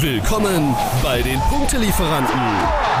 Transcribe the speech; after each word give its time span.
Willkommen 0.00 0.74
bei 1.02 1.22
den 1.22 1.40
Punktelieferanten, 1.40 2.38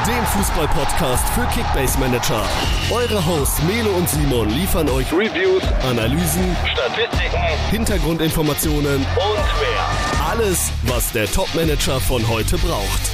dem 0.06 0.24
Fußball-Podcast 0.24 1.28
für 1.34 1.46
Kickbase 1.48 1.98
Manager. 1.98 2.42
Eure 2.90 3.26
Hosts 3.26 3.62
Melo 3.64 3.90
und 3.90 4.08
Simon 4.08 4.48
liefern 4.48 4.88
euch 4.88 5.12
Reviews, 5.12 5.62
Analysen, 5.82 6.56
Statistiken, 6.64 7.36
Hintergrundinformationen 7.70 8.96
und 8.96 9.04
mehr. 9.04 10.26
Alles, 10.26 10.72
was 10.84 11.12
der 11.12 11.26
Top-Manager 11.26 12.00
von 12.00 12.26
heute 12.28 12.56
braucht. 12.56 13.10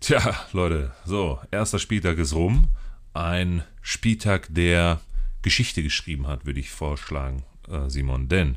Tja, 0.00 0.34
Leute, 0.54 0.92
so, 1.04 1.38
erster 1.50 1.78
Spieltag 1.78 2.16
ist 2.16 2.34
rum. 2.34 2.68
Ein 3.12 3.64
Spieltag, 3.82 4.46
der 4.48 4.98
Geschichte 5.42 5.82
geschrieben 5.82 6.26
hat, 6.26 6.46
würde 6.46 6.60
ich 6.60 6.70
vorschlagen, 6.70 7.44
äh, 7.68 7.90
Simon. 7.90 8.28
Denn 8.28 8.56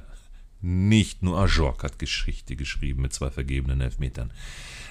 nicht 0.63 1.23
nur 1.23 1.37
Ajork 1.37 1.83
hat 1.83 1.99
Geschichte 1.99 2.55
geschrieben 2.55 3.01
mit 3.01 3.13
zwei 3.13 3.29
vergebenen 3.29 3.81
Elfmetern. 3.81 4.31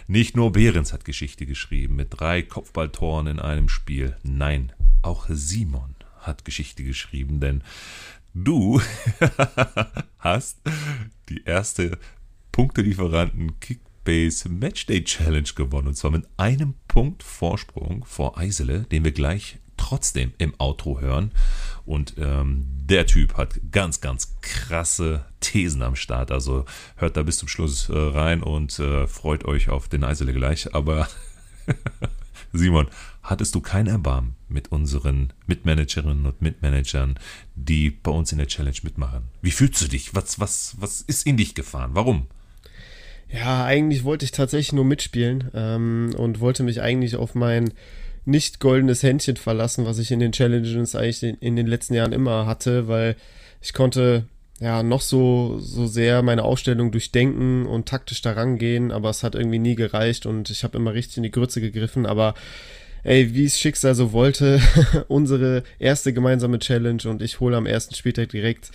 Nicht 0.07 0.37
nur 0.37 0.53
Behrens 0.53 0.93
hat 0.93 1.05
Geschichte 1.07 1.47
geschrieben 1.47 1.97
mit 1.97 2.09
drei 2.11 2.43
Kopfballtoren 2.43 3.27
in 3.27 3.39
einem 3.41 3.69
Spiel. 3.69 4.17
Nein, 4.23 4.73
auch 5.01 5.27
Simon 5.31 5.95
hat 6.21 6.45
Geschichte 6.45 6.85
geschrieben, 6.85 7.41
denn 7.41 7.63
du 8.35 8.83
hast 10.19 10.59
die 11.31 11.43
erste 11.45 11.99
Punktelieferanten 12.53 13.59
Kickbase 13.61 14.51
Matchday 14.51 15.03
Challenge 15.05 15.49
gewonnen. 15.55 15.89
Und 15.89 15.97
zwar 15.97 16.11
mit 16.11 16.27
einem 16.37 16.75
Punkt 16.87 17.23
Vorsprung 17.23 18.05
vor 18.05 18.37
Eisele, 18.37 18.83
den 18.83 19.05
wir 19.05 19.13
gleich 19.13 19.59
trotzdem 19.83 20.33
im 20.39 20.55
Outro 20.59 21.01
hören. 21.01 21.33
Und 21.85 22.15
ähm, 22.17 22.67
der 22.69 23.07
Typ 23.07 23.37
hat 23.37 23.61
ganz, 23.73 24.01
ganz 24.01 24.37
krasse 24.41 25.25
Thesen 25.41 25.83
am 25.83 25.97
Start. 25.97 26.31
Also 26.31 26.65
hört 26.97 27.17
da 27.17 27.25
bis 27.25 27.39
zum 27.39 27.49
Schluss 27.49 27.89
äh, 27.89 27.93
rein 27.93 28.43
und 28.43 28.79
äh, 28.79 29.09
freut 29.09 29.45
euch 29.45 29.69
auf 29.71 29.89
den 29.89 30.05
Eisele 30.05 30.33
gleich. 30.33 30.73
Aber 30.73 31.09
Simon, 32.53 32.87
hattest 33.25 33.57
du 33.57 33.61
kein 33.61 33.89
Erbarmen 33.89 34.37
mit 34.49 34.71
unseren 34.71 35.33
Mitmanagerinnen 35.47 36.27
und 36.27 36.41
Mitmanagern, 36.41 37.19
die 37.57 37.91
bei 37.91 38.13
uns 38.13 38.31
in 38.31 38.39
der 38.39 38.47
Challenge 38.47 38.79
mitmachen? 38.85 39.25
Wie 39.41 39.51
fühlst 39.51 39.83
du 39.83 39.89
dich? 39.89 40.15
Was, 40.15 40.39
was, 40.39 40.77
was 40.79 41.01
ist 41.01 41.27
in 41.27 41.37
dich 41.37 41.57
gefahren? 41.57 41.91
Warum? 41.95 42.29
Ja, 43.33 43.65
eigentlich 43.65 44.05
wollte 44.05 44.25
ich 44.25 44.31
tatsächlich 44.31 44.75
nur 44.75 44.85
mitspielen 44.85 45.51
ähm, 45.55 46.15
und 46.17 46.39
wollte 46.39 46.63
mich 46.63 46.83
eigentlich 46.83 47.17
auf 47.17 47.35
mein 47.35 47.73
nicht 48.25 48.61
goldenes 48.61 49.03
Händchen 49.03 49.37
verlassen, 49.37 49.85
was 49.85 49.99
ich 49.99 50.11
in 50.11 50.21
den 50.21 50.33
Challenges 50.33 50.95
eigentlich 50.95 51.37
in, 51.41 51.57
den 51.57 51.67
letzten 51.67 51.95
Jahren 51.95 52.13
immer 52.13 52.47
hatte, 52.47 52.89
weil 52.89 53.17
ich 53.61 53.73
konnte 53.73 54.25
ja 54.61 54.83
noch 54.83 55.01
so, 55.01 55.59
so 55.59 55.87
sehr 55.87 56.23
meine 56.23 56.45
Aufstellung 56.45 56.93
durchdenken 56.93 57.67
und 57.67 57.89
taktisch 57.89 58.23
daran 58.23 58.59
gehen, 58.59 58.93
aber 58.93 59.11
es 59.11 59.25
hat 59.25 59.35
irgendwie 59.35 59.59
nie 59.59 59.75
gereicht 59.75 60.25
und 60.25 60.51
ich 60.51 60.63
habe 60.63 60.79
immer 60.79 60.95
richtig 60.95 61.17
in 61.17 61.25
die 61.25 61.33
Grütze 61.33 61.61
gegriffen, 61.61 62.07
aber 62.07 62.35
ey, 63.03 63.35
wie 63.35 63.45
es 63.45 63.59
Schicksal 63.59 63.97
so 63.97 64.13
wollte, 64.13 64.61
unsere 65.09 65.65
erste 65.81 66.13
gemeinsame 66.13 66.61
Challenge 66.61 67.03
und 67.07 67.23
ich 67.23 67.41
hole 67.41 67.57
am 67.57 67.67
ersten 67.67 67.97
Spieltag 67.97 68.29
direkt 68.29 68.71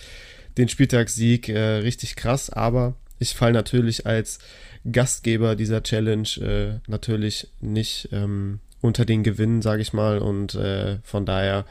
den 0.58 0.68
Spieltagssieg, 0.68 1.48
äh, 1.48 1.58
richtig 1.58 2.16
krass, 2.16 2.50
aber 2.50 2.94
ich 3.18 3.34
fall 3.34 3.52
natürlich 3.52 4.06
als 4.06 4.40
Gastgeber 4.90 5.56
dieser 5.56 5.82
Challenge 5.82 6.28
äh, 6.40 6.90
natürlich 6.90 7.48
nicht 7.60 8.10
ähm, 8.12 8.60
unter 8.80 9.04
den 9.04 9.22
Gewinnen, 9.22 9.62
sage 9.62 9.82
ich 9.82 9.92
mal. 9.92 10.18
Und 10.18 10.54
äh, 10.54 10.98
von 11.02 11.26
daher 11.26 11.64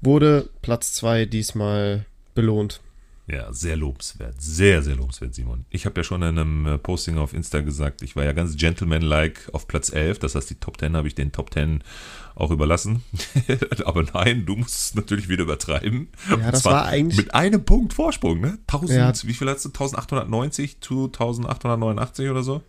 wurde 0.00 0.48
Platz 0.62 0.92
2 0.94 1.26
diesmal 1.26 2.04
belohnt. 2.34 2.80
Ja, 3.28 3.52
sehr 3.52 3.76
lobenswert. 3.76 4.34
Sehr, 4.42 4.82
sehr 4.82 4.96
lobenswert, 4.96 5.34
Simon. 5.34 5.64
Ich 5.70 5.86
habe 5.86 6.00
ja 6.00 6.04
schon 6.04 6.22
in 6.22 6.38
einem 6.38 6.66
äh, 6.66 6.78
Posting 6.78 7.18
auf 7.18 7.32
Insta 7.32 7.60
gesagt, 7.60 8.02
ich 8.02 8.16
war 8.16 8.24
ja 8.24 8.32
ganz 8.32 8.56
gentleman-like 8.56 9.48
auf 9.52 9.68
Platz 9.68 9.92
11. 9.92 10.18
Das 10.18 10.34
heißt, 10.34 10.50
die 10.50 10.56
Top 10.56 10.78
10 10.78 10.96
habe 10.96 11.06
ich 11.06 11.14
den 11.14 11.30
Top 11.30 11.52
10 11.54 11.84
auch 12.34 12.50
überlassen. 12.50 13.02
Aber 13.84 14.02
nein, 14.02 14.44
du 14.44 14.56
musst 14.56 14.74
es 14.74 14.94
natürlich 14.96 15.28
wieder 15.28 15.44
übertreiben. 15.44 16.08
Ja, 16.30 16.50
das 16.50 16.64
war 16.64 16.86
eigentlich. 16.86 17.16
Mit 17.16 17.34
einem 17.34 17.64
Punkt 17.64 17.94
Vorsprung, 17.94 18.40
ne? 18.40 18.58
1000, 18.66 18.98
ja. 18.98 19.12
wie 19.28 19.34
viel 19.34 19.48
hast 19.48 19.64
du? 19.64 19.68
1890 19.68 20.80
zu 20.80 21.04
1889 21.06 22.28
oder 22.28 22.42
so? 22.42 22.62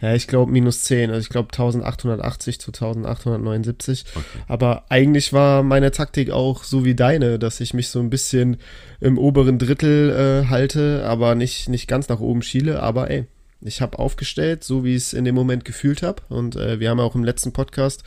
Ja, 0.00 0.14
ich 0.14 0.28
glaube 0.28 0.52
minus 0.52 0.82
10. 0.82 1.10
Also 1.10 1.20
ich 1.20 1.28
glaube 1.28 1.48
1880 1.48 2.60
zu 2.60 2.70
1879. 2.70 4.04
Okay. 4.14 4.24
Aber 4.46 4.84
eigentlich 4.88 5.32
war 5.32 5.62
meine 5.62 5.90
Taktik 5.90 6.30
auch 6.30 6.64
so 6.64 6.84
wie 6.84 6.94
deine, 6.94 7.38
dass 7.38 7.60
ich 7.60 7.74
mich 7.74 7.88
so 7.88 7.98
ein 7.98 8.10
bisschen 8.10 8.58
im 9.00 9.18
oberen 9.18 9.58
Drittel 9.58 10.44
äh, 10.44 10.48
halte, 10.48 11.04
aber 11.04 11.34
nicht, 11.34 11.68
nicht 11.68 11.88
ganz 11.88 12.08
nach 12.08 12.20
oben 12.20 12.42
schiele. 12.42 12.82
Aber 12.82 13.10
ey, 13.10 13.26
ich 13.60 13.80
habe 13.80 13.98
aufgestellt, 13.98 14.62
so 14.62 14.84
wie 14.84 14.94
ich 14.94 15.04
es 15.04 15.12
in 15.12 15.24
dem 15.24 15.34
Moment 15.34 15.64
gefühlt 15.64 16.02
habe. 16.02 16.22
Und 16.28 16.54
äh, 16.54 16.78
wir 16.78 16.90
haben 16.90 17.00
auch 17.00 17.16
im 17.16 17.24
letzten 17.24 17.52
Podcast 17.52 18.04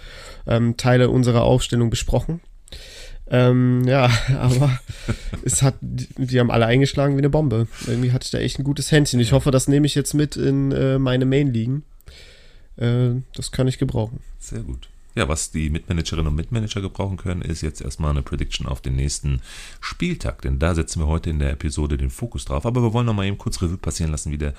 ähm, 0.48 0.78
Teile 0.78 1.10
unserer 1.10 1.44
Aufstellung 1.44 1.90
besprochen. 1.90 2.40
Ähm, 3.32 3.88
ja, 3.88 4.10
aber 4.40 4.78
es 5.44 5.62
hat, 5.62 5.76
die 5.82 6.40
haben 6.40 6.52
alle 6.52 6.66
eingeschlagen 6.66 7.16
wie 7.16 7.22
eine 7.22 7.30
Bombe. 7.30 7.68
Irgendwie 7.88 8.12
hatte 8.12 8.26
ich 8.26 8.32
da 8.32 8.40
echt 8.40 8.60
ein 8.60 8.64
gutes 8.64 8.92
Händchen. 8.92 9.20
Ich 9.20 9.32
hoffe, 9.32 9.52
das 9.52 9.68
nehme 9.68 9.86
ich 9.86 9.96
jetzt 9.96 10.14
mit 10.14 10.36
in 10.36 10.72
äh, 10.72 11.00
meine 11.00 11.26
Main-Ligen. 11.26 11.84
Äh, 12.76 13.22
das 13.34 13.52
kann 13.52 13.68
ich 13.68 13.78
gebrauchen. 13.78 14.20
Sehr 14.38 14.62
gut. 14.62 14.90
Ja, 15.14 15.28
was 15.28 15.52
die 15.52 15.70
Mitmanagerinnen 15.70 16.28
und 16.28 16.36
Mitmanager 16.36 16.80
gebrauchen 16.80 17.18
können, 17.18 17.42
ist 17.42 17.62
jetzt 17.62 17.82
erstmal 17.82 18.12
eine 18.12 18.22
Prediction 18.22 18.66
auf 18.66 18.80
den 18.80 18.96
nächsten 18.96 19.42
Spieltag, 19.82 20.42
denn 20.42 20.58
da 20.58 20.74
setzen 20.74 21.02
wir 21.02 21.08
heute 21.08 21.30
in 21.30 21.40
der 21.40 21.52
Episode 21.52 21.98
den 21.98 22.10
Fokus 22.10 22.46
drauf. 22.46 22.66
Aber 22.66 22.82
wir 22.82 22.94
wollen 22.94 23.08
noch 23.08 23.14
mal 23.14 23.26
eben 23.26 23.38
kurz 23.38 23.62
Revue 23.62 23.78
passieren 23.78 24.12
lassen, 24.12 24.32
wie 24.32 24.38
der, 24.38 24.54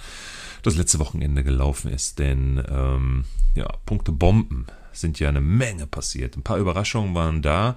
das 0.62 0.76
letzte 0.76 0.98
Wochenende 0.98 1.42
gelaufen 1.42 1.90
ist, 1.90 2.18
denn 2.18 2.62
ähm, 2.68 3.24
ja, 3.54 3.66
Punkte 3.86 4.12
Bomben 4.12 4.66
sind 4.92 5.18
ja 5.20 5.30
eine 5.30 5.40
Menge 5.40 5.86
passiert. 5.86 6.36
Ein 6.36 6.42
paar 6.42 6.58
Überraschungen 6.58 7.14
waren 7.14 7.40
da. 7.40 7.76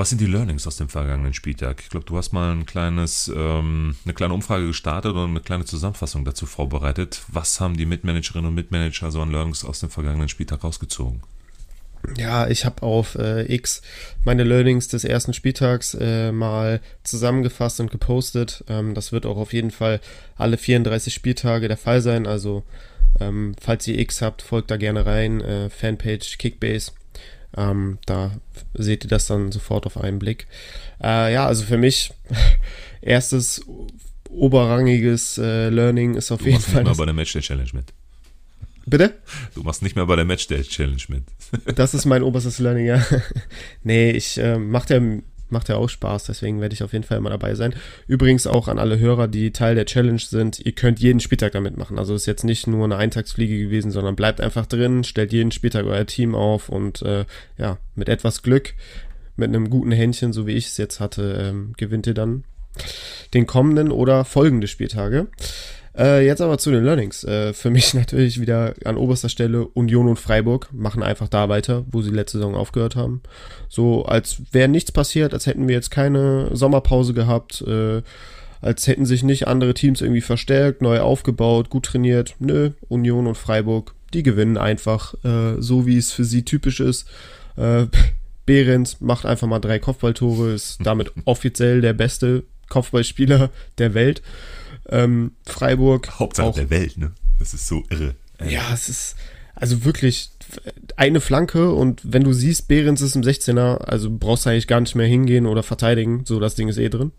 Was 0.00 0.08
sind 0.08 0.22
die 0.22 0.26
Learnings 0.26 0.66
aus 0.66 0.78
dem 0.78 0.88
vergangenen 0.88 1.34
Spieltag? 1.34 1.80
Ich 1.82 1.90
glaube, 1.90 2.06
du 2.06 2.16
hast 2.16 2.32
mal 2.32 2.52
ein 2.52 2.64
kleines, 2.64 3.30
ähm, 3.36 3.94
eine 4.06 4.14
kleine 4.14 4.32
Umfrage 4.32 4.66
gestartet 4.66 5.12
und 5.12 5.28
eine 5.28 5.40
kleine 5.40 5.66
Zusammenfassung 5.66 6.24
dazu 6.24 6.46
vorbereitet. 6.46 7.20
Was 7.28 7.60
haben 7.60 7.76
die 7.76 7.84
Mitmanagerinnen 7.84 8.48
und 8.48 8.54
Mitmanager 8.54 9.10
so 9.10 9.20
an 9.20 9.30
Learnings 9.30 9.62
aus 9.62 9.80
dem 9.80 9.90
vergangenen 9.90 10.30
Spieltag 10.30 10.64
rausgezogen? 10.64 11.20
Ja, 12.16 12.48
ich 12.48 12.64
habe 12.64 12.82
auf 12.82 13.16
äh, 13.16 13.42
X 13.54 13.82
meine 14.24 14.42
Learnings 14.42 14.88
des 14.88 15.04
ersten 15.04 15.34
Spieltags 15.34 15.92
äh, 15.92 16.32
mal 16.32 16.80
zusammengefasst 17.04 17.78
und 17.80 17.90
gepostet. 17.90 18.64
Ähm, 18.68 18.94
das 18.94 19.12
wird 19.12 19.26
auch 19.26 19.36
auf 19.36 19.52
jeden 19.52 19.70
Fall 19.70 20.00
alle 20.38 20.56
34 20.56 21.12
Spieltage 21.12 21.68
der 21.68 21.76
Fall 21.76 22.00
sein. 22.00 22.26
Also 22.26 22.62
ähm, 23.20 23.54
falls 23.60 23.86
ihr 23.86 23.98
X 23.98 24.22
habt, 24.22 24.40
folgt 24.40 24.70
da 24.70 24.78
gerne 24.78 25.04
rein. 25.04 25.42
Äh, 25.42 25.68
Fanpage 25.68 26.38
Kickbase. 26.38 26.92
Ähm, 27.56 27.98
da 28.06 28.32
seht 28.74 29.04
ihr 29.04 29.10
das 29.10 29.26
dann 29.26 29.52
sofort 29.52 29.86
auf 29.86 29.96
einen 29.96 30.18
Blick. 30.18 30.46
Äh, 31.02 31.32
ja, 31.32 31.46
also 31.46 31.64
für 31.64 31.78
mich 31.78 32.12
erstes 33.00 33.62
oberrangiges 34.28 35.38
äh, 35.38 35.68
Learning 35.68 36.14
ist 36.14 36.30
auf 36.30 36.40
du 36.40 36.46
jeden 36.46 36.60
Fall. 36.60 36.84
Nicht 36.84 36.92
mal 36.92 36.98
bei 36.98 37.06
der 37.06 37.14
Matchday 37.14 37.42
Challenge 37.42 37.70
mit. 37.72 37.92
Bitte? 38.86 39.14
Du 39.54 39.62
machst 39.62 39.82
nicht 39.82 39.94
mehr 39.94 40.06
bei 40.06 40.16
der 40.16 40.24
Matchday 40.24 40.62
Challenge 40.62 41.02
mit. 41.08 41.24
das 41.76 41.94
ist 41.94 42.06
mein 42.06 42.22
oberstes 42.22 42.58
Learning, 42.58 42.86
ja. 42.86 43.04
nee, 43.82 44.10
ich 44.10 44.38
äh, 44.38 44.58
macht 44.58 44.90
ja 44.90 45.00
macht 45.52 45.68
ja 45.68 45.76
auch 45.76 45.88
Spaß, 45.88 46.24
deswegen 46.24 46.60
werde 46.60 46.74
ich 46.74 46.82
auf 46.82 46.92
jeden 46.92 47.04
Fall 47.04 47.18
immer 47.18 47.30
dabei 47.30 47.54
sein. 47.54 47.74
Übrigens 48.06 48.46
auch 48.46 48.68
an 48.68 48.78
alle 48.78 48.98
Hörer, 48.98 49.28
die 49.28 49.52
Teil 49.52 49.74
der 49.74 49.86
Challenge 49.86 50.20
sind, 50.20 50.60
ihr 50.60 50.72
könnt 50.72 51.00
jeden 51.00 51.20
Spieltag 51.20 51.52
damit 51.52 51.76
machen. 51.76 51.98
Also 51.98 52.14
ist 52.14 52.26
jetzt 52.26 52.44
nicht 52.44 52.66
nur 52.66 52.84
eine 52.84 52.96
Eintagsfliege 52.96 53.58
gewesen, 53.58 53.90
sondern 53.90 54.16
bleibt 54.16 54.40
einfach 54.40 54.66
drin, 54.66 55.04
stellt 55.04 55.32
jeden 55.32 55.52
Spieltag 55.52 55.86
euer 55.86 56.06
Team 56.06 56.34
auf 56.34 56.68
und 56.68 57.02
äh, 57.02 57.24
ja, 57.58 57.78
mit 57.94 58.08
etwas 58.08 58.42
Glück, 58.42 58.74
mit 59.36 59.48
einem 59.48 59.70
guten 59.70 59.92
Händchen, 59.92 60.32
so 60.32 60.46
wie 60.46 60.52
ich 60.52 60.66
es 60.66 60.76
jetzt 60.76 61.00
hatte, 61.00 61.38
ähm, 61.40 61.72
gewinnt 61.76 62.06
ihr 62.06 62.14
dann 62.14 62.44
den 63.34 63.46
kommenden 63.46 63.90
oder 63.90 64.24
folgende 64.24 64.68
Spieltage. 64.68 65.26
Äh, 65.96 66.24
jetzt 66.24 66.40
aber 66.40 66.58
zu 66.58 66.70
den 66.70 66.84
Learnings. 66.84 67.24
Äh, 67.24 67.52
für 67.52 67.70
mich 67.70 67.94
natürlich 67.94 68.40
wieder 68.40 68.74
an 68.84 68.96
oberster 68.96 69.28
Stelle 69.28 69.66
Union 69.66 70.08
und 70.08 70.18
Freiburg 70.18 70.68
machen 70.72 71.02
einfach 71.02 71.28
da 71.28 71.48
weiter, 71.48 71.84
wo 71.90 72.02
sie 72.02 72.10
letzte 72.10 72.38
Saison 72.38 72.54
aufgehört 72.54 72.96
haben. 72.96 73.22
So 73.68 74.04
als 74.04 74.42
wäre 74.52 74.68
nichts 74.68 74.92
passiert, 74.92 75.34
als 75.34 75.46
hätten 75.46 75.68
wir 75.68 75.74
jetzt 75.74 75.90
keine 75.90 76.54
Sommerpause 76.54 77.14
gehabt, 77.14 77.62
äh, 77.62 78.02
als 78.60 78.86
hätten 78.86 79.06
sich 79.06 79.22
nicht 79.22 79.48
andere 79.48 79.74
Teams 79.74 80.00
irgendwie 80.00 80.20
verstärkt, 80.20 80.82
neu 80.82 81.00
aufgebaut, 81.00 81.70
gut 81.70 81.86
trainiert. 81.86 82.34
Nö, 82.38 82.70
Union 82.88 83.26
und 83.26 83.36
Freiburg, 83.36 83.94
die 84.12 84.22
gewinnen 84.22 84.58
einfach, 84.58 85.14
äh, 85.24 85.60
so 85.60 85.86
wie 85.86 85.96
es 85.96 86.12
für 86.12 86.24
sie 86.24 86.44
typisch 86.44 86.80
ist. 86.80 87.08
Äh, 87.56 87.86
Behrens 88.46 89.00
macht 89.00 89.26
einfach 89.26 89.46
mal 89.46 89.60
drei 89.60 89.78
Kopfballtore, 89.78 90.52
ist 90.52 90.78
damit 90.82 91.12
offiziell 91.24 91.80
der 91.80 91.92
beste 91.92 92.44
Kopfballspieler 92.68 93.50
der 93.78 93.94
Welt. 93.94 94.22
Ähm, 94.90 95.32
Freiburg. 95.46 96.18
Hauptsache 96.18 96.46
auch, 96.48 96.54
der 96.54 96.70
Welt, 96.70 96.98
ne? 96.98 97.12
Das 97.38 97.54
ist 97.54 97.66
so 97.66 97.84
irre. 97.90 98.14
Ja, 98.44 98.72
es 98.72 98.88
ist, 98.88 99.16
also 99.54 99.84
wirklich 99.84 100.30
eine 100.96 101.20
Flanke 101.20 101.72
und 101.72 102.00
wenn 102.04 102.24
du 102.24 102.32
siehst, 102.32 102.68
Behrens 102.68 103.00
ist 103.00 103.14
im 103.14 103.22
16er, 103.22 103.78
also 103.78 104.10
brauchst 104.10 104.44
du 104.46 104.50
eigentlich 104.50 104.66
gar 104.66 104.80
nicht 104.80 104.94
mehr 104.94 105.06
hingehen 105.06 105.46
oder 105.46 105.62
verteidigen, 105.62 106.24
so 106.24 106.40
das 106.40 106.54
Ding 106.54 106.68
ist 106.68 106.78
eh 106.78 106.88
drin. 106.88 107.12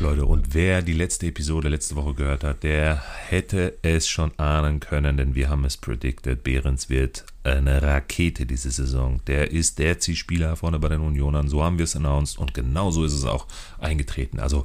Leute, 0.00 0.24
und 0.24 0.54
wer 0.54 0.82
die 0.82 0.92
letzte 0.92 1.26
Episode 1.26 1.68
letzte 1.68 1.96
Woche 1.96 2.14
gehört 2.14 2.44
hat, 2.44 2.62
der 2.62 3.02
hätte 3.28 3.78
es 3.82 4.08
schon 4.08 4.32
ahnen 4.38 4.80
können, 4.80 5.16
denn 5.16 5.34
wir 5.34 5.48
haben 5.48 5.64
es 5.64 5.76
predicted, 5.76 6.42
Behrens 6.42 6.88
wird 6.88 7.24
eine 7.44 7.82
Rakete 7.82 8.46
diese 8.46 8.70
Saison. 8.70 9.20
Der 9.26 9.50
ist 9.50 9.78
der 9.78 9.98
Zielspieler 9.98 10.56
vorne 10.56 10.78
bei 10.78 10.88
den 10.88 11.00
Unionern, 11.00 11.48
so 11.48 11.62
haben 11.62 11.78
wir 11.78 11.84
es 11.84 11.96
announced 11.96 12.38
und 12.38 12.54
genau 12.54 12.90
so 12.90 13.04
ist 13.04 13.14
es 13.14 13.24
auch 13.24 13.46
eingetreten. 13.78 14.40
Also 14.40 14.64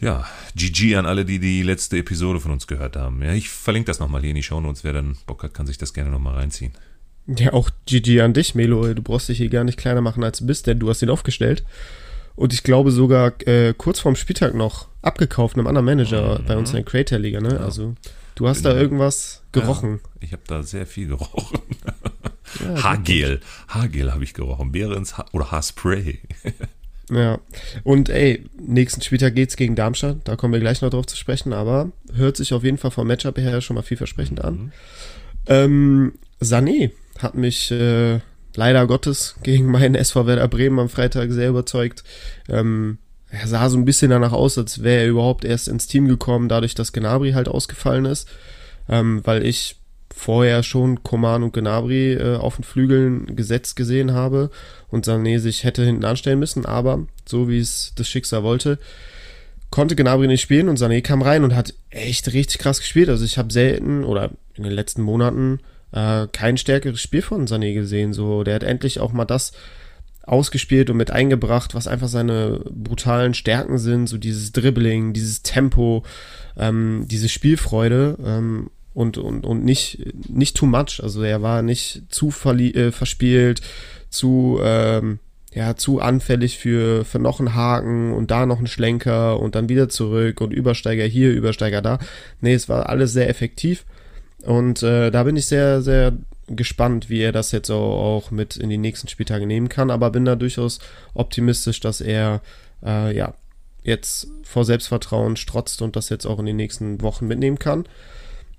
ja, 0.00 0.26
GG 0.54 0.96
an 0.96 1.06
alle, 1.06 1.24
die 1.24 1.38
die 1.38 1.62
letzte 1.62 1.98
Episode 1.98 2.40
von 2.40 2.52
uns 2.52 2.66
gehört 2.66 2.96
haben. 2.96 3.22
Ja, 3.22 3.32
ich 3.32 3.48
verlinke 3.48 3.86
das 3.86 3.98
nochmal 3.98 4.20
hier 4.20 4.30
in 4.30 4.36
die 4.36 4.42
Show 4.42 4.60
Notes. 4.60 4.84
Wer 4.84 4.92
dann 4.92 5.16
Bock 5.26 5.42
hat, 5.42 5.54
kann 5.54 5.66
sich 5.66 5.78
das 5.78 5.92
gerne 5.92 6.10
nochmal 6.10 6.34
reinziehen. 6.34 6.72
Ja, 7.26 7.52
auch 7.52 7.70
GG 7.86 8.20
an 8.22 8.32
dich, 8.32 8.54
Melo. 8.54 8.94
Du 8.94 9.02
brauchst 9.02 9.28
dich 9.28 9.38
hier 9.38 9.50
gar 9.50 9.64
nicht 9.64 9.78
kleiner 9.78 10.00
machen, 10.00 10.24
als 10.24 10.38
du 10.38 10.46
bist, 10.46 10.66
denn 10.66 10.78
du 10.78 10.88
hast 10.88 11.02
ihn 11.02 11.10
aufgestellt. 11.10 11.64
Und 12.36 12.52
ich 12.52 12.62
glaube 12.62 12.92
sogar 12.92 13.34
äh, 13.46 13.74
kurz 13.76 13.98
vorm 13.98 14.14
Spieltag 14.14 14.54
noch 14.54 14.86
abgekauft 15.02 15.56
einem 15.56 15.66
anderen 15.66 15.84
Manager 15.84 16.38
mhm. 16.38 16.46
bei 16.46 16.56
uns 16.56 16.70
in 16.70 16.76
der 16.76 16.84
Creator-Liga. 16.84 17.40
Ne? 17.40 17.54
Ja. 17.54 17.64
Also 17.64 17.96
du 18.36 18.48
hast 18.48 18.62
Bin 18.62 18.72
da 18.72 18.78
irgendwas 18.78 19.42
gerochen. 19.50 20.00
Ja, 20.04 20.10
ich 20.20 20.32
habe 20.32 20.42
da 20.46 20.62
sehr 20.62 20.86
viel 20.86 21.08
gerochen. 21.08 21.58
Ja, 22.64 22.82
Haargel. 22.84 23.40
Haargel 23.66 24.12
habe 24.12 24.22
ich 24.22 24.34
gerochen. 24.34 24.70
Behrens 24.70 25.18
ha 25.18 25.26
oder 25.32 25.50
Haarspray. 25.50 26.20
Ja, 27.10 27.38
und 27.84 28.10
ey, 28.10 28.44
nächsten 28.60 29.00
Spieltag 29.00 29.34
geht's 29.34 29.56
gegen 29.56 29.74
Darmstadt, 29.74 30.18
da 30.24 30.36
kommen 30.36 30.52
wir 30.52 30.60
gleich 30.60 30.82
noch 30.82 30.90
drauf 30.90 31.06
zu 31.06 31.16
sprechen, 31.16 31.52
aber 31.52 31.90
hört 32.12 32.36
sich 32.36 32.52
auf 32.52 32.64
jeden 32.64 32.78
Fall 32.78 32.90
vom 32.90 33.06
Matchup 33.06 33.38
her 33.38 33.60
schon 33.60 33.76
mal 33.76 33.82
vielversprechend 33.82 34.44
an. 34.44 34.54
Mhm. 34.54 34.72
Ähm, 35.46 36.12
Sané 36.40 36.90
hat 37.18 37.34
mich 37.34 37.70
äh, 37.70 38.20
leider 38.54 38.86
Gottes 38.86 39.36
gegen 39.42 39.66
meinen 39.70 39.94
SV 39.94 40.26
Werder 40.26 40.48
Bremen 40.48 40.78
am 40.78 40.88
Freitag 40.88 41.30
sehr 41.32 41.48
überzeugt. 41.48 42.04
Ähm, 42.48 42.98
er 43.30 43.46
sah 43.46 43.68
so 43.68 43.76
ein 43.76 43.84
bisschen 43.84 44.10
danach 44.10 44.32
aus, 44.32 44.56
als 44.56 44.82
wäre 44.82 45.02
er 45.02 45.08
überhaupt 45.08 45.44
erst 45.44 45.68
ins 45.68 45.86
Team 45.86 46.08
gekommen, 46.08 46.48
dadurch, 46.48 46.74
dass 46.74 46.92
Gnabry 46.92 47.32
halt 47.32 47.48
ausgefallen 47.48 48.06
ist, 48.06 48.28
ähm, 48.88 49.20
weil 49.24 49.44
ich 49.44 49.76
vorher 50.14 50.62
schon 50.62 51.02
Koman 51.02 51.42
und 51.42 51.52
Gnabry 51.52 52.14
äh, 52.14 52.36
auf 52.36 52.56
den 52.56 52.64
Flügeln 52.64 53.36
gesetzt 53.36 53.76
gesehen 53.76 54.12
habe 54.12 54.50
und 54.88 55.06
Sané 55.06 55.38
sich 55.38 55.64
hätte 55.64 55.84
hinten 55.84 56.04
anstellen 56.04 56.38
müssen, 56.38 56.66
aber 56.66 57.06
so 57.26 57.48
wie 57.48 57.58
es 57.58 57.92
das 57.94 58.08
Schicksal 58.08 58.42
wollte, 58.42 58.78
konnte 59.70 59.96
Gnabry 59.96 60.26
nicht 60.26 60.40
spielen 60.40 60.68
und 60.68 60.78
Sané 60.78 61.02
kam 61.02 61.22
rein 61.22 61.44
und 61.44 61.54
hat 61.54 61.74
echt 61.90 62.32
richtig 62.32 62.58
krass 62.58 62.80
gespielt. 62.80 63.08
Also 63.08 63.24
ich 63.24 63.38
habe 63.38 63.52
selten 63.52 64.04
oder 64.04 64.30
in 64.54 64.64
den 64.64 64.72
letzten 64.72 65.02
Monaten 65.02 65.60
äh, 65.92 66.26
kein 66.32 66.56
stärkeres 66.56 67.00
Spiel 67.00 67.22
von 67.22 67.46
Sané 67.46 67.74
gesehen. 67.74 68.12
So, 68.12 68.44
der 68.44 68.56
hat 68.56 68.62
endlich 68.62 69.00
auch 69.00 69.12
mal 69.12 69.24
das 69.24 69.52
ausgespielt 70.22 70.90
und 70.90 70.96
mit 70.96 71.10
eingebracht, 71.10 71.74
was 71.74 71.86
einfach 71.86 72.08
seine 72.08 72.60
brutalen 72.70 73.34
Stärken 73.34 73.78
sind, 73.78 74.08
so 74.08 74.18
dieses 74.18 74.52
Dribbling, 74.52 75.14
dieses 75.14 75.42
Tempo, 75.42 76.04
ähm, 76.56 77.06
diese 77.08 77.28
Spielfreude. 77.28 78.18
Ähm, 78.24 78.70
und, 78.98 79.16
und, 79.16 79.46
und 79.46 79.64
nicht, 79.64 80.12
nicht 80.28 80.56
too 80.56 80.66
much. 80.66 81.00
Also 81.00 81.22
er 81.22 81.40
war 81.40 81.62
nicht 81.62 82.02
zu 82.08 82.32
äh, 82.56 82.90
verspielt, 82.90 83.60
zu, 84.10 84.58
ähm, 84.60 85.20
ja, 85.54 85.76
zu 85.76 86.00
anfällig 86.00 86.58
für, 86.58 87.04
für 87.04 87.20
noch 87.20 87.38
einen 87.38 87.54
Haken 87.54 88.12
und 88.12 88.32
da 88.32 88.44
noch 88.44 88.58
einen 88.58 88.66
Schlenker 88.66 89.38
und 89.38 89.54
dann 89.54 89.68
wieder 89.68 89.88
zurück 89.88 90.40
und 90.40 90.52
Übersteiger 90.52 91.04
hier, 91.04 91.30
Übersteiger 91.30 91.80
da. 91.80 92.00
Nee, 92.40 92.54
es 92.54 92.68
war 92.68 92.88
alles 92.88 93.12
sehr 93.12 93.28
effektiv. 93.28 93.84
Und 94.42 94.82
äh, 94.82 95.12
da 95.12 95.22
bin 95.22 95.36
ich 95.36 95.46
sehr, 95.46 95.80
sehr 95.80 96.12
gespannt, 96.48 97.08
wie 97.08 97.20
er 97.20 97.30
das 97.30 97.52
jetzt 97.52 97.70
auch, 97.70 98.32
mit 98.32 98.56
in 98.56 98.68
die 98.68 98.78
nächsten 98.78 99.06
Spieltage 99.06 99.46
nehmen 99.46 99.68
kann, 99.68 99.92
aber 99.92 100.10
bin 100.10 100.24
da 100.24 100.34
durchaus 100.34 100.80
optimistisch, 101.14 101.78
dass 101.78 102.00
er 102.00 102.40
äh, 102.84 103.16
ja 103.16 103.34
jetzt 103.84 104.26
vor 104.42 104.64
Selbstvertrauen 104.64 105.36
strotzt 105.36 105.82
und 105.82 105.94
das 105.94 106.08
jetzt 106.08 106.26
auch 106.26 106.40
in 106.40 106.46
den 106.46 106.56
nächsten 106.56 107.00
Wochen 107.00 107.28
mitnehmen 107.28 107.60
kann. 107.60 107.84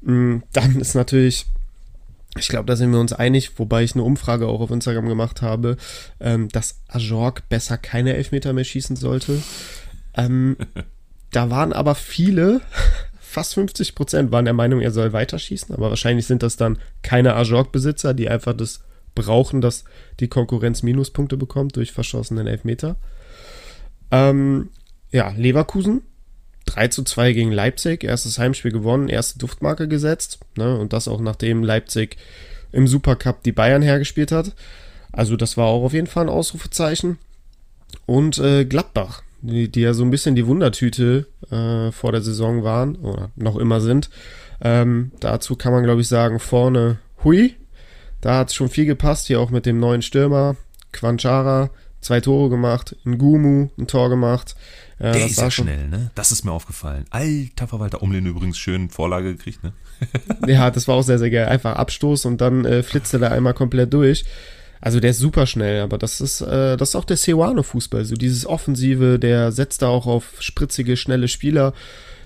Mm, 0.02 0.38
dann 0.54 0.80
ist 0.80 0.96
natürlich, 0.96 1.46
ich 2.38 2.48
glaube, 2.48 2.66
da 2.66 2.76
sind 2.76 2.92
wir 2.92 3.00
uns 3.00 3.14
einig, 3.14 3.58
wobei 3.58 3.84
ich 3.84 3.94
eine 3.94 4.04
Umfrage 4.04 4.48
auch 4.48 4.62
auf 4.62 4.72
Instagram 4.72 5.08
gemacht 5.08 5.42
habe, 5.42 5.78
ähm, 6.20 6.50
dass 6.50 6.82
Ajorg 6.88 7.50
besser 7.50 7.78
keine 7.78 8.16
Elfmeter 8.16 8.54
mehr 8.54 8.64
schießen 8.64 8.96
sollte. 8.96 9.42
Ähm, 10.16 10.58
da 11.32 11.50
waren 11.50 11.74
aber 11.74 11.96
viele, 11.96 12.62
fast 13.20 13.54
50 13.56 13.96
Prozent, 13.96 14.32
waren 14.32 14.46
der 14.46 14.54
Meinung, 14.54 14.82
er 14.82 14.92
soll 14.92 15.14
weiterschießen, 15.14 15.76
aber 15.76 15.90
wahrscheinlich 15.90 16.26
sind 16.26 16.44
das 16.44 16.56
dann 16.56 16.80
keine 17.02 17.36
Ajorg-Besitzer, 17.36 18.14
die 18.14 18.30
einfach 18.30 18.54
das 18.54 18.82
brauchen, 19.16 19.62
dass 19.62 19.84
die 20.20 20.28
Konkurrenz 20.28 20.84
Minuspunkte 20.84 21.36
bekommt 21.36 21.76
durch 21.76 21.92
verschossenen 21.92 22.48
Elfmeter. 22.48 22.96
Ähm, 24.12 24.70
ja, 25.12 25.30
Leverkusen 25.36 26.02
3 26.70 26.88
zu 26.90 27.04
2 27.04 27.34
gegen 27.34 27.52
Leipzig, 27.52 28.04
erstes 28.04 28.40
Heimspiel 28.40 28.72
gewonnen, 28.72 29.10
erste 29.10 29.40
Duftmarke 29.40 29.88
gesetzt. 29.88 30.40
Ne? 30.56 30.78
Und 30.78 30.94
das 30.94 31.08
auch 31.08 31.20
nachdem 31.20 31.64
Leipzig 31.64 32.18
im 32.72 32.88
Supercup 32.88 33.44
die 33.44 33.52
Bayern 33.52 33.82
hergespielt 33.82 34.32
hat. 34.32 34.54
Also 35.12 35.36
das 35.36 35.58
war 35.58 35.66
auch 35.66 35.84
auf 35.84 35.94
jeden 35.94 36.08
Fall 36.08 36.26
ein 36.26 36.30
Ausrufezeichen. 36.30 37.18
Und 38.06 38.38
äh, 38.38 38.66
Gladbach, 38.66 39.24
die, 39.42 39.70
die, 39.70 39.82
ja 39.82 39.94
so 39.94 40.04
ein 40.04 40.12
bisschen 40.12 40.36
die 40.36 40.46
Wundertüte 40.46 41.26
äh, 41.50 41.92
vor 41.92 42.12
der 42.12 42.22
Saison 42.22 42.64
waren 42.64 42.96
oder 42.98 43.32
noch 43.36 43.56
immer 43.56 43.82
sind. 43.82 44.10
Ähm, 44.62 45.12
dazu 45.20 45.56
kann 45.56 45.74
man, 45.74 45.84
glaube 45.84 46.02
ich, 46.02 46.08
sagen, 46.08 46.40
vorne 46.40 47.00
Hui. 47.24 47.56
Da 48.22 48.38
hat 48.38 48.50
es 48.50 48.56
schon 48.56 48.70
viel 48.70 48.86
gepasst, 48.86 49.28
hier 49.28 49.40
auch 49.40 49.50
mit 49.50 49.66
dem 49.66 49.80
neuen 49.80 50.02
Stürmer, 50.02 50.58
Quanchara, 50.92 51.70
zwei 52.02 52.20
Tore 52.20 52.50
gemacht, 52.50 52.96
Ngumu 53.06 53.70
ein 53.78 53.88
Tor 53.88 54.10
gemacht. 54.10 54.56
Ja, 55.00 55.14
der 55.14 55.26
ist 55.26 55.40
ja 55.40 55.50
schnell, 55.50 55.88
ne? 55.88 56.12
Das 56.16 56.32
ist 56.32 56.44
mir 56.44 56.52
aufgefallen. 56.52 57.06
Alter 57.10 57.68
Verwalter, 57.68 58.02
Umlin 58.02 58.26
übrigens 58.26 58.58
schön 58.58 58.90
Vorlage 58.90 59.36
gekriegt, 59.36 59.64
ne? 59.64 59.72
ja, 60.48 60.72
das 60.72 60.88
war 60.88 60.96
auch 60.96 61.04
sehr, 61.04 61.20
sehr 61.20 61.30
geil. 61.30 61.48
Einfach 61.48 61.76
Abstoß 61.76 62.26
und 62.26 62.42
dann 62.42 62.66
äh, 62.66 62.84
flitzte 62.84 63.20
er 63.22 63.32
einmal 63.32 63.54
komplett 63.54 63.94
durch. 63.94 64.26
Also 64.82 65.00
der 65.00 65.12
ist 65.12 65.20
super 65.20 65.46
schnell, 65.46 65.82
aber 65.82 65.98
das 65.98 66.22
ist, 66.22 66.42
äh, 66.42 66.78
das 66.78 66.90
ist 66.90 66.96
auch 66.96 67.06
der 67.06 67.18
Ceoano-Fußball. 67.18 68.06
So 68.06 68.16
dieses 68.16 68.46
Offensive, 68.46 69.20
der 69.20 69.52
setzt 69.52 69.82
da 69.82 69.88
auch 69.88 70.06
auf 70.06 70.36
spritzige, 70.40 70.98
schnelle 70.98 71.28
Spieler, 71.28 71.74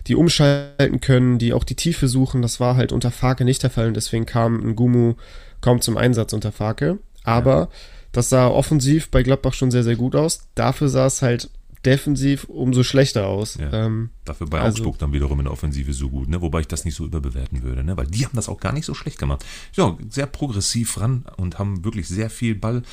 die 0.07 0.15
umschalten 0.15 0.99
können, 0.99 1.39
die 1.39 1.53
auch 1.53 1.63
die 1.63 1.75
Tiefe 1.75 2.07
suchen. 2.07 2.41
Das 2.41 2.59
war 2.59 2.75
halt 2.75 2.91
unter 2.91 3.11
Farke 3.11 3.45
nicht 3.45 3.63
der 3.63 3.69
Fall 3.69 3.87
und 3.87 3.95
deswegen 3.95 4.25
kam 4.25 4.59
ein 4.67 4.75
Gumu 4.75 5.15
kaum 5.61 5.81
zum 5.81 5.97
Einsatz 5.97 6.33
unter 6.33 6.51
Farke. 6.51 6.99
Aber 7.23 7.69
das 8.11 8.29
sah 8.29 8.47
offensiv 8.47 9.09
bei 9.09 9.23
Gladbach 9.23 9.53
schon 9.53 9.71
sehr, 9.71 9.83
sehr 9.83 9.95
gut 9.95 10.15
aus. 10.15 10.47
Dafür 10.55 10.89
sah 10.89 11.07
es 11.07 11.21
halt 11.21 11.49
defensiv 11.85 12.45
umso 12.45 12.83
schlechter 12.83 13.27
aus. 13.27 13.55
Ja. 13.55 13.71
Ähm, 13.71 14.09
Dafür 14.25 14.47
bei 14.47 14.59
also, 14.59 14.77
Augsburg 14.77 14.99
dann 14.99 15.13
wiederum 15.13 15.39
in 15.39 15.45
der 15.45 15.53
Offensive 15.53 15.93
so 15.93 16.09
gut, 16.09 16.29
ne? 16.29 16.41
wobei 16.41 16.61
ich 16.61 16.67
das 16.67 16.85
nicht 16.85 16.95
so 16.95 17.05
überbewerten 17.05 17.63
würde, 17.63 17.83
ne? 17.83 17.97
weil 17.97 18.07
die 18.07 18.25
haben 18.25 18.35
das 18.35 18.49
auch 18.49 18.59
gar 18.59 18.71
nicht 18.71 18.85
so 18.85 18.93
schlecht 18.93 19.17
gemacht. 19.17 19.43
Ja, 19.73 19.97
sehr 20.09 20.27
progressiv 20.27 20.99
ran 20.99 21.25
und 21.37 21.59
haben 21.59 21.83
wirklich 21.83 22.07
sehr 22.07 22.29
viel 22.29 22.55
Ball, 22.55 22.83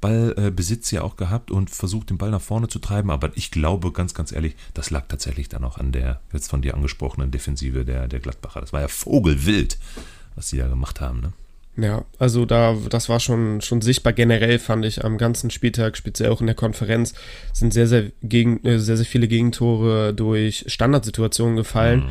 Ballbesitz 0.00 0.92
äh, 0.92 0.96
ja 0.96 1.02
auch 1.02 1.16
gehabt 1.16 1.50
und 1.50 1.70
versucht, 1.70 2.10
den 2.10 2.18
Ball 2.18 2.30
nach 2.30 2.40
vorne 2.40 2.68
zu 2.68 2.78
treiben. 2.78 3.10
Aber 3.10 3.30
ich 3.36 3.50
glaube, 3.50 3.92
ganz, 3.92 4.14
ganz 4.14 4.32
ehrlich, 4.32 4.56
das 4.74 4.90
lag 4.90 5.06
tatsächlich 5.08 5.48
dann 5.48 5.64
auch 5.64 5.78
an 5.78 5.92
der 5.92 6.20
jetzt 6.32 6.50
von 6.50 6.62
dir 6.62 6.74
angesprochenen 6.74 7.30
Defensive 7.30 7.84
der, 7.84 8.08
der 8.08 8.20
Gladbacher. 8.20 8.60
Das 8.60 8.72
war 8.72 8.80
ja 8.80 8.88
vogelwild, 8.88 9.78
was 10.34 10.48
sie 10.48 10.58
da 10.58 10.68
gemacht 10.68 11.00
haben. 11.00 11.20
Ne? 11.20 11.32
Ja, 11.80 12.04
also 12.18 12.44
da, 12.44 12.76
das 12.90 13.08
war 13.08 13.20
schon, 13.20 13.62
schon 13.62 13.80
sichtbar 13.80 14.12
generell, 14.12 14.58
fand 14.58 14.84
ich, 14.84 15.02
am 15.02 15.16
ganzen 15.16 15.50
Spieltag, 15.50 15.96
speziell 15.96 16.30
auch 16.30 16.40
in 16.40 16.46
der 16.46 16.56
Konferenz, 16.56 17.14
sind 17.54 17.72
sehr, 17.72 17.86
sehr, 17.86 18.10
gegen, 18.22 18.62
äh, 18.66 18.78
sehr, 18.78 18.98
sehr 18.98 19.06
viele 19.06 19.28
Gegentore 19.28 20.12
durch 20.12 20.64
Standardsituationen 20.66 21.56
gefallen, 21.56 22.00
mhm. 22.00 22.10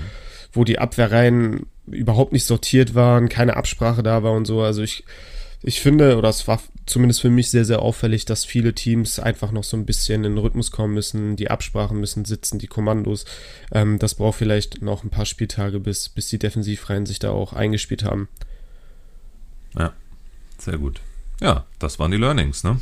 wo 0.53 0.63
die 0.63 0.79
Abwehrreihen 0.79 1.67
überhaupt 1.85 2.33
nicht 2.33 2.45
sortiert 2.45 2.95
waren, 2.95 3.29
keine 3.29 3.57
Absprache 3.57 4.01
da 4.01 4.23
war 4.23 4.31
und 4.31 4.45
so. 4.45 4.61
Also 4.61 4.81
ich, 4.81 5.03
ich 5.61 5.81
finde, 5.81 6.17
oder 6.17 6.29
es 6.29 6.47
war 6.47 6.59
zumindest 6.87 7.21
für 7.21 7.29
mich 7.29 7.51
sehr, 7.51 7.65
sehr 7.65 7.83
auffällig, 7.83 8.25
dass 8.25 8.45
viele 8.45 8.73
Teams 8.73 9.19
einfach 9.19 9.51
noch 9.51 9.63
so 9.63 9.77
ein 9.77 9.85
bisschen 9.85 10.23
in 10.23 10.35
den 10.35 10.37
Rhythmus 10.39 10.71
kommen 10.71 10.95
müssen, 10.95 11.35
die 11.35 11.51
Absprachen 11.51 11.99
müssen 11.99 12.25
sitzen, 12.25 12.57
die 12.57 12.67
Kommandos. 12.67 13.25
Ähm, 13.71 13.99
das 13.99 14.15
braucht 14.15 14.39
vielleicht 14.39 14.81
noch 14.81 15.03
ein 15.03 15.11
paar 15.11 15.27
Spieltage, 15.27 15.79
bis, 15.79 16.09
bis 16.09 16.27
die 16.29 16.39
Defensivreihen 16.39 17.05
sich 17.05 17.19
da 17.19 17.29
auch 17.29 17.53
eingespielt 17.53 18.03
haben. 18.03 18.29
Ja, 19.77 19.93
sehr 20.57 20.77
gut. 20.77 21.01
Ja, 21.41 21.65
das 21.79 21.99
waren 21.99 22.11
die 22.11 22.17
Learnings, 22.17 22.63
ne? 22.63 22.79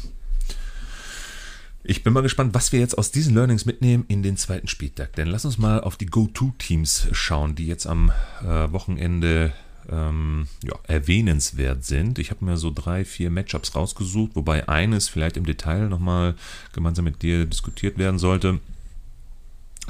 Ich 1.89 2.03
bin 2.03 2.11
mal 2.11 2.21
gespannt, 2.21 2.53
was 2.53 2.73
wir 2.73 2.81
jetzt 2.81 2.97
aus 2.97 3.11
diesen 3.11 3.33
Learnings 3.33 3.65
mitnehmen 3.65 4.03
in 4.09 4.21
den 4.21 4.35
zweiten 4.35 4.67
Spieltag. 4.67 5.13
Denn 5.13 5.27
lass 5.27 5.45
uns 5.45 5.57
mal 5.57 5.79
auf 5.79 5.95
die 5.95 6.05
Go-To-Teams 6.05 7.07
schauen, 7.13 7.55
die 7.55 7.65
jetzt 7.65 7.87
am 7.87 8.11
äh, 8.41 8.71
Wochenende 8.73 9.53
ähm, 9.89 10.47
ja, 10.63 10.75
erwähnenswert 10.83 11.85
sind. 11.85 12.19
Ich 12.19 12.29
habe 12.29 12.43
mir 12.43 12.57
so 12.57 12.71
drei, 12.75 13.05
vier 13.05 13.29
Matchups 13.29 13.73
rausgesucht, 13.73 14.31
wobei 14.35 14.67
eines 14.67 15.07
vielleicht 15.07 15.37
im 15.37 15.45
Detail 15.45 15.87
nochmal 15.87 16.35
gemeinsam 16.73 17.05
mit 17.05 17.21
dir 17.21 17.45
diskutiert 17.45 17.97
werden 17.97 18.19
sollte. 18.19 18.59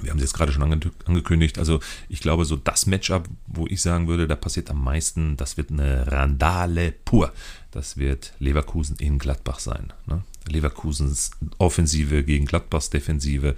Wir 0.01 0.11
haben 0.11 0.17
es 0.17 0.23
jetzt 0.23 0.33
gerade 0.33 0.51
schon 0.51 0.63
ange 0.63 0.79
angekündigt. 1.05 1.57
Also 1.57 1.79
ich 2.09 2.19
glaube, 2.19 2.45
so 2.45 2.55
das 2.55 2.85
Matchup, 2.85 3.27
wo 3.47 3.65
ich 3.67 3.81
sagen 3.81 4.07
würde, 4.07 4.27
da 4.27 4.35
passiert 4.35 4.69
am 4.69 4.83
meisten, 4.83 5.37
das 5.37 5.57
wird 5.57 5.71
eine 5.71 6.11
Randale 6.11 6.93
pur. 7.05 7.33
Das 7.71 7.97
wird 7.97 8.33
Leverkusen 8.39 8.95
in 8.97 9.19
Gladbach 9.19 9.59
sein. 9.59 9.93
Ne? 10.05 10.23
Leverkusens 10.47 11.31
Offensive 11.57 12.23
gegen 12.23 12.45
Gladbachs 12.45 12.89
Defensive. 12.89 13.55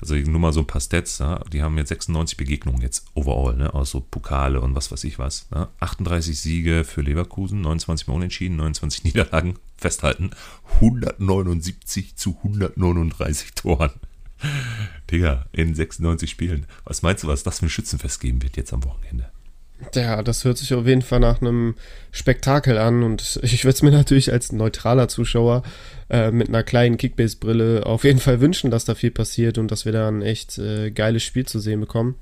Also 0.00 0.14
nur 0.14 0.40
mal 0.40 0.52
so 0.52 0.60
ein 0.60 0.66
paar 0.66 0.80
Stats. 0.80 1.18
Ja? 1.18 1.40
Die 1.52 1.62
haben 1.62 1.76
jetzt 1.76 1.88
96 1.88 2.36
Begegnungen 2.36 2.82
jetzt 2.82 3.06
overall, 3.14 3.56
ne? 3.56 3.74
also 3.74 4.00
Pokale 4.00 4.60
und 4.60 4.74
was 4.74 4.92
weiß 4.92 5.04
ich 5.04 5.18
was. 5.18 5.50
Ne? 5.50 5.68
38 5.80 6.38
Siege 6.38 6.84
für 6.84 7.02
Leverkusen, 7.02 7.60
29 7.60 8.06
Mal 8.06 8.14
unentschieden, 8.14 8.56
29 8.56 9.04
Niederlagen. 9.04 9.54
Festhalten, 9.76 10.30
179 10.80 12.16
zu 12.16 12.36
139 12.42 13.54
Toren. 13.54 13.90
Digga, 15.10 15.46
in 15.52 15.74
96 15.74 16.30
Spielen. 16.30 16.66
Was 16.84 17.02
meinst 17.02 17.24
du, 17.24 17.28
was 17.28 17.42
das 17.42 17.58
für 17.60 17.66
ein 17.66 17.70
Schützenfest 17.70 18.20
geben 18.20 18.42
wird 18.42 18.56
jetzt 18.56 18.72
am 18.72 18.84
Wochenende? 18.84 19.30
Ja, 19.94 20.22
das 20.24 20.44
hört 20.44 20.58
sich 20.58 20.74
auf 20.74 20.86
jeden 20.86 21.02
Fall 21.02 21.20
nach 21.20 21.40
einem 21.40 21.76
Spektakel 22.10 22.78
an 22.78 23.04
und 23.04 23.38
ich 23.42 23.64
würde 23.64 23.74
es 23.74 23.82
mir 23.82 23.92
natürlich 23.92 24.32
als 24.32 24.50
neutraler 24.52 25.08
Zuschauer 25.08 25.62
äh, 26.10 26.30
mit 26.30 26.48
einer 26.48 26.62
kleinen 26.62 26.96
Kickbase-Brille 26.96 27.86
auf 27.86 28.04
jeden 28.04 28.18
Fall 28.18 28.40
wünschen, 28.40 28.70
dass 28.70 28.84
da 28.84 28.94
viel 28.94 29.12
passiert 29.12 29.56
und 29.56 29.70
dass 29.70 29.84
wir 29.84 29.92
da 29.92 30.08
ein 30.08 30.22
echt 30.22 30.58
äh, 30.58 30.90
geiles 30.90 31.22
Spiel 31.22 31.46
zu 31.46 31.60
sehen 31.60 31.80
bekommen. 31.80 32.16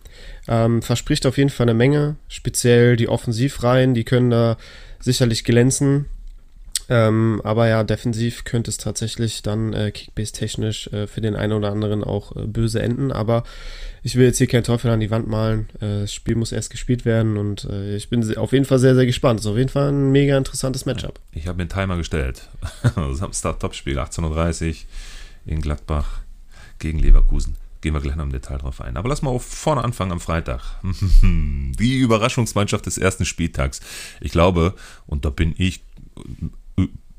Ähm, 0.49 0.83
verspricht 0.83 1.25
auf 1.25 1.39
jeden 1.39 1.51
Fall 1.51 1.65
eine 1.65 1.75
Menge, 1.75 2.17
speziell 2.29 2.97
die 2.97 3.09
Offensivreihen, 3.09 3.95
die 3.95 4.05
können 4.05 4.31
da 4.31 4.59
sicherlich 5.01 5.45
glänzen. 5.45 6.07
Ähm, 6.89 7.41
aber 7.43 7.67
ja, 7.69 7.83
defensiv 7.83 8.45
könnte 8.45 8.71
es 8.71 8.79
tatsächlich 8.79 9.43
dann 9.43 9.73
äh, 9.73 9.91
Kickbase-technisch 9.91 10.89
äh, 10.89 11.07
für 11.07 11.21
den 11.21 11.35
einen 11.35 11.53
oder 11.53 11.73
anderen 11.73 12.05
auch 12.05 12.37
äh, 12.37 12.47
böse 12.47 12.81
enden. 12.81 13.11
Aber 13.11 13.43
ich 14.03 14.15
will 14.15 14.27
jetzt 14.27 14.39
hier 14.39 14.47
keinen 14.47 14.63
Teufel 14.63 14.91
an 14.91 15.01
die 15.01 15.11
Wand 15.11 15.27
malen. 15.27 15.69
Äh, 15.81 16.01
das 16.01 16.15
Spiel 16.15 16.37
muss 16.37 16.53
erst 16.53 16.71
gespielt 16.71 17.05
werden 17.05 17.37
und 17.37 17.65
äh, 17.65 17.97
ich 17.97 18.09
bin 18.09 18.37
auf 18.37 18.53
jeden 18.53 18.65
Fall 18.65 18.79
sehr, 18.79 18.95
sehr 18.95 19.07
gespannt. 19.07 19.41
Ist 19.41 19.47
auf 19.47 19.57
jeden 19.57 19.69
Fall 19.69 19.89
ein 19.89 20.13
mega 20.13 20.39
interessantes 20.39 20.87
Matchup. 20.87 21.19
Ich 21.33 21.49
habe 21.49 21.57
mir 21.57 21.63
einen 21.63 21.71
Timer 21.71 21.97
gestellt. 21.97 22.49
Samstag-Topspiel, 23.13 23.99
18.30 23.99 24.69
Uhr 24.69 24.75
in 25.47 25.61
Gladbach 25.61 26.21
gegen 26.79 27.01
Leverkusen. 27.01 27.57
Gehen 27.81 27.95
wir 27.95 28.01
gleich 28.01 28.17
noch 28.17 28.25
im 28.25 28.33
Detail 28.33 28.59
drauf 28.59 28.81
ein. 28.81 28.97
Aber 28.97 29.09
lass 29.09 29.23
mal 29.23 29.39
vorne 29.39 29.83
anfangen 29.83 30.13
am 30.13 30.21
Freitag. 30.21 30.63
Die 31.23 31.99
Überraschungsmannschaft 31.99 32.87
des 32.87 32.99
ersten 32.99 33.25
Spieltags. 33.25 33.81
Ich 34.21 34.33
glaube, 34.33 34.75
und 35.07 35.25
da 35.25 35.31
bin 35.31 35.55
ich 35.59 35.83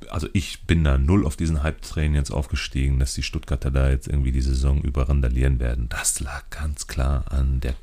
also 0.10 0.28
ich 0.34 0.64
bin 0.64 0.84
da 0.84 0.98
null 0.98 1.26
auf 1.26 1.36
diesen 1.36 1.64
Hype-Train 1.64 2.16
jetzt 2.16 2.32
aufgestiegen, 2.32 3.00
dass 3.00 3.14
die 3.14 3.24
Stuttgarter 3.24 3.72
da 3.72 3.90
jetzt 3.90 4.08
irgendwie 4.08 4.32
die 4.32 4.42
Saison 4.42 4.82
über 4.82 5.10
randalieren 5.10 5.60
werden. 5.60 5.90
Das 5.90 6.20
lag 6.20 6.50
ganz 6.50 6.88
klar 6.88 7.26
an 7.32 7.60
der 7.60 7.76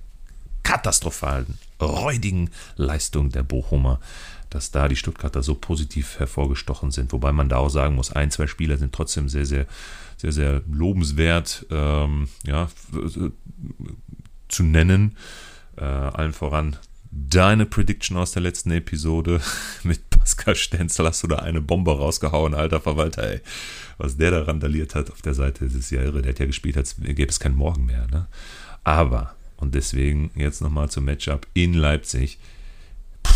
katastrophalen, 0.63 1.59
räudigen 1.81 2.51
Leistung 2.77 3.31
der 3.31 3.43
Bochumer, 3.43 4.01
dass 4.51 4.71
da 4.71 4.89
die 4.89 4.97
Stuttgarter 4.97 5.43
so 5.43 5.55
positiv 5.55 6.19
hervorgestochen 6.19 6.91
sind. 6.91 7.13
Wobei 7.13 7.33
man 7.33 7.49
da 7.49 7.59
auch 7.59 7.69
sagen 7.69 7.95
muss, 7.95 8.13
ein, 8.13 8.31
zwei 8.31 8.47
Spieler 8.47 8.79
sind 8.79 8.95
trotzdem 8.95 9.29
sehr, 9.29 9.47
sehr, 9.47 9.67
sehr, 10.17 10.33
sehr 10.33 10.63
lobenswert 10.71 11.67
ähm, 11.71 12.29
ja, 12.45 12.69
zu 14.49 14.63
nennen. 14.63 15.17
Äh, 15.77 15.85
allen 15.85 16.33
voran 16.33 16.77
deine 17.15 17.67
Prediction 17.67 18.17
aus 18.17 18.33
der 18.33 18.43
letzten 18.43 18.73
Episode 18.73 19.41
mit 19.83 20.11
Pascal 20.11 20.57
Stenzel 20.57 21.07
hast 21.07 21.23
du 21.23 21.29
da 21.29 21.37
eine 21.37 21.61
Bombe 21.61 21.97
rausgehauen, 21.97 22.55
alter 22.55 22.81
Verwalter, 22.81 23.23
ey. 23.31 23.41
Was 23.99 24.17
der 24.17 24.33
da 24.33 24.43
randaliert 24.43 24.95
hat 24.95 25.11
auf 25.11 25.23
der 25.23 25.35
Seite, 25.35 25.65
das 25.65 25.75
ist 25.75 25.91
ja 25.91 26.03
irre. 26.03 26.23
Der 26.23 26.33
hat 26.33 26.41
ja 26.41 26.47
gespielt, 26.47 26.77
als 26.77 26.97
gäbe 26.99 27.31
es 27.31 27.39
keinen 27.39 27.57
Morgen 27.57 27.87
mehr, 27.87 28.07
ne? 28.09 28.27
Aber, 28.83 29.35
und 29.57 29.75
deswegen 29.75 30.31
jetzt 30.35 30.61
nochmal 30.61 30.91
zum 30.91 31.05
Matchup 31.05 31.47
in 31.55 31.75
Leipzig. 31.75 32.39
Puh, 33.23 33.33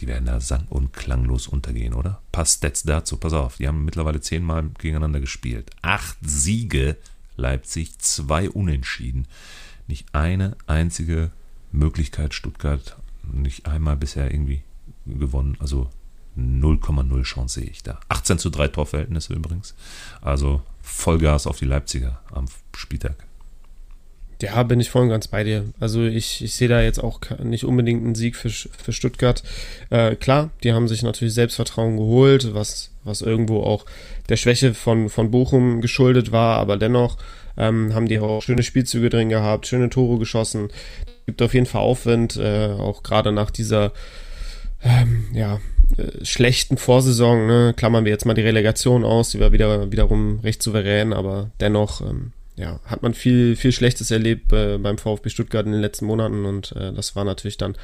die 0.00 0.06
werden 0.06 0.26
da 0.26 0.40
sang- 0.40 0.66
und 0.68 0.92
klanglos 0.92 1.48
untergehen, 1.48 1.94
oder? 1.94 2.20
Passt 2.30 2.58
Stats 2.58 2.82
dazu, 2.82 3.16
pass 3.16 3.32
auf, 3.32 3.56
die 3.56 3.66
haben 3.66 3.84
mittlerweile 3.84 4.20
zehnmal 4.20 4.64
gegeneinander 4.78 5.20
gespielt. 5.20 5.70
Acht 5.80 6.18
Siege 6.22 6.96
Leipzig, 7.36 7.98
zwei 7.98 8.50
Unentschieden. 8.50 9.26
Nicht 9.86 10.14
eine 10.14 10.56
einzige 10.66 11.30
Möglichkeit 11.74 12.34
Stuttgart 12.34 12.96
nicht 13.22 13.66
einmal 13.66 13.96
bisher 13.96 14.30
irgendwie 14.30 14.62
gewonnen. 15.06 15.56
Also 15.60 15.88
0,0 16.36 17.22
Chance 17.22 17.60
sehe 17.60 17.70
ich 17.70 17.82
da. 17.82 18.00
18 18.08 18.38
zu 18.38 18.50
3 18.50 18.68
Torverhältnisse 18.68 19.34
übrigens. 19.34 19.74
Also 20.20 20.62
Vollgas 20.82 21.46
auf 21.46 21.58
die 21.58 21.66
Leipziger 21.66 22.20
am 22.32 22.46
Spieltag. 22.76 23.26
Ja, 24.42 24.62
bin 24.62 24.80
ich 24.80 24.90
voll 24.90 25.02
und 25.02 25.08
ganz 25.08 25.28
bei 25.28 25.42
dir. 25.42 25.72
Also 25.80 26.04
ich, 26.04 26.44
ich 26.44 26.54
sehe 26.54 26.68
da 26.68 26.82
jetzt 26.82 27.02
auch 27.02 27.20
nicht 27.42 27.64
unbedingt 27.64 28.04
einen 28.04 28.14
Sieg 28.14 28.36
für, 28.36 28.50
für 28.50 28.92
Stuttgart. 28.92 29.42
Äh, 29.88 30.16
klar, 30.16 30.50
die 30.62 30.72
haben 30.72 30.86
sich 30.86 31.02
natürlich 31.02 31.32
Selbstvertrauen 31.32 31.96
geholt, 31.96 32.52
was, 32.52 32.90
was 33.04 33.22
irgendwo 33.22 33.62
auch 33.62 33.86
der 34.28 34.36
Schwäche 34.36 34.74
von, 34.74 35.08
von 35.08 35.30
Bochum 35.30 35.80
geschuldet 35.80 36.30
war, 36.30 36.58
aber 36.58 36.76
dennoch 36.76 37.16
ähm, 37.56 37.94
haben 37.94 38.06
die 38.06 38.18
auch 38.18 38.42
schöne 38.42 38.62
Spielzüge 38.62 39.08
drin 39.08 39.30
gehabt, 39.30 39.66
schöne 39.66 39.88
Tore 39.88 40.18
geschossen. 40.18 40.68
Gibt 41.26 41.42
auf 41.42 41.54
jeden 41.54 41.66
Fall 41.66 41.82
Aufwind, 41.82 42.36
äh, 42.36 42.68
auch 42.68 43.02
gerade 43.02 43.32
nach 43.32 43.50
dieser 43.50 43.92
ähm, 44.82 45.26
ja, 45.32 45.60
äh, 45.96 46.24
schlechten 46.24 46.76
Vorsaison, 46.76 47.46
ne, 47.46 47.74
klammern 47.76 48.04
wir 48.04 48.12
jetzt 48.12 48.26
mal 48.26 48.34
die 48.34 48.42
Relegation 48.42 49.04
aus, 49.04 49.30
die 49.30 49.40
war 49.40 49.52
wieder 49.52 49.90
wiederum 49.90 50.40
recht 50.40 50.62
souverän, 50.62 51.12
aber 51.12 51.50
dennoch 51.60 52.00
ähm, 52.02 52.32
ja, 52.56 52.78
hat 52.84 53.02
man 53.02 53.14
viel, 53.14 53.56
viel 53.56 53.72
Schlechtes 53.72 54.10
erlebt 54.10 54.52
äh, 54.52 54.78
beim 54.78 54.98
VfB 54.98 55.28
Stuttgart 55.30 55.66
in 55.66 55.72
den 55.72 55.80
letzten 55.80 56.06
Monaten 56.06 56.44
und 56.44 56.72
äh, 56.72 56.92
das 56.92 57.16
war 57.16 57.24
natürlich 57.24 57.56
dann 57.56 57.76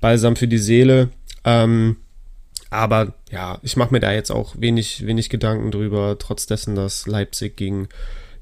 balsam 0.00 0.36
für 0.36 0.48
die 0.48 0.58
Seele. 0.58 1.10
Ähm, 1.44 1.96
aber 2.70 3.14
ja, 3.30 3.58
ich 3.62 3.76
mache 3.76 3.92
mir 3.92 4.00
da 4.00 4.12
jetzt 4.12 4.30
auch 4.30 4.54
wenig, 4.58 5.06
wenig 5.06 5.28
Gedanken 5.28 5.70
drüber, 5.70 6.16
trotz 6.18 6.46
dessen, 6.46 6.74
dass 6.74 7.06
Leipzig 7.06 7.56
gegen 7.56 7.88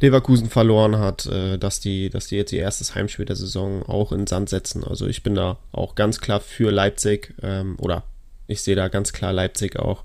Leverkusen 0.03 0.51
verloren 0.51 0.99
hat, 0.99 1.27
äh, 1.27 1.59
dass, 1.59 1.81
die, 1.81 2.11
dass 2.11 2.27
die 2.27 2.37
jetzt 2.37 2.53
ihr 2.53 2.61
erstes 2.61 2.95
Heimspiel 2.95 3.25
der 3.25 3.37
Saison 3.37 3.83
auch 3.85 4.13
in 4.13 4.27
Sand 4.27 4.49
setzen. 4.49 4.85
Also 4.85 5.07
ich 5.07 5.23
bin 5.23 5.35
da 5.35 5.59
auch 5.71 5.95
ganz 5.95 6.21
klar 6.21 6.41
für 6.41 6.71
Leipzig 6.71 7.35
ähm, 7.43 7.77
oder 7.79 8.05
ich 8.49 8.63
sehe 8.63 8.77
da 8.77 8.89
ganz 8.89 9.13
klar 9.13 9.33
Leipzig 9.33 9.79
auch 9.79 10.05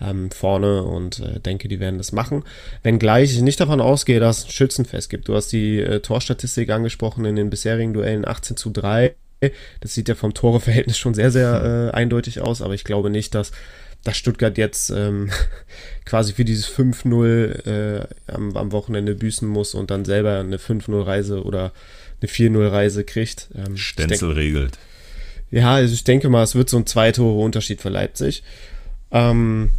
ähm, 0.00 0.30
vorne 0.30 0.82
und 0.82 1.20
äh, 1.20 1.40
denke, 1.40 1.68
die 1.68 1.80
werden 1.80 1.98
das 1.98 2.12
machen. 2.12 2.44
Wenngleich 2.82 3.32
ich 3.32 3.42
nicht 3.42 3.60
davon 3.60 3.80
ausgehe, 3.80 4.20
dass 4.20 4.38
es 4.38 4.44
ein 4.46 4.50
Schützenfest 4.50 5.10
gibt. 5.10 5.28
Du 5.28 5.34
hast 5.34 5.48
die 5.48 5.80
äh, 5.80 6.00
Torstatistik 6.00 6.70
angesprochen 6.70 7.24
in 7.24 7.36
den 7.36 7.50
bisherigen 7.50 7.92
Duellen 7.92 8.26
18 8.26 8.56
zu 8.56 8.70
3. 8.70 9.14
Das 9.80 9.94
sieht 9.94 10.08
ja 10.08 10.14
vom 10.14 10.32
Toreverhältnis 10.32 10.96
schon 10.96 11.14
sehr, 11.14 11.30
sehr 11.30 11.90
äh, 11.92 11.96
eindeutig 11.96 12.40
aus, 12.40 12.62
aber 12.62 12.74
ich 12.74 12.84
glaube 12.84 13.10
nicht, 13.10 13.34
dass 13.34 13.52
dass 14.04 14.16
Stuttgart 14.16 14.56
jetzt 14.58 14.90
ähm, 14.90 15.30
quasi 16.04 16.32
für 16.34 16.44
dieses 16.44 16.68
5-0 16.68 17.66
äh, 17.66 18.06
am, 18.26 18.56
am, 18.56 18.72
Wochenende 18.72 19.14
büßen 19.14 19.48
muss 19.48 19.74
und 19.74 19.90
dann 19.90 20.04
selber 20.04 20.38
eine 20.38 20.58
5-0-Reise 20.58 21.42
oder 21.42 21.72
eine 22.20 22.30
4-0-Reise 22.30 23.04
kriegt. 23.04 23.48
Ähm, 23.54 23.76
Stenzel 23.76 24.28
denk, 24.28 24.38
regelt. 24.38 24.78
Ja, 25.50 25.74
also 25.74 25.94
ich 25.94 26.04
denke 26.04 26.28
mal, 26.28 26.42
es 26.42 26.54
wird 26.54 26.68
so 26.70 26.76
ein 26.76 26.86
zwei 26.86 27.12
Tore 27.12 27.42
Unterschied 27.42 27.80
für 27.80 27.88
Leipzig. 27.88 28.42
Ähm, 29.10 29.70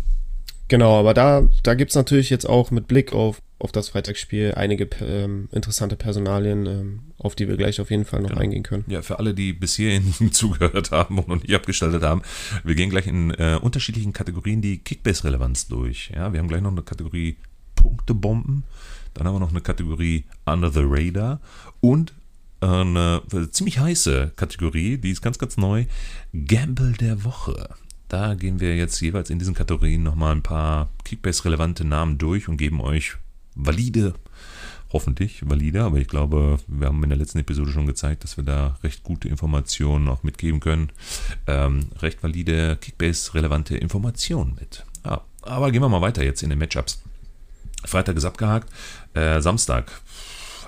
genau, 0.68 1.00
aber 1.00 1.14
da, 1.14 1.48
da 1.64 1.74
gibt 1.74 1.92
es 1.92 1.96
natürlich 1.96 2.30
jetzt 2.30 2.48
auch 2.48 2.72
mit 2.72 2.88
Blick 2.88 3.14
auf 3.14 3.42
auf 3.58 3.72
das 3.72 3.90
Freitagsspiel 3.90 4.54
einige 4.56 4.88
ähm, 5.02 5.48
interessante 5.52 5.96
Personalien, 5.96 6.66
ähm, 6.66 7.00
auf 7.18 7.36
die 7.36 7.48
wir 7.48 7.56
gleich 7.56 7.80
auf 7.80 7.90
jeden 7.90 8.06
Fall 8.06 8.22
noch 8.22 8.30
genau. 8.30 8.42
eingehen 8.42 8.64
können. 8.64 8.84
Ja, 8.88 9.02
für 9.02 9.18
alle, 9.18 9.34
die 9.34 9.54
bis 9.54 9.76
hierhin 9.76 10.14
zugehört 10.32 10.92
haben 10.92 11.18
und 11.18 11.28
noch 11.28 11.42
nicht 11.42 11.54
abgeschaltet 11.54 12.04
haben, 12.04 12.22
wir 12.64 12.76
gehen 12.76 12.90
gleich 12.90 13.08
in 13.08 13.32
äh, 13.32 13.58
unterschiedlichen 13.62 14.12
Kategorien 14.12 14.62
die 14.62 14.80
Kickbase-Relevanz 14.80 15.68
durch. 15.68 16.12
Ja, 16.14 16.34
wir 16.34 16.40
haben 16.40 16.48
gleich 16.50 16.62
noch 16.62 16.72
eine 16.72 16.82
Kategorie 16.82 17.38
Punktebomben, 17.76 18.64
dann 19.14 19.28
haben 19.28 19.36
wir 19.36 19.40
noch 19.40 19.52
eine 19.52 19.62
Kategorie 19.62 20.26
Under 20.46 20.72
the 20.72 20.84
Radar 20.84 21.40
und 21.82 22.14
eine 22.62 23.22
ziemlich 23.52 23.78
heiße 23.78 24.32
Kategorie, 24.36 24.98
die 24.98 25.12
ist 25.12 25.22
ganz, 25.22 25.38
ganz 25.38 25.56
neu, 25.56 25.86
Gamble 26.34 26.94
der 26.94 27.24
Woche. 27.24 27.70
Da 28.08 28.36
gehen 28.36 28.60
wir 28.60 28.76
jetzt 28.76 29.00
jeweils 29.02 29.30
in 29.30 29.40
diesen 29.40 29.56
Kategorien 29.56 30.04
nochmal 30.04 30.34
ein 30.36 30.44
paar 30.44 30.90
Kickbase-relevante 31.04 31.86
Namen 31.86 32.18
durch 32.18 32.48
und 32.48 32.58
geben 32.58 32.80
euch 32.82 33.16
valide, 33.56 34.14
hoffentlich 34.92 35.42
valide, 35.50 35.84
aber 35.84 35.98
ich 35.98 36.08
glaube, 36.08 36.60
wir 36.68 36.88
haben 36.88 37.02
in 37.04 37.10
der 37.10 37.18
letzten 37.18 37.40
Episode 37.40 37.72
schon 37.72 37.88
gezeigt, 37.88 38.24
dass 38.24 38.38
wir 38.38 38.44
da 38.44 38.78
recht 38.84 39.04
gute 39.04 39.28
Informationen 39.28 40.08
auch 40.08 40.24
mitgeben 40.24 40.60
können. 40.60 40.92
Ähm, 41.48 41.88
recht 42.00 42.22
valide, 42.22 42.78
Kickbase-relevante 42.80 43.76
Informationen 43.78 44.56
mit. 44.60 44.86
Ja, 45.04 45.22
aber 45.42 45.72
gehen 45.72 45.82
wir 45.82 45.90
mal 45.90 46.02
weiter 46.02 46.24
jetzt 46.24 46.44
in 46.44 46.50
den 46.50 46.60
Matchups. 46.60 47.02
Freitag 47.86 48.18
ist 48.18 48.26
abgehakt. 48.26 48.70
Äh, 49.14 49.42
Samstag. 49.42 49.92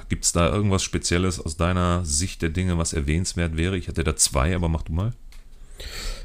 Gibt 0.09 0.23
es 0.23 0.31
da 0.31 0.49
irgendwas 0.49 0.83
Spezielles 0.83 1.39
aus 1.39 1.57
deiner 1.57 2.05
Sicht 2.05 2.41
der 2.41 2.49
Dinge, 2.49 2.77
was 2.77 2.93
erwähnenswert 2.93 3.57
wäre? 3.57 3.77
Ich 3.77 3.89
hatte 3.89 4.03
da 4.03 4.15
zwei, 4.15 4.55
aber 4.55 4.69
mach 4.69 4.83
du 4.83 4.93
mal. 4.93 5.13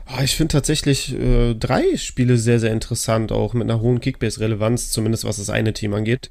Ah, 0.06 0.23
ich 0.23 0.37
finde 0.37 0.52
tatsächlich 0.52 1.14
äh, 1.14 1.54
drei 1.54 1.97
Spiele 1.97 2.37
sehr, 2.37 2.61
sehr 2.61 2.73
interessant, 2.73 3.32
auch 3.32 3.54
mit 3.54 3.71
einer 3.71 3.80
hohen 3.80 4.00
Kickbase-Relevanz, 4.00 4.90
zumindest 4.90 5.25
was 5.25 5.37
das 5.37 5.50
eine 5.50 5.73
Team 5.73 5.94
angeht. 5.94 6.30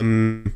Ähm, 0.00 0.54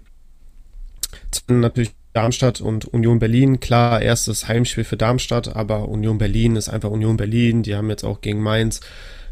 natürlich 1.49 1.93
Darmstadt 2.13 2.63
und 2.63 2.87
Union 2.87 3.19
Berlin. 3.19 3.61
Klar, 3.61 4.01
erstes 4.01 4.49
Heimspiel 4.49 4.85
für 4.85 4.97
Darmstadt, 4.97 5.55
aber 5.55 5.89
Union 5.89 6.17
Berlin 6.19 6.57
ist 6.57 6.71
einfach 6.71 6.91
Union 6.91 7.19
Berlin. 7.19 7.63
Die 7.63 7.75
haben 7.75 7.91
jetzt 7.91 8.05
auch 8.05 8.23
gegen 8.23 8.41
Mainz 8.41 8.81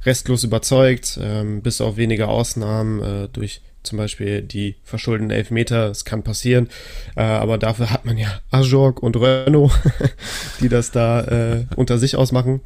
restlos 0.04 0.44
überzeugt, 0.44 1.18
ähm, 1.20 1.62
bis 1.62 1.80
auf 1.80 1.96
wenige 1.96 2.28
Ausnahmen 2.28 3.00
äh, 3.00 3.28
durch 3.32 3.62
zum 3.84 3.98
Beispiel 3.98 4.42
die 4.42 4.76
verschuldeten 4.82 5.30
Elfmeter. 5.30 5.90
Es 5.90 6.04
kann 6.04 6.22
passieren, 6.22 6.68
äh, 7.16 7.22
aber 7.22 7.58
dafür 7.58 7.90
hat 7.90 8.04
man 8.04 8.18
ja 8.18 8.40
Ajorg 8.50 9.02
und 9.02 9.16
Renault, 9.16 9.72
die 10.60 10.68
das 10.68 10.90
da 10.90 11.22
äh, 11.22 11.66
unter 11.76 11.98
sich 11.98 12.16
ausmachen. 12.16 12.60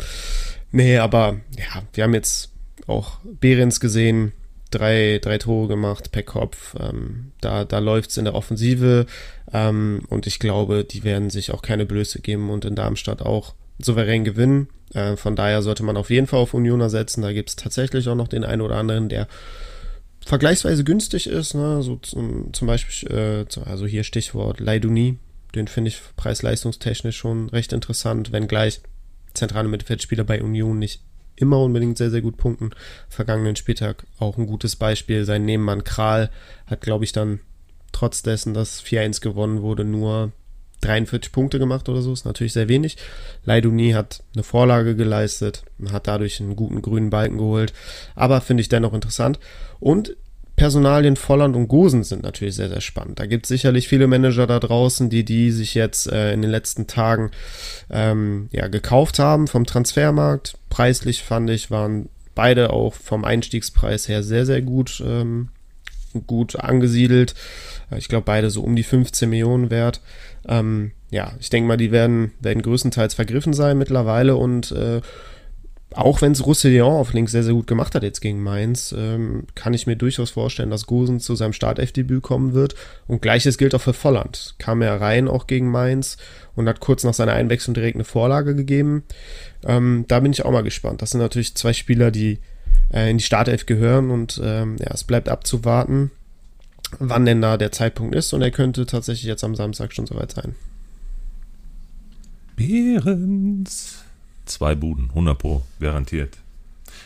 Nee, 0.71 0.99
aber 0.99 1.41
ja, 1.57 1.83
wir 1.93 2.05
haben 2.05 2.15
jetzt 2.15 2.53
auch 2.87 3.19
Behrens 3.25 3.81
gesehen, 3.81 4.33
drei, 4.71 5.19
drei 5.23 5.39
Tore 5.39 5.69
gemacht 5.69 6.13
per 6.13 6.23
Kopf. 6.23 6.75
Ähm, 6.79 7.33
da 7.41 7.65
da 7.65 7.79
läuft 7.79 8.11
es 8.11 8.17
in 8.17 8.25
der 8.25 8.35
Offensive 8.35 9.07
ähm, 9.53 10.03
und 10.09 10.27
ich 10.27 10.39
glaube, 10.39 10.85
die 10.85 11.05
werden 11.05 11.31
sich 11.31 11.53
auch 11.53 11.63
keine 11.63 11.87
Blöße 11.87 12.21
geben 12.21 12.51
und 12.51 12.65
in 12.65 12.75
Darmstadt 12.75 13.23
auch 13.23 13.55
souverän 13.79 14.25
gewinnen. 14.25 14.69
Äh, 14.95 15.17
von 15.17 15.37
daher 15.37 15.63
sollte 15.63 15.83
man 15.83 15.97
auf 15.97 16.11
jeden 16.11 16.27
Fall 16.27 16.41
auf 16.41 16.55
Unioner 16.55 16.91
setzen. 16.91 17.23
Da 17.23 17.33
gibt 17.33 17.51
es 17.51 17.57
tatsächlich 17.57 18.09
auch 18.09 18.15
noch 18.15 18.29
den 18.29 18.45
einen 18.45 18.63
oder 18.63 18.77
anderen, 18.77 19.09
der 19.09 19.29
vergleichsweise 20.29 20.85
günstig 20.85 21.27
ist. 21.27 21.55
Ne? 21.55 21.83
So 21.83 21.97
zum, 21.97 22.53
zum 22.53 22.69
Beispiel, 22.69 23.11
äh, 23.11 23.61
also 23.65 23.87
hier 23.87 24.05
Stichwort 24.05 24.61
Leiduni. 24.61 25.19
Den 25.55 25.67
finde 25.67 25.89
ich 25.89 26.01
preis-leistungstechnisch 26.17 27.17
schon 27.17 27.49
recht 27.49 27.73
interessant, 27.73 28.31
wenngleich 28.33 28.83
zentrale 29.33 29.69
Mittelfeldspieler 29.69 30.25
bei 30.25 30.43
Union 30.43 30.79
nicht 30.79 31.03
immer 31.37 31.63
unbedingt 31.63 31.97
sehr, 31.97 32.11
sehr 32.11 32.21
gut 32.21 32.37
punkten. 32.37 32.71
Vergangenen 33.09 33.57
Spieltag 33.57 34.05
auch 34.19 34.37
ein 34.37 34.47
gutes 34.47 34.77
Beispiel. 34.77 35.25
Sein 35.25 35.47
Nebenmann 35.47 35.85
Kral 35.85 36.31
hat, 36.67 36.83
glaube 36.83 37.05
ich, 37.05 37.13
dann 37.13 37.41
trotz 37.93 38.23
dessen, 38.23 38.53
dass 38.53 38.85
4-1 38.85 39.23
gewonnen 39.23 39.63
wurde, 39.63 39.85
nur 39.85 40.33
43 40.81 41.33
Punkte 41.33 41.59
gemacht 41.59 41.89
oder 41.89 42.03
so. 42.03 42.13
Ist 42.13 42.25
natürlich 42.25 42.53
sehr 42.53 42.69
wenig. 42.69 42.97
Leiduni 43.45 43.93
hat 43.93 44.23
eine 44.35 44.43
Vorlage 44.43 44.97
geleistet, 44.97 45.65
hat 45.91 46.07
dadurch 46.07 46.41
einen 46.41 46.57
guten 46.57 46.83
grünen 46.83 47.11
Balken 47.11 47.39
geholt. 47.39 47.73
Aber 48.15 48.41
finde 48.41 48.61
ich 48.61 48.69
dennoch 48.69 48.95
interessant. 48.95 49.39
Und 49.81 50.17
Personalien 50.59 51.17
Volland 51.17 51.55
und 51.55 51.69
Gosen 51.69 52.03
sind 52.03 52.25
natürlich 52.25 52.57
sehr, 52.57 52.69
sehr 52.69 52.81
spannend. 52.81 53.21
Da 53.21 53.27
gibt 53.27 53.47
es 53.47 53.49
sicherlich 53.49 53.87
viele 53.89 54.09
Manager 54.09 54.47
da 54.47 54.59
draußen, 54.59 55.09
die 55.09 55.25
die 55.25 55.53
sich 55.53 55.75
jetzt 55.75 56.11
äh, 56.11 56.33
in 56.33 56.43
den 56.43 56.51
letzten 56.51 56.89
Tagen 56.89 57.31
ähm, 57.91 58.49
ja, 58.51 58.67
gekauft 58.67 59.21
haben 59.21 59.47
vom 59.47 59.65
Transfermarkt. 59.65 60.59
Preislich 60.69 61.23
fand 61.23 61.49
ich, 61.49 61.71
waren 61.71 62.09
beide 62.35 62.71
auch 62.71 62.95
vom 62.95 63.25
Einstiegspreis 63.25 64.09
her 64.09 64.23
sehr, 64.23 64.45
sehr 64.45 64.61
gut, 64.61 65.03
ähm, 65.07 65.49
gut 66.27 66.57
angesiedelt. 66.57 67.35
Ich 67.97 68.09
glaube, 68.09 68.25
beide 68.25 68.51
so 68.51 68.63
um 68.63 68.77
die 68.77 68.83
15 68.83 69.29
Millionen 69.29 69.71
wert. 69.71 70.01
Ähm, 70.47 70.93
ja, 71.11 71.33
ich 71.41 71.51
denke 71.51 71.69
mal, 71.69 71.77
die 71.77 71.91
werden, 71.91 72.33
werden 72.41 72.63
größtenteils 72.63 73.15
vergriffen 73.15 73.53
sein 73.53 73.79
mittlerweile 73.79 74.37
und 74.37 74.73
äh, 74.73 75.01
auch 75.95 76.21
wenn 76.21 76.33
es 76.33 76.45
Roussillon 76.45 76.93
auf 76.93 77.15
links 77.15 77.33
sehr, 77.33 77.43
sehr 77.43 77.55
gut 77.55 77.67
gemacht 77.67 77.95
hat 77.95 78.03
jetzt 78.03 78.21
gegen 78.21 78.43
Mainz, 78.43 78.95
ähm, 78.97 79.45
kann 79.55 79.73
ich 79.73 79.87
mir 79.87 79.97
durchaus 79.97 80.31
vorstellen, 80.31 80.71
dass 80.71 80.87
Gosen 80.87 81.19
zu 81.19 81.35
seinem 81.35 81.55
Startelfdebüt 81.55 82.23
kommen 82.23 82.53
wird. 82.53 82.75
Und 83.07 83.23
gleiches 83.23 83.57
gilt 83.57 83.75
auch 83.75 83.81
für 83.81 83.95
Volland. 83.95 84.55
Kam 84.59 84.83
er 84.83 85.01
rein 85.01 85.29
auch 85.29 85.47
gegen 85.47 85.71
Mainz 85.71 86.19
und 86.55 86.69
hat 86.69 86.81
kurz 86.81 87.05
nach 87.05 87.15
seiner 87.15 87.33
Einwechslung 87.33 87.73
direkt 87.73 87.97
eine 87.97 88.05
Vorlage 88.05 88.55
gegeben. 88.55 89.05
Ähm, 89.65 90.05
da 90.09 90.21
bin 90.21 90.33
ich 90.33 90.45
auch 90.45 90.51
mal 90.51 90.63
gespannt. 90.63 91.01
Das 91.01 91.11
sind 91.11 91.21
natürlich 91.21 91.55
zwei 91.55 91.73
Spieler, 91.73 92.11
die 92.11 92.39
äh, 92.93 93.11
in 93.11 93.19
die 93.19 93.25
Startelf 93.25 93.67
gehören 93.67 94.11
und 94.11 94.41
ähm, 94.43 94.77
ja, 94.79 94.91
es 94.93 95.05
bleibt 95.05 95.29
abzuwarten, 95.29 96.11
wann 96.99 97.27
denn 97.27 97.43
da 97.43 97.57
der 97.57 97.73
Zeitpunkt 97.73 98.15
ist. 98.15 98.33
Und 98.33 98.43
er 98.43 98.51
könnte 98.51 98.87
tatsächlich 98.87 99.27
jetzt 99.27 99.45
am 99.45 99.55
Samstag 99.55 99.93
schon 99.93 100.07
soweit 100.07 100.33
sein. 100.33 100.55
Behrens. 102.57 104.05
Zwei 104.47 104.75
Buden, 104.75 105.11
100 105.11 105.39
Pro, 105.39 105.63
garantiert. 105.79 106.39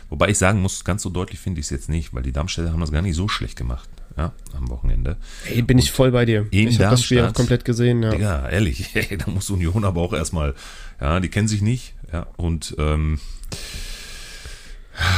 Wobei 0.09 0.29
ich 0.29 0.39
sagen 0.39 0.61
muss, 0.61 0.85
ganz 0.85 1.03
so 1.03 1.11
deutlich 1.11 1.41
finde 1.41 1.61
ich 1.61 1.67
es 1.67 1.71
jetzt 1.71 1.89
nicht, 1.89 2.15
weil 2.15 2.23
die 2.23 2.33
Darmstädter 2.33 2.73
haben 2.73 2.81
das 2.81 2.93
gar 2.93 3.03
nicht 3.03 3.17
so 3.17 3.29
schlecht 3.29 3.57
gemacht, 3.57 3.89
ja, 4.17 4.33
am 4.55 4.69
Wochenende. 4.69 5.17
Ey, 5.47 5.63
bin 5.63 5.79
ich 5.79 5.91
voll 5.91 6.13
bei 6.13 6.25
dir. 6.25 6.47
Ich 6.51 6.79
habe 6.79 6.91
das 6.91 7.03
Spiel 7.03 7.25
auch 7.25 7.33
komplett 7.33 7.65
gesehen, 7.65 8.03
ja. 8.03 8.11
Digga, 8.11 8.49
ehrlich, 8.49 8.95
ey, 8.95 9.17
da 9.19 9.31
muss 9.31 9.51
Union 9.51 9.85
aber 9.85 10.03
auch 10.03 10.13
erstmal, 10.13 10.55
ja, 11.01 11.19
die 11.19 11.29
kennen 11.29 11.49
sich 11.49 11.63
nicht, 11.63 11.95
ja, 12.13 12.27
und, 12.37 12.75
ähm, 12.79 13.21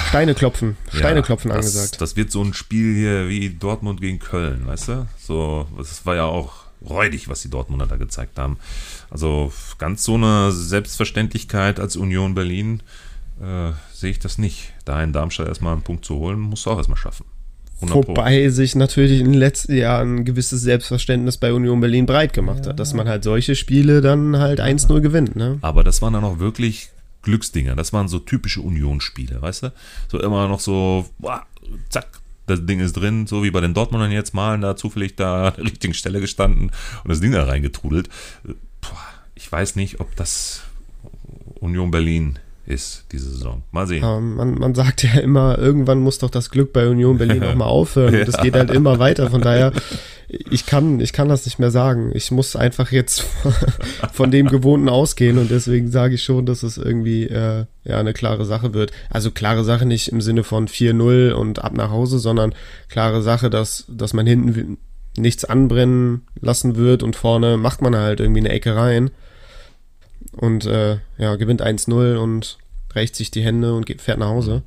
Steine 0.09 0.35
klopfen, 0.35 0.77
Steine 0.93 1.17
ja, 1.17 1.23
klopfen 1.23 1.49
das, 1.49 1.59
angesagt. 1.59 2.01
Das 2.01 2.17
wird 2.17 2.31
so 2.31 2.43
ein 2.43 2.55
Spiel 2.55 2.95
hier 2.95 3.29
wie 3.29 3.51
Dortmund 3.51 4.01
gegen 4.01 4.19
Köln, 4.19 4.67
weißt 4.67 4.89
du? 4.89 5.07
So, 5.19 5.67
das 5.77 6.07
war 6.07 6.15
ja 6.15 6.25
auch 6.25 6.65
räudig, 6.89 7.29
was 7.29 7.43
die 7.43 7.51
Dortmunder 7.51 7.87
da 7.87 7.97
gezeigt 7.97 8.39
haben. 8.39 8.59
Also 9.11 9.53
ganz 9.79 10.05
so 10.05 10.15
eine 10.15 10.53
Selbstverständlichkeit 10.53 11.81
als 11.81 11.97
Union 11.97 12.35
Berlin 12.35 12.83
äh, 13.41 13.73
sehe 13.93 14.11
ich 14.11 14.19
das 14.19 14.39
nicht. 14.39 14.73
Da 14.85 15.03
in 15.03 15.13
Darmstadt 15.13 15.49
erstmal 15.49 15.73
einen 15.73 15.83
Punkt 15.83 16.05
zu 16.05 16.17
holen, 16.17 16.39
musst 16.39 16.67
du 16.67 16.71
auch 16.71 16.79
erstmal 16.79 16.99
schaffen. 16.99 17.27
Wobei 17.81 18.49
sich 18.49 18.77
natürlich 18.77 19.21
in 19.21 19.33
den 19.33 19.35
letzten 19.35 19.77
Jahren 19.77 20.17
ein 20.17 20.25
gewisses 20.25 20.63
Selbstverständnis 20.63 21.37
bei 21.37 21.53
Union 21.53 21.81
Berlin 21.81 22.07
breit 22.07 22.33
gemacht 22.33 22.65
ja. 22.65 22.71
hat, 22.71 22.81
dass 22.81 22.95
man 22.95 23.09
halt 23.09 23.25
solche 23.25 23.57
Spiele 23.57 24.01
dann 24.01 24.39
halt 24.39 24.61
1-0 24.61 25.01
gewinnt. 25.01 25.37
Ne? 25.37 25.59
Aber 25.61 25.85
das 25.85 26.01
waren 26.01 26.13
dann 26.13 26.25
auch 26.25 26.39
wirklich 26.39 26.91
Glücksdinger. 27.25 27.75
Das 27.75 27.93
waren 27.93 28.09
so 28.09 28.19
typische 28.21 28.61
Union-Spiele, 28.61 29.43
weißt 29.43 29.65
du? 29.65 29.73
So 30.09 30.21
immer 30.21 30.47
noch 30.49 30.61
so, 30.61 31.09
boah, 31.19 31.45
zack, 31.89 32.21
das 32.47 32.65
Ding 32.65 32.81
ist 32.81 32.93
drin, 32.93 33.27
so 33.27 33.43
wie 33.43 33.51
bei 33.51 33.61
den 33.61 33.75
Dortmundern 33.75 34.13
jetzt 34.13 34.35
malen, 34.35 34.61
da 34.61 34.77
zufällig 34.77 35.17
da 35.17 35.49
an 35.49 35.55
der 35.57 35.65
richtigen 35.65 35.95
Stelle 35.95 36.21
gestanden 36.21 36.71
und 37.03 37.09
das 37.09 37.21
Ding 37.21 37.33
da 37.33 37.45
reingetrudelt. 37.45 38.09
Ich 39.35 39.51
weiß 39.51 39.77
nicht, 39.77 40.01
ob 40.01 40.15
das 40.17 40.63
Union 41.61 41.91
Berlin 41.91 42.39
ist 42.67 43.05
diese 43.13 43.31
Saison. 43.31 43.63
Mal 43.73 43.87
sehen. 43.87 44.03
Ja, 44.03 44.19
man, 44.21 44.55
man 44.55 44.75
sagt 44.75 45.03
ja 45.03 45.21
immer, 45.21 45.59
irgendwann 45.59 45.99
muss 46.01 46.19
doch 46.19 46.31
das 46.31 46.51
Glück 46.51 46.73
bei 46.73 46.89
Union 46.89 47.19
Berlin 47.19 47.45
auch 47.45 47.55
mal 47.55 47.67
aufhören. 47.67 48.15
Und 48.15 48.29
es 48.29 48.39
geht 48.39 48.55
halt 48.55 48.71
immer 48.71 48.99
weiter. 48.99 49.31
Von 49.31 49.43
daher, 49.43 49.73
ich 50.29 50.65
kann, 50.65 51.01
ich 51.01 51.13
kann 51.13 51.29
das 51.29 51.45
nicht 51.45 51.59
mehr 51.59 51.71
sagen. 51.71 52.13
Ich 52.15 52.31
muss 52.31 52.57
einfach 52.57 52.91
jetzt 52.91 53.25
von 54.13 54.31
dem 54.31 54.49
Gewohnten 54.49 54.89
ausgehen 54.89 55.39
und 55.39 55.51
deswegen 55.51 55.91
sage 55.91 56.15
ich 56.15 56.23
schon, 56.23 56.47
dass 56.47 56.63
es 56.63 56.79
irgendwie 56.79 57.25
äh, 57.25 57.67
ja 57.85 57.99
eine 57.99 58.15
klare 58.15 58.47
Sache 58.47 58.73
wird. 58.73 58.93
Also 59.11 59.31
klare 59.31 59.65
Sache 59.65 59.85
nicht 59.85 60.09
im 60.09 60.23
Sinne 60.23 60.43
von 60.43 60.67
4-0 60.67 61.33
und 61.33 61.63
ab 61.63 61.75
nach 61.75 61.91
Hause, 61.91 62.19
sondern 62.19 62.55
klare 62.89 63.21
Sache, 63.21 63.51
dass, 63.51 63.85
dass 63.89 64.15
man 64.15 64.27
hinten 64.27 64.79
nichts 65.17 65.45
anbrennen 65.45 66.23
lassen 66.41 66.77
wird 66.77 67.03
und 67.03 67.15
vorne 67.15 67.57
macht 67.57 67.83
man 67.83 67.95
halt 67.95 68.21
irgendwie 68.21 68.41
eine 68.41 68.49
Ecke 68.49 68.75
rein 68.75 69.11
und 70.37 70.67
äh, 70.67 70.99
ja, 71.19 71.37
gewinnt 71.37 71.63
1-0 71.63 72.17
und 72.17 72.59
rächt 72.95 73.17
sich 73.17 73.31
die 73.31 73.43
Hände 73.43 73.75
und 73.75 73.87
geht, 73.87 74.03
fährt 74.03 74.19
nach 74.19 74.29
Hause. 74.29 74.63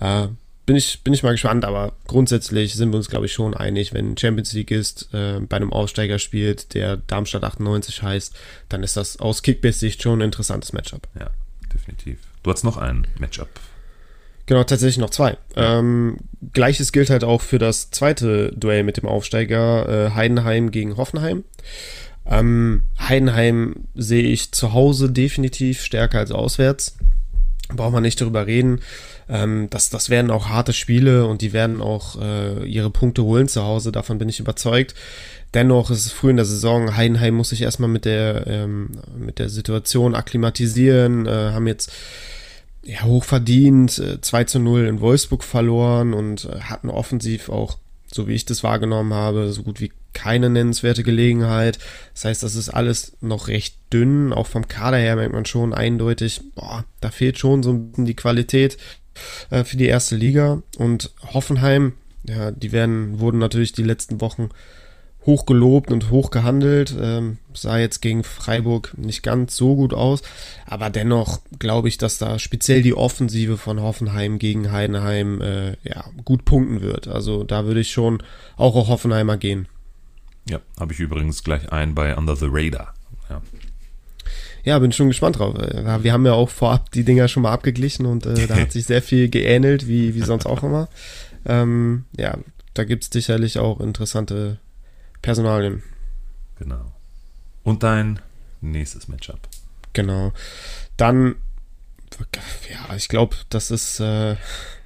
Äh, 0.00 0.28
bin 0.66 0.76
ich, 0.76 1.02
bin 1.02 1.14
ich 1.14 1.22
mal 1.22 1.32
gespannt, 1.32 1.64
aber 1.64 1.94
grundsätzlich 2.06 2.74
sind 2.74 2.90
wir 2.90 2.98
uns, 2.98 3.08
glaube 3.08 3.24
ich, 3.24 3.32
schon 3.32 3.54
einig, 3.54 3.94
wenn 3.94 4.18
Champions 4.18 4.52
League 4.52 4.70
ist, 4.70 5.08
äh, 5.14 5.40
bei 5.40 5.56
einem 5.56 5.72
Aufsteiger 5.72 6.18
spielt, 6.18 6.74
der 6.74 6.98
Darmstadt 6.98 7.42
98 7.42 8.02
heißt, 8.02 8.36
dann 8.68 8.82
ist 8.82 8.96
das 8.96 9.18
aus 9.18 9.42
Kickbase-Sicht 9.42 10.02
schon 10.02 10.18
ein 10.18 10.26
interessantes 10.26 10.74
Matchup. 10.74 11.08
Ja, 11.18 11.30
definitiv. 11.72 12.18
Du 12.42 12.50
hast 12.50 12.64
noch 12.64 12.76
ein 12.76 13.06
Matchup. 13.18 13.48
Genau, 14.44 14.62
tatsächlich 14.64 14.98
noch 14.98 15.10
zwei. 15.10 15.36
Ähm, 15.56 16.18
Gleiches 16.52 16.92
gilt 16.92 17.10
halt 17.10 17.24
auch 17.24 17.40
für 17.40 17.58
das 17.58 17.90
zweite 17.90 18.52
Duell 18.52 18.82
mit 18.82 18.96
dem 18.96 19.06
Aufsteiger 19.06 20.06
äh, 20.06 20.10
Heidenheim 20.14 20.70
gegen 20.70 20.96
Hoffenheim. 20.98 21.44
Ähm, 22.28 22.82
Heidenheim 22.98 23.74
sehe 23.94 24.24
ich 24.24 24.52
zu 24.52 24.72
Hause 24.72 25.10
definitiv 25.10 25.82
stärker 25.82 26.18
als 26.18 26.30
auswärts. 26.30 26.96
Braucht 27.74 27.92
man 27.92 28.02
nicht 28.02 28.20
darüber 28.20 28.46
reden. 28.46 28.80
Ähm, 29.28 29.68
das, 29.70 29.90
das 29.90 30.10
werden 30.10 30.30
auch 30.30 30.48
harte 30.48 30.72
Spiele 30.72 31.26
und 31.26 31.42
die 31.42 31.52
werden 31.52 31.80
auch 31.80 32.20
äh, 32.20 32.64
ihre 32.66 32.90
Punkte 32.90 33.24
holen 33.24 33.48
zu 33.48 33.62
Hause. 33.62 33.92
Davon 33.92 34.18
bin 34.18 34.28
ich 34.28 34.40
überzeugt. 34.40 34.94
Dennoch 35.54 35.90
ist 35.90 36.06
es 36.06 36.12
früh 36.12 36.30
in 36.30 36.36
der 36.36 36.44
Saison. 36.44 36.96
Heidenheim 36.96 37.34
muss 37.34 37.50
sich 37.50 37.62
erstmal 37.62 37.88
mit 37.88 38.04
der, 38.04 38.46
ähm, 38.46 38.92
mit 39.18 39.38
der 39.38 39.48
Situation 39.48 40.14
akklimatisieren. 40.14 41.26
Äh, 41.26 41.30
haben 41.52 41.66
jetzt 41.66 41.92
ja, 42.82 43.02
hochverdient 43.02 43.98
äh, 43.98 44.20
2 44.20 44.44
zu 44.44 44.58
0 44.58 44.86
in 44.86 45.00
Wolfsburg 45.00 45.44
verloren 45.44 46.14
und 46.14 46.44
äh, 46.44 46.60
hatten 46.60 46.90
offensiv 46.90 47.48
auch 47.48 47.78
so 48.10 48.26
wie 48.26 48.34
ich 48.34 48.44
das 48.44 48.62
wahrgenommen 48.62 49.12
habe, 49.12 49.52
so 49.52 49.62
gut 49.62 49.80
wie 49.80 49.92
keine 50.12 50.50
nennenswerte 50.50 51.02
Gelegenheit. 51.02 51.78
Das 52.14 52.24
heißt, 52.24 52.42
das 52.42 52.54
ist 52.54 52.68
alles 52.70 53.16
noch 53.20 53.48
recht 53.48 53.76
dünn. 53.92 54.32
Auch 54.32 54.46
vom 54.46 54.68
Kader 54.68 54.98
her 54.98 55.16
merkt 55.16 55.32
man 55.32 55.46
schon 55.46 55.74
eindeutig, 55.74 56.40
boah, 56.54 56.84
da 57.00 57.10
fehlt 57.10 57.38
schon 57.38 57.62
so 57.62 57.70
ein 57.70 57.90
bisschen 57.90 58.06
die 58.06 58.16
Qualität 58.16 58.78
äh, 59.50 59.64
für 59.64 59.76
die 59.76 59.86
erste 59.86 60.16
Liga. 60.16 60.62
Und 60.78 61.12
Hoffenheim, 61.34 61.94
ja, 62.24 62.50
die 62.50 62.72
werden, 62.72 63.20
wurden 63.20 63.38
natürlich 63.38 63.72
die 63.72 63.82
letzten 63.82 64.20
Wochen 64.20 64.50
hoch 65.26 65.44
gelobt 65.44 65.92
und 65.92 66.10
hoch 66.10 66.30
gehandelt. 66.30 66.96
Ähm, 66.98 67.36
sah 67.52 67.78
jetzt 67.78 68.00
gegen 68.00 68.24
Freiburg 68.24 68.94
nicht 68.96 69.22
ganz 69.22 69.56
so 69.56 69.76
gut 69.76 69.92
aus. 69.92 70.22
Aber 70.64 70.90
dennoch 70.90 71.40
glaube 71.58 71.88
ich, 71.88 71.98
dass 71.98 72.18
da 72.18 72.38
speziell 72.38 72.82
die 72.82 72.94
Offensive 72.94 73.58
von 73.58 73.82
Hoffenheim 73.82 74.38
gegen 74.38 74.72
Heidenheim 74.72 75.40
äh, 75.42 75.76
ja, 75.82 76.04
gut 76.24 76.44
punkten 76.44 76.80
wird. 76.80 77.08
Also 77.08 77.44
da 77.44 77.66
würde 77.66 77.80
ich 77.80 77.90
schon 77.90 78.22
auch 78.56 78.74
auf 78.74 78.88
Hoffenheimer 78.88 79.36
gehen. 79.36 79.68
Ja, 80.48 80.60
habe 80.78 80.92
ich 80.92 81.00
übrigens 81.00 81.44
gleich 81.44 81.70
ein 81.72 81.94
bei 81.94 82.16
Under 82.16 82.36
the 82.36 82.48
Radar. 82.48 82.94
Ja. 83.28 83.42
Ja, 84.64 84.78
bin 84.78 84.92
schon 84.92 85.08
gespannt 85.08 85.38
drauf. 85.38 85.56
Äh, 85.56 86.02
wir 86.02 86.12
haben 86.12 86.26
ja 86.26 86.32
auch 86.32 86.50
vorab 86.50 86.90
die 86.92 87.04
Dinger 87.04 87.28
schon 87.28 87.42
mal 87.42 87.52
abgeglichen 87.52 88.06
und 88.06 88.26
äh, 88.26 88.46
da 88.46 88.56
hat 88.56 88.72
sich 88.72 88.86
sehr 88.86 89.02
viel 89.02 89.28
geähnelt, 89.28 89.88
wie, 89.88 90.14
wie 90.14 90.22
sonst 90.22 90.46
auch 90.46 90.62
immer. 90.62 90.88
Ähm, 91.46 92.04
ja, 92.16 92.36
da 92.74 92.84
gibt 92.84 93.04
es 93.04 93.10
sicherlich 93.10 93.58
auch 93.58 93.80
interessante 93.80 94.58
Personalien. 95.22 95.82
Genau. 96.58 96.92
Und 97.62 97.82
dein 97.82 98.20
nächstes 98.60 99.08
Matchup. 99.08 99.40
Genau. 99.92 100.32
Dann, 100.96 101.36
ja, 102.70 102.94
ich 102.94 103.08
glaube, 103.08 103.36
das 103.50 103.70
ist 103.70 104.00
äh, 104.00 104.36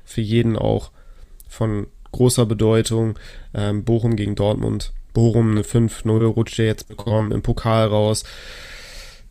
für 0.04 0.20
jeden 0.20 0.56
auch 0.56 0.90
von 1.48 1.86
großer 2.12 2.46
Bedeutung. 2.46 3.18
Ähm, 3.54 3.84
Bochum 3.84 4.16
gegen 4.16 4.34
Dortmund. 4.34 4.92
Bochum 5.12 5.52
eine 5.52 5.62
5-0 5.62 6.24
rutscht 6.24 6.58
jetzt 6.58 6.88
bekommen 6.88 7.32
im 7.32 7.42
Pokal 7.42 7.86
raus. 7.88 8.24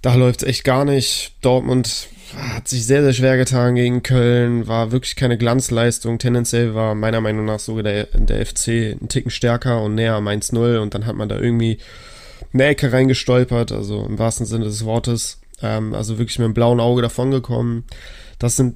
Da 0.01 0.15
läuft 0.15 0.41
es 0.41 0.49
echt 0.49 0.63
gar 0.63 0.85
nicht. 0.85 1.33
Dortmund 1.41 2.07
hat 2.35 2.67
sich 2.67 2.85
sehr, 2.85 3.03
sehr 3.03 3.13
schwer 3.13 3.37
getan 3.37 3.75
gegen 3.75 4.03
Köln, 4.03 4.67
war 4.67 4.91
wirklich 4.91 5.15
keine 5.15 5.37
Glanzleistung. 5.37 6.17
Tendenziell 6.17 6.73
war 6.73 6.95
meiner 6.95 7.21
Meinung 7.21 7.45
nach 7.45 7.59
sogar 7.59 7.83
der, 7.83 8.05
der 8.05 8.45
FC 8.45 8.97
ein 8.99 9.09
Ticken 9.09 9.31
stärker 9.31 9.83
und 9.83 9.95
näher 9.95 10.15
am 10.15 10.27
1-0 10.27 10.79
und 10.79 10.93
dann 10.93 11.05
hat 11.05 11.15
man 11.15 11.29
da 11.29 11.37
irgendwie 11.37 11.77
eine 12.53 12.65
Ecke 12.65 12.91
reingestolpert, 12.91 13.71
also 13.71 14.05
im 14.05 14.17
wahrsten 14.17 14.45
Sinne 14.45 14.65
des 14.65 14.85
Wortes. 14.85 15.39
Ähm, 15.61 15.93
also 15.93 16.17
wirklich 16.17 16.39
mit 16.39 16.45
einem 16.45 16.53
blauen 16.53 16.79
Auge 16.79 17.01
davongekommen. 17.01 17.83
Das 18.39 18.55
sind 18.55 18.75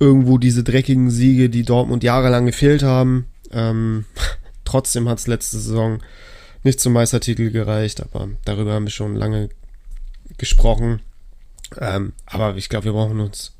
irgendwo 0.00 0.38
diese 0.38 0.64
dreckigen 0.64 1.10
Siege, 1.10 1.48
die 1.48 1.62
Dortmund 1.64 2.02
jahrelang 2.02 2.46
gefehlt 2.46 2.82
haben. 2.82 3.26
Ähm, 3.52 4.04
trotzdem 4.64 5.08
hat 5.08 5.18
es 5.18 5.26
letzte 5.26 5.58
Saison 5.58 6.00
nicht 6.62 6.80
zum 6.80 6.92
Meistertitel 6.92 7.50
gereicht, 7.50 8.02
aber 8.02 8.28
darüber 8.44 8.72
haben 8.72 8.86
wir 8.86 8.90
schon 8.90 9.14
lange 9.14 9.48
gesprochen. 10.36 11.00
Ähm, 11.78 12.12
aber 12.26 12.56
ich 12.56 12.68
glaube, 12.68 12.86
wir 12.86 12.92
brauchen 12.92 13.20
uns 13.20 13.54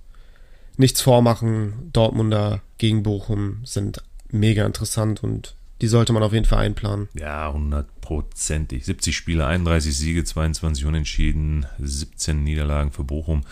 nichts 0.77 1.01
vormachen. 1.01 1.91
Dortmunder 1.93 2.63
gegen 2.79 3.03
Bochum 3.03 3.61
sind 3.65 4.03
mega 4.31 4.65
interessant 4.65 5.23
und 5.23 5.55
die 5.81 5.89
sollte 5.89 6.13
man 6.13 6.23
auf 6.23 6.33
jeden 6.33 6.45
Fall 6.45 6.59
einplanen. 6.59 7.09
Ja, 7.15 7.53
hundertprozentig. 7.53 8.85
70 8.85 9.17
Spiele, 9.17 9.47
31 9.47 9.97
Siege, 9.97 10.25
22 10.25 10.87
Unentschieden, 10.87 11.67
17 11.79 12.43
Niederlagen 12.43 12.91
für 12.91 13.05
Bochum. 13.05 13.43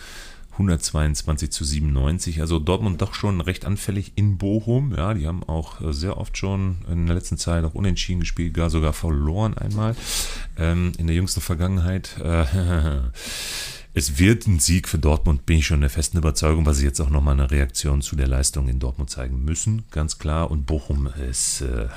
122 0.57 1.51
zu 1.51 1.63
97. 1.63 2.41
Also 2.41 2.59
Dortmund 2.59 3.01
doch 3.01 3.13
schon 3.13 3.41
recht 3.41 3.65
anfällig 3.65 4.13
in 4.15 4.37
Bochum. 4.37 4.93
Ja, 4.95 5.13
die 5.13 5.27
haben 5.27 5.43
auch 5.43 5.81
äh, 5.81 5.93
sehr 5.93 6.17
oft 6.17 6.37
schon 6.37 6.77
in 6.91 7.05
der 7.05 7.15
letzten 7.15 7.37
Zeit 7.37 7.63
auch 7.63 7.75
unentschieden 7.75 8.21
gespielt, 8.21 8.53
gar 8.53 8.69
sogar 8.69 8.93
verloren 8.93 9.57
einmal 9.57 9.95
ähm, 10.57 10.93
in 10.97 11.07
der 11.07 11.15
jüngsten 11.15 11.41
Vergangenheit. 11.41 12.17
Äh, 12.23 12.45
es 13.93 14.17
wird 14.17 14.47
ein 14.47 14.59
Sieg 14.59 14.87
für 14.87 14.97
Dortmund, 14.97 15.45
bin 15.45 15.59
ich 15.59 15.67
schon 15.67 15.81
der 15.81 15.89
festen 15.91 16.17
Überzeugung, 16.17 16.65
weil 16.65 16.73
sie 16.73 16.85
jetzt 16.85 16.99
auch 16.99 17.09
nochmal 17.09 17.35
eine 17.35 17.51
Reaktion 17.51 18.01
zu 18.01 18.15
der 18.15 18.27
Leistung 18.27 18.67
in 18.67 18.79
Dortmund 18.79 19.09
zeigen 19.09 19.45
müssen, 19.45 19.85
ganz 19.91 20.17
klar. 20.17 20.49
Und 20.49 20.65
Bochum 20.65 21.07
ist 21.29 21.61
äh, 21.61 21.87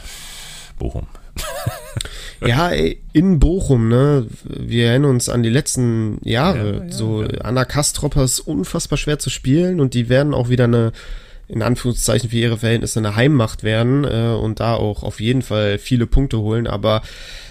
Bochum. 0.79 1.07
ja, 2.47 2.71
in 3.13 3.39
Bochum, 3.39 3.89
ne? 3.89 4.27
Wir 4.45 4.89
erinnern 4.89 5.13
uns 5.13 5.29
an 5.29 5.43
die 5.43 5.51
letzten 5.51 6.19
Jahre. 6.23 6.77
Ja, 6.77 6.85
ja, 6.85 6.93
so, 6.93 7.23
ja. 7.23 7.29
Anna 7.43 7.65
Kastropper 7.65 8.25
ist 8.25 8.41
unfassbar 8.41 8.99
schwer 8.99 9.19
zu 9.19 9.31
spielen 9.31 9.81
und 9.81 9.95
die 9.95 10.09
werden 10.09 10.35
auch 10.35 10.49
wieder 10.49 10.65
eine, 10.65 10.93
in 11.49 11.63
Anführungszeichen 11.63 12.31
für 12.31 12.37
ihre 12.37 12.59
Verhältnisse 12.59 12.99
eine 12.99 13.17
Heimmacht 13.17 13.63
werden 13.63 14.05
äh, 14.05 14.37
und 14.41 14.61
da 14.61 14.75
auch 14.75 15.03
auf 15.03 15.21
jeden 15.21 15.43
Fall 15.43 15.79
viele 15.79 16.07
Punkte 16.07 16.39
holen. 16.39 16.67
Aber 16.67 17.03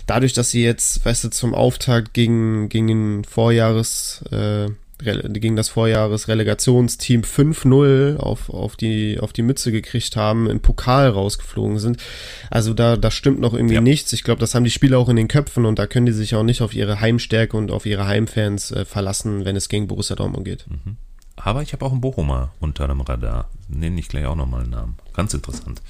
dadurch, 0.07 0.33
dass 0.33 0.51
sie 0.51 0.63
jetzt, 0.63 1.05
weißt 1.05 1.25
du, 1.25 1.29
zum 1.29 1.53
Auftakt 1.53 2.13
gegen, 2.13 2.69
gegen 2.69 2.87
den 2.87 3.23
Vorjahres, 3.25 4.23
äh, 4.31 4.69
gegen 4.99 5.55
das 5.55 5.69
Vorjahresrelegationsteam 5.69 7.21
5-0 7.21 8.17
auf, 8.17 8.49
auf, 8.49 8.75
die, 8.75 9.19
auf 9.19 9.33
die 9.33 9.41
Mütze 9.41 9.71
gekriegt 9.71 10.15
haben, 10.15 10.49
im 10.49 10.59
Pokal 10.59 11.09
rausgeflogen 11.09 11.79
sind. 11.79 11.97
Also 12.49 12.73
da, 12.73 12.97
da 12.97 13.09
stimmt 13.09 13.39
noch 13.39 13.53
irgendwie 13.53 13.75
ja. 13.75 13.81
nichts. 13.81 14.13
Ich 14.13 14.23
glaube, 14.23 14.39
das 14.39 14.55
haben 14.55 14.63
die 14.63 14.71
Spieler 14.71 14.99
auch 14.99 15.09
in 15.09 15.15
den 15.15 15.27
Köpfen 15.27 15.65
und 15.65 15.79
da 15.79 15.87
können 15.87 16.05
die 16.05 16.11
sich 16.11 16.35
auch 16.35 16.43
nicht 16.43 16.61
auf 16.61 16.73
ihre 16.73 16.99
Heimstärke 16.99 17.55
und 17.55 17.71
auf 17.71 17.85
ihre 17.85 18.07
Heimfans 18.07 18.71
äh, 18.71 18.85
verlassen, 18.85 19.45
wenn 19.45 19.55
es 19.55 19.69
gegen 19.69 19.87
Borussia 19.87 20.15
Dortmund 20.15 20.45
geht. 20.45 20.65
Mhm. 20.69 20.97
Aber 21.37 21.61
ich 21.61 21.71
habe 21.73 21.85
auch 21.85 21.91
einen 21.91 22.01
Bochumer 22.01 22.51
unter 22.59 22.87
dem 22.87 23.01
Radar. 23.01 23.49
Nenne 23.69 23.99
ich 23.99 24.09
gleich 24.09 24.25
auch 24.25 24.35
nochmal 24.35 24.61
einen 24.61 24.71
Namen. 24.71 24.97
Ganz 25.13 25.33
interessant. 25.33 25.81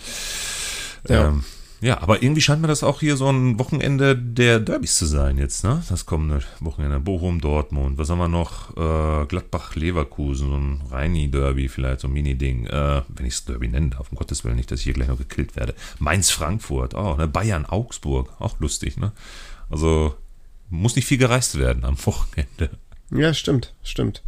Ja. 1.07 1.29
Ähm, 1.29 1.43
ja, 1.81 2.01
aber 2.01 2.21
irgendwie 2.21 2.41
scheint 2.41 2.61
mir 2.61 2.67
das 2.67 2.83
auch 2.83 2.99
hier 2.99 3.15
so 3.15 3.29
ein 3.29 3.57
Wochenende 3.57 4.17
der 4.17 4.59
Derbys 4.59 4.97
zu 4.97 5.05
sein 5.05 5.37
jetzt, 5.37 5.63
ne? 5.63 5.81
Das 5.87 6.05
kommende 6.05 6.43
Wochenende. 6.59 6.99
Bochum, 6.99 7.39
Dortmund. 7.39 7.97
Was 7.97 8.09
haben 8.09 8.19
wir 8.19 8.27
noch? 8.27 8.75
Äh, 8.75 9.25
Gladbach, 9.27 9.75
Leverkusen, 9.75 10.49
so 10.49 10.57
ein 10.57 10.81
Reini-Derby 10.91 11.69
vielleicht, 11.69 12.01
so 12.01 12.07
ein 12.07 12.13
Mini-Ding. 12.13 12.65
Äh, 12.65 13.01
wenn 13.07 13.25
ich 13.25 13.35
es 13.35 13.45
Derby 13.45 13.69
nennen 13.69 13.91
darf, 13.91 14.11
um 14.11 14.17
Gottes 14.17 14.43
Willen 14.43 14.57
nicht, 14.57 14.71
dass 14.71 14.79
ich 14.79 14.85
hier 14.85 14.93
gleich 14.93 15.07
noch 15.07 15.17
gekillt 15.17 15.55
werde. 15.55 15.73
Mainz, 15.99 16.29
Frankfurt, 16.31 16.95
oh, 16.95 17.15
ne? 17.15 17.27
Bayern, 17.27 17.65
Augsburg, 17.65 18.29
auch 18.39 18.59
lustig, 18.59 18.97
ne? 18.97 19.13
Also 19.69 20.15
muss 20.69 20.95
nicht 20.95 21.05
viel 21.05 21.17
gereist 21.17 21.57
werden 21.57 21.85
am 21.85 21.97
Wochenende. 22.05 22.71
Ja, 23.11 23.33
stimmt, 23.33 23.73
stimmt. 23.83 24.21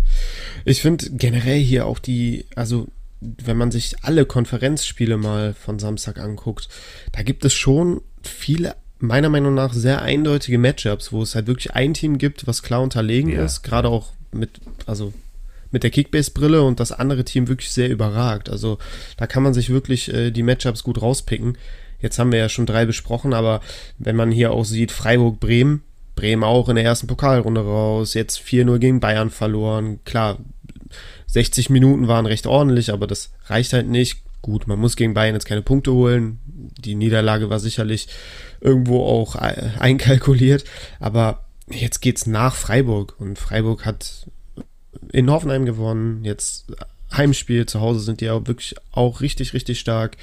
Ich 0.66 0.82
finde 0.82 1.12
generell 1.12 1.60
hier 1.60 1.86
auch 1.86 2.00
die, 2.00 2.46
also 2.56 2.88
wenn 3.22 3.58
man 3.58 3.72
sich 3.72 3.96
alle 4.02 4.26
Konferenzspiele 4.26 5.16
mal 5.16 5.54
von 5.54 5.80
Samstag 5.80 6.20
anguckt, 6.20 6.68
da 7.12 7.22
gibt 7.22 7.46
es 7.46 7.54
schon 7.54 8.02
viele, 8.24 8.76
meiner 9.00 9.30
Meinung 9.30 9.54
nach, 9.54 9.74
sehr 9.74 10.02
eindeutige 10.02 10.58
Matchups, 10.58 11.12
wo 11.12 11.22
es 11.22 11.36
halt 11.36 11.48
wirklich 11.48 11.74
ein 11.74 11.94
Team 11.94 12.18
gibt, 12.18 12.48
was 12.48 12.64
klar 12.64 12.82
unterlegen 12.82 13.32
ja. 13.32 13.46
ist, 13.46 13.62
gerade 13.62 13.90
auch 13.90 14.12
mit, 14.32 14.60
also 14.88 15.14
mit 15.70 15.84
der 15.84 15.92
Kickbase-Brille 15.92 16.64
und 16.64 16.80
das 16.80 16.92
andere 16.92 17.24
Team 17.24 17.48
wirklich 17.48 17.72
sehr 17.72 17.90
überragt. 17.90 18.50
Also 18.50 18.80
da 19.18 19.28
kann 19.28 19.44
man 19.44 19.54
sich 19.54 19.70
wirklich 19.70 20.14
äh, 20.14 20.32
die 20.32 20.44
Matchups 20.44 20.84
gut 20.84 21.02
rauspicken. 21.02 21.58
Jetzt 22.02 22.18
haben 22.18 22.32
wir 22.32 22.40
ja 22.40 22.50
schon 22.50 22.66
drei 22.66 22.86
besprochen, 22.86 23.34
aber 23.34 23.62
wenn 24.00 24.16
man 24.16 24.32
hier 24.32 24.52
auch 24.52 24.66
sieht, 24.66 24.92
Freiburg-Bremen, 24.92 25.84
Bremen 26.16 26.44
auch 26.44 26.68
in 26.68 26.76
der 26.76 26.84
ersten 26.84 27.08
Pokalrunde 27.08 27.62
raus, 27.62 28.16
jetzt 28.16 28.40
4-0 28.40 28.80
gegen 28.80 29.00
Bayern 29.00 29.30
verloren. 29.30 30.00
Klar, 30.04 30.40
60 31.32 31.70
Minuten 31.70 32.08
waren 32.08 32.26
recht 32.26 32.46
ordentlich, 32.46 32.92
aber 32.92 33.08
das 33.08 33.32
reicht 33.48 33.74
halt 33.74 33.88
nicht. 33.88 34.18
Gut, 34.42 34.68
man 34.68 34.80
muss 34.80 34.96
gegen 34.96 35.14
Bayern 35.14 35.36
jetzt 35.36 35.46
keine 35.46 35.62
Punkte 35.62 35.94
holen. 35.94 36.40
Die 36.46 36.96
Niederlage 36.96 37.50
war 37.50 37.60
sicherlich 37.60 38.08
irgendwo 38.60 39.06
auch 39.06 39.36
einkalkuliert, 39.36 40.66
aber 41.00 41.46
jetzt 41.70 42.02
geht's 42.02 42.28
nach 42.28 42.56
Freiburg 42.56 43.16
und 43.20 43.40
Freiburg 43.40 43.86
hat 43.86 44.28
in 45.12 45.30
Hoffenheim 45.30 45.66
gewonnen. 45.66 46.26
Jetzt 46.26 46.66
Heimspiel 47.16 47.66
zu 47.66 47.82
Hause 47.82 48.02
sind 48.02 48.22
die 48.22 48.30
auch 48.30 48.48
wirklich 48.48 48.76
auch 48.92 49.22
richtig, 49.22 49.54
richtig 49.54 49.80
stark. 49.80 50.18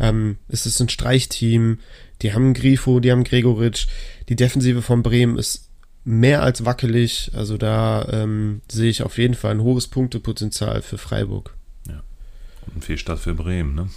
Ähm, 0.00 0.38
es 0.48 0.66
ist 0.66 0.80
ein 0.80 0.88
Streichteam. 0.88 1.78
Die 2.22 2.32
haben 2.32 2.54
Grifo, 2.54 3.00
die 3.00 3.12
haben 3.12 3.24
Gregoritsch. 3.24 3.86
Die 4.28 4.36
Defensive 4.36 4.82
von 4.82 5.02
Bremen 5.02 5.38
ist 5.38 5.67
mehr 6.08 6.42
als 6.42 6.64
wackelig. 6.64 7.30
Also 7.34 7.58
da 7.58 8.08
ähm, 8.10 8.62
sehe 8.70 8.88
ich 8.90 9.02
auf 9.02 9.18
jeden 9.18 9.34
Fall 9.34 9.52
ein 9.52 9.62
hohes 9.62 9.86
Punktepotenzial 9.86 10.80
für 10.82 10.96
Freiburg. 10.96 11.54
Ja. 11.86 12.02
Und 12.74 12.84
viel 12.84 12.98
Stadt 12.98 13.18
für 13.18 13.34
Bremen, 13.34 13.74
ne? 13.74 13.88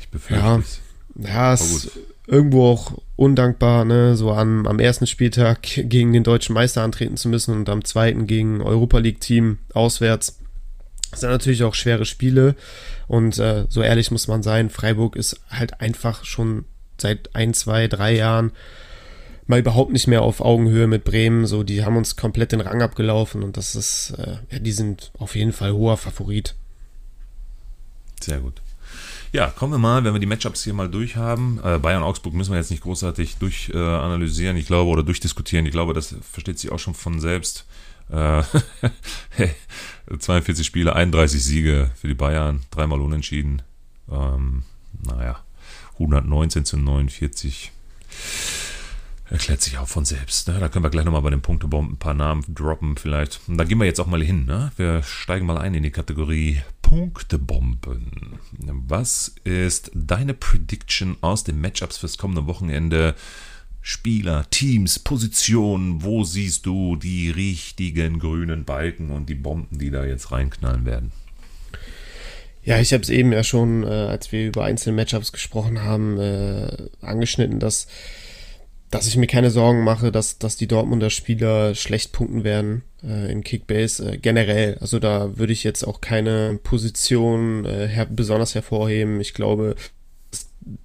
Ich 0.00 0.08
befürchte 0.08 0.44
ja. 0.44 0.58
es. 0.58 0.80
Ja, 1.14 1.52
es 1.52 1.60
ist 1.70 1.98
irgendwo 2.26 2.66
auch 2.66 2.98
undankbar, 3.16 3.84
ne, 3.84 4.16
so 4.16 4.32
am, 4.32 4.66
am 4.66 4.78
ersten 4.78 5.06
Spieltag 5.06 5.62
gegen 5.62 6.12
den 6.12 6.24
deutschen 6.24 6.54
Meister 6.54 6.82
antreten 6.82 7.16
zu 7.16 7.28
müssen 7.28 7.54
und 7.54 7.68
am 7.68 7.84
zweiten 7.84 8.26
gegen 8.26 8.62
Europa 8.62 8.98
League-Team 8.98 9.58
auswärts. 9.74 10.38
Das 11.10 11.20
sind 11.20 11.30
natürlich 11.30 11.64
auch 11.64 11.74
schwere 11.74 12.06
Spiele 12.06 12.56
und 13.06 13.38
äh, 13.38 13.66
so 13.68 13.82
ehrlich 13.82 14.10
muss 14.10 14.28
man 14.28 14.42
sein, 14.42 14.70
Freiburg 14.70 15.14
ist 15.14 15.40
halt 15.50 15.80
einfach 15.82 16.24
schon 16.24 16.64
seit 16.96 17.34
ein, 17.36 17.52
zwei, 17.52 17.88
drei 17.88 18.14
Jahren 18.16 18.52
mal 19.46 19.58
überhaupt 19.58 19.92
nicht 19.92 20.06
mehr 20.06 20.22
auf 20.22 20.40
Augenhöhe 20.40 20.86
mit 20.86 21.04
Bremen. 21.04 21.46
So, 21.46 21.62
die 21.62 21.84
haben 21.84 21.96
uns 21.96 22.16
komplett 22.16 22.52
den 22.52 22.60
Rang 22.60 22.82
abgelaufen 22.82 23.42
und 23.42 23.56
das 23.56 23.74
ist, 23.74 24.14
äh, 24.18 24.36
ja, 24.50 24.58
die 24.58 24.72
sind 24.72 25.12
auf 25.18 25.34
jeden 25.34 25.52
Fall 25.52 25.72
hoher 25.72 25.96
Favorit. 25.96 26.54
Sehr 28.20 28.38
gut. 28.38 28.60
Ja, 29.32 29.46
kommen 29.48 29.72
wir 29.72 29.78
mal, 29.78 30.04
wenn 30.04 30.12
wir 30.12 30.20
die 30.20 30.26
Matchups 30.26 30.62
hier 30.62 30.74
mal 30.74 30.90
durch 30.90 31.16
haben. 31.16 31.58
Äh, 31.64 31.78
Bayern 31.78 32.02
Augsburg 32.02 32.34
müssen 32.34 32.52
wir 32.52 32.58
jetzt 32.58 32.70
nicht 32.70 32.82
großartig 32.82 33.36
durchanalysieren, 33.36 34.56
äh, 34.56 34.60
ich 34.60 34.66
glaube, 34.66 34.90
oder 34.90 35.02
durchdiskutieren. 35.02 35.64
Ich 35.64 35.72
glaube, 35.72 35.94
das 35.94 36.14
versteht 36.30 36.58
sich 36.58 36.70
auch 36.70 36.78
schon 36.78 36.94
von 36.94 37.18
selbst. 37.18 37.64
Äh, 38.10 38.42
42 40.18 40.66
Spiele, 40.66 40.94
31 40.94 41.42
Siege 41.42 41.90
für 41.94 42.08
die 42.08 42.14
Bayern, 42.14 42.60
dreimal 42.70 43.00
unentschieden. 43.00 43.62
Ähm, 44.10 44.64
naja, 45.02 45.40
119 45.94 46.66
zu 46.66 46.76
49 46.76 47.72
erklärt 49.32 49.62
sich 49.62 49.78
auch 49.78 49.88
von 49.88 50.04
selbst. 50.04 50.48
Ne? 50.48 50.58
Da 50.60 50.68
können 50.68 50.84
wir 50.84 50.90
gleich 50.90 51.04
nochmal 51.04 51.22
bei 51.22 51.30
den 51.30 51.42
Punktebomben 51.42 51.94
ein 51.94 51.98
paar 51.98 52.14
Namen 52.14 52.44
droppen 52.54 52.96
vielleicht. 52.96 53.40
Und 53.48 53.56
da 53.58 53.64
gehen 53.64 53.78
wir 53.78 53.86
jetzt 53.86 54.00
auch 54.00 54.06
mal 54.06 54.22
hin. 54.22 54.44
Ne? 54.44 54.70
Wir 54.76 55.02
steigen 55.02 55.46
mal 55.46 55.58
ein 55.58 55.74
in 55.74 55.82
die 55.82 55.90
Kategorie 55.90 56.60
Punktebomben. 56.82 58.38
Was 58.86 59.34
ist 59.44 59.90
deine 59.94 60.34
Prediction 60.34 61.16
aus 61.22 61.44
den 61.44 61.60
Matchups 61.60 61.98
fürs 61.98 62.18
kommende 62.18 62.46
Wochenende? 62.46 63.14
Spieler, 63.80 64.46
Teams, 64.50 65.00
Positionen, 65.00 66.04
wo 66.04 66.22
siehst 66.22 66.66
du 66.66 66.94
die 66.94 67.30
richtigen 67.30 68.20
grünen 68.20 68.64
Balken 68.64 69.10
und 69.10 69.28
die 69.28 69.34
Bomben, 69.34 69.78
die 69.78 69.90
da 69.90 70.04
jetzt 70.04 70.30
reinknallen 70.30 70.86
werden? 70.86 71.10
Ja, 72.64 72.78
ich 72.78 72.92
habe 72.92 73.02
es 73.02 73.08
eben 73.08 73.32
ja 73.32 73.42
schon, 73.42 73.82
äh, 73.82 73.86
als 73.86 74.30
wir 74.30 74.46
über 74.46 74.64
einzelne 74.64 74.94
Matchups 74.94 75.32
gesprochen 75.32 75.82
haben, 75.82 76.18
äh, 76.20 76.88
angeschnitten, 77.00 77.58
dass, 77.58 77.88
dass 78.92 79.06
ich 79.06 79.16
mir 79.16 79.26
keine 79.26 79.50
Sorgen 79.50 79.84
mache, 79.84 80.12
dass, 80.12 80.38
dass 80.38 80.56
die 80.56 80.68
Dortmunder 80.68 81.08
Spieler 81.08 81.74
schlecht 81.74 82.12
punkten 82.12 82.44
werden 82.44 82.82
äh, 83.02 83.32
in 83.32 83.42
Kickbase 83.42 84.12
äh, 84.12 84.18
generell. 84.18 84.76
Also 84.80 84.98
da 84.98 85.38
würde 85.38 85.54
ich 85.54 85.64
jetzt 85.64 85.82
auch 85.82 86.02
keine 86.02 86.60
Position 86.62 87.64
äh, 87.64 87.88
her 87.88 88.06
besonders 88.08 88.54
hervorheben. 88.54 89.18
Ich 89.20 89.32
glaube, 89.32 89.76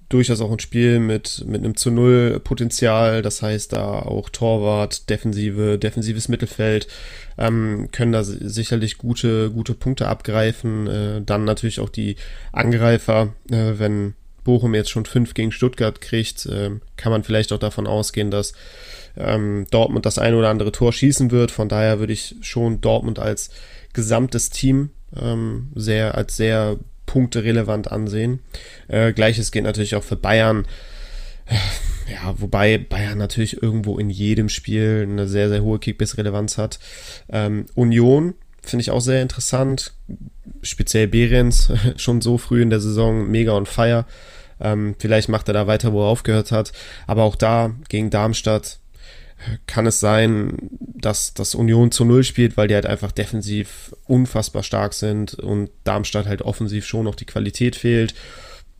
durchaus 0.08 0.40
auch 0.40 0.50
ein 0.50 0.58
Spiel 0.58 1.00
mit, 1.00 1.44
mit 1.46 1.62
einem 1.62 1.76
zu 1.76 1.90
Null 1.90 2.40
Potenzial. 2.42 3.20
Das 3.20 3.42
heißt, 3.42 3.74
da 3.74 4.00
auch 4.00 4.30
Torwart, 4.30 5.10
Defensive, 5.10 5.78
defensives 5.78 6.28
Mittelfeld 6.28 6.88
ähm, 7.36 7.90
können 7.92 8.12
da 8.12 8.24
sicherlich 8.24 8.96
gute, 8.96 9.50
gute 9.50 9.74
Punkte 9.74 10.08
abgreifen. 10.08 10.86
Äh, 10.86 11.22
dann 11.22 11.44
natürlich 11.44 11.78
auch 11.80 11.90
die 11.90 12.16
Angreifer, 12.52 13.34
äh, 13.50 13.74
wenn 13.76 14.14
Bochum 14.48 14.74
jetzt 14.74 14.88
schon 14.88 15.04
fünf 15.04 15.34
gegen 15.34 15.52
Stuttgart 15.52 16.00
kriegt, 16.00 16.46
äh, 16.46 16.70
kann 16.96 17.12
man 17.12 17.22
vielleicht 17.22 17.52
auch 17.52 17.58
davon 17.58 17.86
ausgehen, 17.86 18.30
dass 18.30 18.54
ähm, 19.14 19.66
Dortmund 19.70 20.06
das 20.06 20.18
ein 20.18 20.32
oder 20.32 20.48
andere 20.48 20.72
Tor 20.72 20.90
schießen 20.90 21.30
wird. 21.30 21.50
Von 21.50 21.68
daher 21.68 21.98
würde 21.98 22.14
ich 22.14 22.36
schon 22.40 22.80
Dortmund 22.80 23.18
als 23.18 23.50
gesamtes 23.92 24.48
Team 24.48 24.88
ähm, 25.14 25.68
sehr 25.74 26.14
als 26.14 26.38
sehr 26.38 26.78
Punkte 27.04 27.44
relevant 27.44 27.92
ansehen. 27.92 28.40
Äh, 28.88 29.12
Gleiches 29.12 29.52
geht 29.52 29.64
natürlich 29.64 29.96
auch 29.96 30.04
für 30.04 30.16
Bayern. 30.16 30.64
Ja, 32.10 32.34
wobei 32.38 32.78
Bayern 32.78 33.18
natürlich 33.18 33.62
irgendwo 33.62 33.98
in 33.98 34.08
jedem 34.08 34.48
Spiel 34.48 35.06
eine 35.06 35.28
sehr, 35.28 35.50
sehr 35.50 35.62
hohe 35.62 35.78
Kickbiss-Relevanz 35.78 36.56
hat. 36.56 36.78
Ähm, 37.28 37.66
Union 37.74 38.32
finde 38.62 38.80
ich 38.80 38.90
auch 38.90 39.00
sehr 39.02 39.20
interessant. 39.20 39.92
Speziell 40.62 41.06
Behrens, 41.06 41.70
schon 41.96 42.22
so 42.22 42.38
früh 42.38 42.62
in 42.62 42.70
der 42.70 42.80
Saison, 42.80 43.30
mega 43.30 43.52
on 43.52 43.66
fire. 43.66 44.06
Ähm, 44.60 44.94
vielleicht 44.98 45.28
macht 45.28 45.48
er 45.48 45.54
da 45.54 45.66
weiter, 45.66 45.92
wo 45.92 46.02
er 46.02 46.08
aufgehört 46.08 46.52
hat. 46.52 46.72
Aber 47.06 47.24
auch 47.24 47.36
da 47.36 47.72
gegen 47.88 48.10
Darmstadt 48.10 48.78
kann 49.66 49.86
es 49.86 50.00
sein, 50.00 50.56
dass 50.80 51.34
das 51.34 51.54
Union 51.54 51.92
zu 51.92 52.04
Null 52.04 52.24
spielt, 52.24 52.56
weil 52.56 52.68
die 52.68 52.74
halt 52.74 52.86
einfach 52.86 53.12
defensiv 53.12 53.94
unfassbar 54.06 54.62
stark 54.62 54.94
sind 54.94 55.34
und 55.34 55.70
Darmstadt 55.84 56.26
halt 56.26 56.42
offensiv 56.42 56.86
schon 56.86 57.04
noch 57.04 57.14
die 57.14 57.24
Qualität 57.24 57.76
fehlt. 57.76 58.14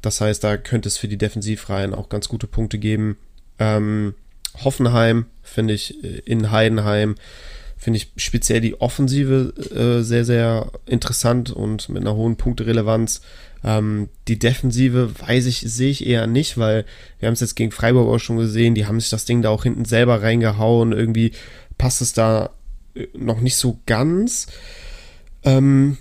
Das 0.03 0.21
heißt, 0.21 0.43
da 0.43 0.57
könnte 0.57 0.89
es 0.89 0.97
für 0.97 1.09
die 1.09 1.19
Defensivreihen 1.19 1.95
auch 1.95 2.09
ganz 2.09 2.29
gute 2.29 2.47
Punkte 2.47 2.79
geben. 2.79 3.17
Ähm, 3.59 4.15
Hoffenheim 4.65 5.27
finde 5.43 5.75
ich 5.75 6.03
äh, 6.03 6.23
in 6.25 6.51
Heidenheim 6.51 7.15
finde 7.79 7.99
ich 7.99 8.13
speziell 8.17 8.61
die 8.61 8.81
Offensive 8.81 9.55
äh, 9.73 10.03
sehr, 10.03 10.25
sehr 10.25 10.73
interessant 10.85 11.53
und 11.53 11.89
mit 11.89 12.03
einer 12.03 12.17
hohen 12.17 12.37
Punkterelevanz. 12.37 13.21
Ähm, 13.65 14.09
die 14.29 14.39
Defensive 14.39 15.11
weiß 15.21 15.47
ich, 15.47 15.61
sehe 15.61 15.91
ich 15.91 16.07
eher 16.07 16.27
nicht, 16.27 16.59
weil 16.59 16.85
wir 17.19 17.27
haben 17.27 17.35
es 17.35 17.41
jetzt 17.41 17.57
gegen 17.57 17.73
Freiburg 17.73 18.09
auch 18.09 18.19
schon 18.19 18.37
gesehen, 18.37 18.75
die 18.75 18.87
haben 18.87 19.01
sich 19.01 19.11
das 19.11 19.25
Ding 19.25 19.43
da 19.43 19.51
auch 19.51 19.65
hinten 19.65 19.85
selber 19.85 20.23
reingehauen. 20.23 20.93
Irgendwie 20.93 21.33
passt 21.77 22.01
es 22.01 22.13
da 22.13 22.51
äh, 22.95 23.07
noch 23.17 23.41
nicht 23.41 23.57
so 23.57 23.81
ganz. 23.87 24.47
Ähm, 25.43 25.99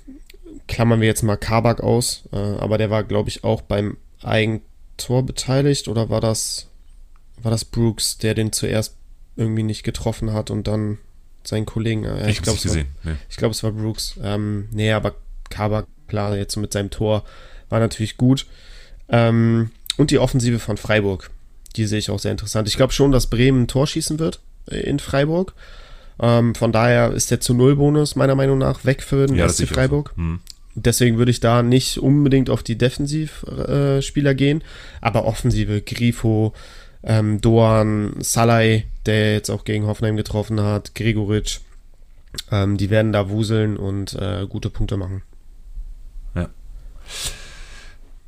klammern 0.67 1.01
wir 1.01 1.07
jetzt 1.07 1.23
mal 1.23 1.37
Kabak 1.37 1.81
aus, 1.81 2.23
äh, 2.31 2.37
aber 2.37 2.77
der 2.77 2.89
war, 2.89 3.03
glaube 3.03 3.29
ich, 3.29 3.43
auch 3.43 3.61
beim 3.61 3.97
Eigentor 4.21 5.23
beteiligt 5.25 5.87
oder 5.87 6.09
war 6.09 6.21
das, 6.21 6.67
war 7.41 7.51
das 7.51 7.65
Brooks, 7.65 8.17
der 8.17 8.33
den 8.33 8.51
zuerst 8.51 8.95
irgendwie 9.35 9.63
nicht 9.63 9.83
getroffen 9.83 10.33
hat 10.33 10.49
und 10.51 10.67
dann 10.67 10.97
seinen 11.43 11.65
Kollegen. 11.65 12.03
Äh, 12.03 12.29
ich, 12.29 12.37
ich 12.37 12.41
glaube, 12.41 12.59
es, 12.63 12.75
nee. 12.75 12.85
glaub, 13.35 13.51
es 13.51 13.63
war 13.63 13.71
Brooks. 13.71 14.19
Ähm, 14.21 14.67
nee, 14.71 14.91
aber 14.91 15.15
Kabak, 15.49 15.87
klar, 16.07 16.35
jetzt 16.35 16.53
so 16.53 16.59
mit 16.59 16.73
seinem 16.73 16.89
Tor 16.89 17.23
war 17.69 17.79
natürlich 17.79 18.17
gut. 18.17 18.45
Ähm, 19.09 19.71
und 19.97 20.11
die 20.11 20.19
Offensive 20.19 20.59
von 20.59 20.77
Freiburg, 20.77 21.29
die 21.75 21.85
sehe 21.85 21.99
ich 21.99 22.09
auch 22.09 22.19
sehr 22.19 22.31
interessant. 22.31 22.67
Ich 22.67 22.77
glaube 22.77 22.93
schon, 22.93 23.11
dass 23.11 23.27
Bremen 23.27 23.63
ein 23.63 23.67
Tor 23.67 23.87
schießen 23.87 24.19
wird 24.19 24.39
äh, 24.69 24.79
in 24.81 24.99
Freiburg. 24.99 25.53
Ähm, 26.19 26.55
von 26.55 26.71
daher 26.71 27.11
ist 27.11 27.31
der 27.31 27.39
zu 27.39 27.53
Null 27.53 27.75
Bonus 27.75 28.15
meiner 28.15 28.35
Meinung 28.35 28.57
nach 28.57 28.85
weg 28.85 29.01
für 29.01 29.27
den 29.27 29.35
ja, 29.35 29.47
SC 29.47 29.67
Freiburg. 29.67 30.13
So. 30.15 30.21
Hm. 30.21 30.39
Deswegen 30.79 31.17
würde 31.17 31.31
ich 31.31 31.39
da 31.39 31.63
nicht 31.63 31.97
unbedingt 31.97 32.51
auf 32.51 32.61
die 32.61 32.77
Defensivspieler 32.77 34.31
äh, 34.31 34.35
gehen, 34.35 34.63
aber 35.01 35.25
Offensive, 35.25 35.81
Grifo, 35.81 36.53
ähm, 37.01 37.41
Doan, 37.41 38.13
Salai, 38.19 38.85
der 39.07 39.33
jetzt 39.33 39.49
auch 39.49 39.63
gegen 39.63 39.87
Hoffenheim 39.87 40.17
getroffen 40.17 40.61
hat, 40.61 40.93
Gregoritsch, 40.93 41.61
ähm, 42.51 42.77
die 42.77 42.91
werden 42.91 43.11
da 43.11 43.29
wuseln 43.29 43.75
und 43.75 44.13
äh, 44.13 44.45
gute 44.47 44.69
Punkte 44.69 44.97
machen. 44.97 45.23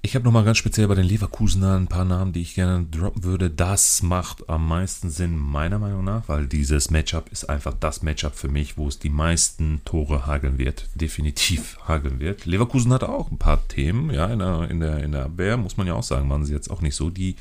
Ich 0.01 0.15
habe 0.15 0.23
nochmal 0.23 0.45
ganz 0.45 0.57
speziell 0.57 0.87
bei 0.87 0.95
den 0.95 1.05
Leverkusener 1.05 1.75
ein 1.75 1.87
paar 1.87 2.05
Namen, 2.05 2.31
die 2.31 2.41
ich 2.41 2.55
gerne 2.55 2.85
droppen 2.85 3.25
würde. 3.25 3.49
Das 3.49 4.01
macht 4.01 4.47
am 4.47 4.65
meisten 4.65 5.09
Sinn, 5.09 5.37
meiner 5.37 5.77
Meinung 5.77 6.05
nach, 6.05 6.29
weil 6.29 6.47
dieses 6.47 6.89
Matchup 6.89 7.29
ist 7.33 7.49
einfach 7.49 7.73
das 7.77 8.01
Matchup 8.01 8.33
für 8.33 8.47
mich, 8.47 8.77
wo 8.77 8.87
es 8.87 8.97
die 8.97 9.09
meisten 9.09 9.81
Tore 9.83 10.25
hageln 10.25 10.57
wird. 10.57 10.87
Definitiv 10.95 11.77
hageln 11.87 12.21
wird. 12.21 12.45
Leverkusen 12.45 12.93
hat 12.93 13.03
auch 13.03 13.29
ein 13.29 13.37
paar 13.37 13.67
Themen, 13.67 14.09
ja, 14.09 14.27
in 14.27 14.39
der, 14.39 14.71
in 14.71 14.79
der, 14.79 15.03
in 15.03 15.11
der 15.11 15.25
Abwehr, 15.25 15.57
muss 15.57 15.75
man 15.75 15.85
ja 15.85 15.95
auch 15.95 16.03
sagen, 16.03 16.29
waren 16.29 16.45
sie 16.45 16.53
jetzt 16.53 16.71
auch 16.71 16.81
nicht 16.81 16.95
so 16.95 17.09
die, 17.09 17.35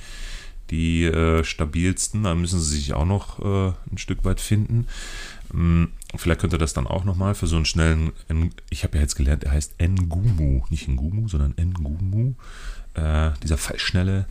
die 0.71 1.05
äh, 1.05 1.45
stabilsten. 1.45 2.25
Da 2.25 2.35
müssen 2.35 2.61
sie 2.61 2.77
sich 2.77 2.93
auch 2.93 3.07
noch 3.07 3.39
äh, 3.39 3.73
ein 3.91 3.99
Stück 3.99 4.25
weit 4.25 4.41
finden. 4.41 4.89
Hm, 5.51 5.89
vielleicht 6.17 6.41
könnte 6.41 6.59
das 6.59 6.75
dann 6.75 6.87
auch 6.87 7.05
nochmal 7.05 7.35
für 7.35 7.47
so 7.47 7.57
einen 7.57 7.65
schnellen, 7.65 8.13
ich 8.71 8.85
habe 8.85 8.97
ja 8.97 9.03
jetzt 9.03 9.15
gelernt, 9.15 9.45
er 9.45 9.53
heißt 9.53 9.75
Ngumu, 9.81 10.63
nicht 10.71 10.89
Ngumu, 10.89 11.29
sondern 11.29 11.55
Ngumu. 11.57 12.35
Äh, 12.95 13.31
dieser 13.43 13.59
fallschnelle 13.59 14.27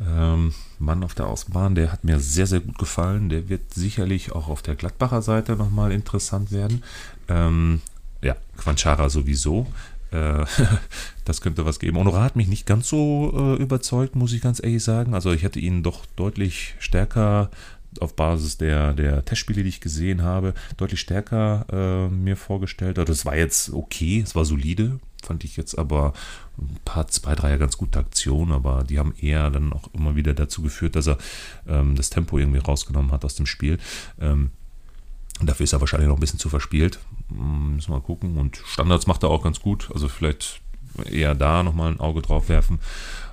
ähm, 0.00 0.54
Mann 0.78 1.04
auf 1.04 1.14
der 1.14 1.26
Außenbahn, 1.26 1.74
der 1.74 1.92
hat 1.92 2.04
mir 2.04 2.18
sehr, 2.20 2.46
sehr 2.46 2.60
gut 2.60 2.78
gefallen. 2.78 3.28
Der 3.28 3.48
wird 3.48 3.74
sicherlich 3.74 4.32
auch 4.32 4.48
auf 4.48 4.62
der 4.62 4.74
Gladbacher 4.74 5.22
Seite 5.22 5.56
nochmal 5.56 5.92
interessant 5.92 6.52
werden. 6.52 6.82
Ähm, 7.28 7.80
ja, 8.22 8.36
Quanchara 8.56 9.10
sowieso. 9.10 9.66
Äh, 10.10 10.44
das 11.24 11.40
könnte 11.40 11.66
was 11.66 11.78
geben. 11.78 11.98
Honorar 11.98 12.24
hat 12.24 12.36
mich 12.36 12.48
nicht 12.48 12.66
ganz 12.66 12.88
so 12.88 13.32
äh, 13.34 13.62
überzeugt, 13.62 14.16
muss 14.16 14.32
ich 14.32 14.40
ganz 14.40 14.62
ehrlich 14.62 14.82
sagen. 14.82 15.14
Also 15.14 15.32
ich 15.32 15.42
hätte 15.42 15.60
ihn 15.60 15.82
doch 15.82 16.06
deutlich 16.16 16.74
stärker 16.78 17.50
auf 17.98 18.14
Basis 18.14 18.56
der, 18.58 18.92
der 18.92 19.24
Testspiele, 19.24 19.62
die 19.62 19.68
ich 19.68 19.80
gesehen 19.80 20.22
habe, 20.22 20.54
deutlich 20.76 21.00
stärker 21.00 21.66
äh, 21.72 22.08
mir 22.08 22.36
vorgestellt. 22.36 22.98
Also 22.98 23.12
das 23.12 23.24
war 23.24 23.36
jetzt 23.36 23.72
okay, 23.72 24.20
es 24.20 24.34
war 24.34 24.44
solide, 24.44 25.00
fand 25.24 25.44
ich 25.44 25.56
jetzt 25.56 25.78
aber 25.78 26.12
ein 26.58 26.78
paar, 26.84 27.08
zwei, 27.08 27.34
drei 27.34 27.56
ganz 27.56 27.76
gute 27.76 27.98
Aktionen, 27.98 28.52
aber 28.52 28.84
die 28.84 28.98
haben 28.98 29.14
eher 29.20 29.50
dann 29.50 29.72
auch 29.72 29.92
immer 29.92 30.14
wieder 30.14 30.34
dazu 30.34 30.62
geführt, 30.62 30.96
dass 30.96 31.08
er 31.08 31.18
ähm, 31.66 31.96
das 31.96 32.10
Tempo 32.10 32.38
irgendwie 32.38 32.58
rausgenommen 32.58 33.12
hat 33.12 33.24
aus 33.24 33.34
dem 33.34 33.46
Spiel. 33.46 33.78
Ähm, 34.20 34.50
dafür 35.42 35.64
ist 35.64 35.72
er 35.72 35.80
wahrscheinlich 35.80 36.08
noch 36.08 36.16
ein 36.16 36.20
bisschen 36.20 36.38
zu 36.38 36.48
verspielt. 36.48 37.00
Hm, 37.28 37.76
müssen 37.76 37.88
wir 37.88 37.96
mal 37.96 38.02
gucken. 38.02 38.36
Und 38.36 38.62
Standards 38.66 39.06
macht 39.06 39.22
er 39.22 39.30
auch 39.30 39.42
ganz 39.42 39.60
gut. 39.60 39.90
Also 39.92 40.08
vielleicht 40.08 40.60
eher 41.10 41.34
da 41.34 41.62
nochmal 41.62 41.92
ein 41.92 42.00
Auge 42.00 42.22
drauf 42.22 42.48
werfen. 42.48 42.78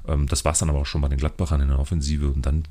Ähm, 0.08 0.28
das 0.28 0.46
war 0.46 0.54
es 0.54 0.60
dann 0.60 0.70
aber 0.70 0.80
auch 0.80 0.86
schon 0.86 1.02
bei 1.02 1.10
den 1.10 1.20
Gladbachern 1.20 1.62
in 1.62 1.70
der 1.70 1.80
Offensive. 1.80 2.28
Und 2.28 2.46
dann 2.46 2.64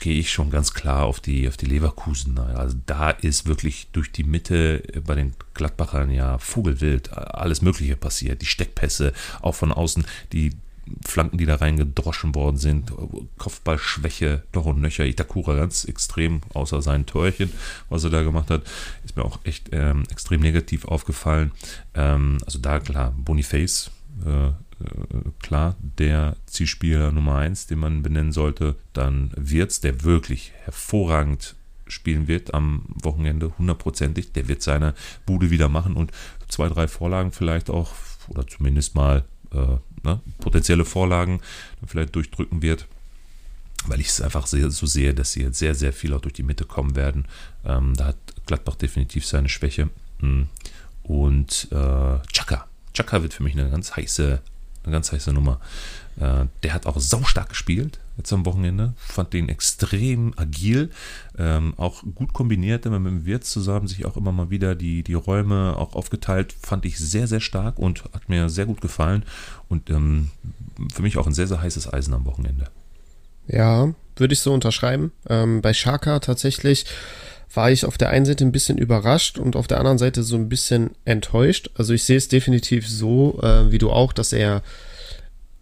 gehe 0.00 0.18
ich 0.18 0.32
schon 0.32 0.50
ganz 0.50 0.74
klar 0.74 1.04
auf 1.04 1.20
die, 1.20 1.48
auf 1.48 1.56
die 1.56 1.66
Leverkusen. 1.66 2.38
Also 2.38 2.76
da 2.86 3.10
ist 3.10 3.46
wirklich 3.46 3.88
durch 3.92 4.12
die 4.12 4.24
Mitte 4.24 4.82
bei 5.06 5.14
den 5.14 5.34
Gladbachern 5.54 6.10
ja 6.10 6.38
Vogelwild, 6.38 7.12
alles 7.12 7.62
Mögliche 7.62 7.96
passiert. 7.96 8.42
Die 8.42 8.46
Steckpässe, 8.46 9.12
auch 9.42 9.54
von 9.54 9.72
außen, 9.72 10.04
die 10.32 10.52
Flanken, 11.04 11.38
die 11.38 11.46
da 11.46 11.56
reingedroschen 11.56 12.34
worden 12.34 12.58
sind, 12.58 12.92
Kopfballschwäche, 13.38 14.44
doch 14.52 14.66
und 14.66 14.80
nöcher. 14.80 15.04
Itakura 15.04 15.54
ganz 15.54 15.84
extrem, 15.84 16.42
außer 16.54 16.80
sein 16.80 17.06
Torchen, 17.06 17.52
was 17.88 18.04
er 18.04 18.10
da 18.10 18.22
gemacht 18.22 18.50
hat, 18.50 18.62
ist 19.04 19.16
mir 19.16 19.24
auch 19.24 19.40
echt 19.44 19.70
ähm, 19.72 20.04
extrem 20.10 20.40
negativ 20.40 20.84
aufgefallen. 20.84 21.52
Ähm, 21.94 22.38
also 22.44 22.58
da 22.58 22.78
klar, 22.78 23.12
Boniface, 23.16 23.90
äh, 24.24 24.52
klar, 25.40 25.76
der 25.80 26.36
Zielspieler 26.46 27.12
Nummer 27.12 27.36
1, 27.36 27.66
den 27.66 27.78
man 27.78 28.02
benennen 28.02 28.32
sollte. 28.32 28.76
Dann 28.92 29.32
Wirtz, 29.36 29.80
der 29.80 30.04
wirklich 30.04 30.52
hervorragend 30.64 31.54
spielen 31.86 32.28
wird 32.28 32.52
am 32.52 32.84
Wochenende, 32.88 33.56
hundertprozentig. 33.58 34.32
Der 34.32 34.48
wird 34.48 34.62
seine 34.62 34.94
Bude 35.24 35.50
wieder 35.50 35.68
machen 35.68 35.94
und 35.94 36.12
zwei, 36.48 36.68
drei 36.68 36.88
Vorlagen 36.88 37.32
vielleicht 37.32 37.70
auch, 37.70 37.92
oder 38.28 38.46
zumindest 38.46 38.94
mal 38.94 39.24
äh, 39.52 39.76
ne, 40.02 40.20
potenzielle 40.40 40.84
Vorlagen 40.84 41.40
vielleicht 41.86 42.14
durchdrücken 42.14 42.62
wird. 42.62 42.86
Weil 43.86 44.00
ich 44.00 44.08
es 44.08 44.20
einfach 44.20 44.46
sehr, 44.46 44.70
so 44.70 44.86
sehe, 44.86 45.14
dass 45.14 45.32
sie 45.32 45.42
jetzt 45.42 45.58
sehr, 45.58 45.74
sehr 45.74 45.92
viel 45.92 46.12
auch 46.12 46.20
durch 46.20 46.34
die 46.34 46.42
Mitte 46.42 46.64
kommen 46.64 46.96
werden. 46.96 47.26
Ähm, 47.64 47.94
da 47.94 48.06
hat 48.06 48.16
Gladbach 48.46 48.74
definitiv 48.74 49.24
seine 49.26 49.48
Schwäche. 49.48 49.90
Hm. 50.20 50.48
Und 51.02 51.68
äh, 51.70 52.18
Chaka. 52.32 52.66
Chaka 52.94 53.22
wird 53.22 53.34
für 53.34 53.44
mich 53.44 53.52
eine 53.52 53.70
ganz 53.70 53.94
heiße, 53.94 54.40
eine 54.86 54.92
ganz 54.92 55.12
heiße 55.12 55.32
Nummer. 55.32 55.60
Äh, 56.18 56.46
der 56.62 56.72
hat 56.72 56.86
auch 56.86 56.98
saustark 56.98 57.50
gespielt. 57.50 57.98
jetzt 58.16 58.32
am 58.32 58.46
Wochenende. 58.46 58.94
Fand 58.96 59.32
den 59.32 59.48
extrem 59.48 60.32
agil, 60.36 60.90
ähm, 61.36 61.74
auch 61.76 62.02
gut 62.14 62.32
kombiniert, 62.32 62.86
immer 62.86 62.98
mit 62.98 63.12
dem 63.12 63.26
Wirt 63.26 63.44
zusammen, 63.44 63.88
sich 63.88 64.06
auch 64.06 64.16
immer 64.16 64.32
mal 64.32 64.48
wieder 64.48 64.74
die, 64.74 65.02
die 65.02 65.14
Räume 65.14 65.76
auch 65.76 65.94
aufgeteilt. 65.94 66.54
Fand 66.60 66.86
ich 66.86 66.98
sehr, 66.98 67.26
sehr 67.26 67.40
stark 67.40 67.78
und 67.78 68.04
hat 68.14 68.28
mir 68.28 68.48
sehr 68.48 68.66
gut 68.66 68.80
gefallen. 68.80 69.24
Und 69.68 69.90
ähm, 69.90 70.30
für 70.94 71.02
mich 71.02 71.18
auch 71.18 71.26
ein 71.26 71.34
sehr, 71.34 71.46
sehr 71.46 71.60
heißes 71.60 71.92
Eisen 71.92 72.14
am 72.14 72.24
Wochenende. 72.24 72.68
Ja, 73.48 73.92
würde 74.16 74.32
ich 74.32 74.40
so 74.40 74.52
unterschreiben. 74.52 75.12
Ähm, 75.28 75.60
bei 75.60 75.74
Shaka 75.74 76.18
tatsächlich 76.20 76.86
war 77.52 77.70
ich 77.70 77.84
auf 77.84 77.98
der 77.98 78.10
einen 78.10 78.26
Seite 78.26 78.44
ein 78.44 78.52
bisschen 78.52 78.78
überrascht 78.78 79.38
und 79.38 79.56
auf 79.56 79.66
der 79.66 79.78
anderen 79.78 79.98
Seite 79.98 80.22
so 80.22 80.36
ein 80.36 80.48
bisschen 80.48 80.90
enttäuscht. 81.04 81.70
Also 81.74 81.94
ich 81.94 82.04
sehe 82.04 82.16
es 82.16 82.28
definitiv 82.28 82.88
so, 82.88 83.40
äh, 83.42 83.70
wie 83.70 83.78
du 83.78 83.90
auch, 83.90 84.12
dass 84.12 84.32
er 84.32 84.62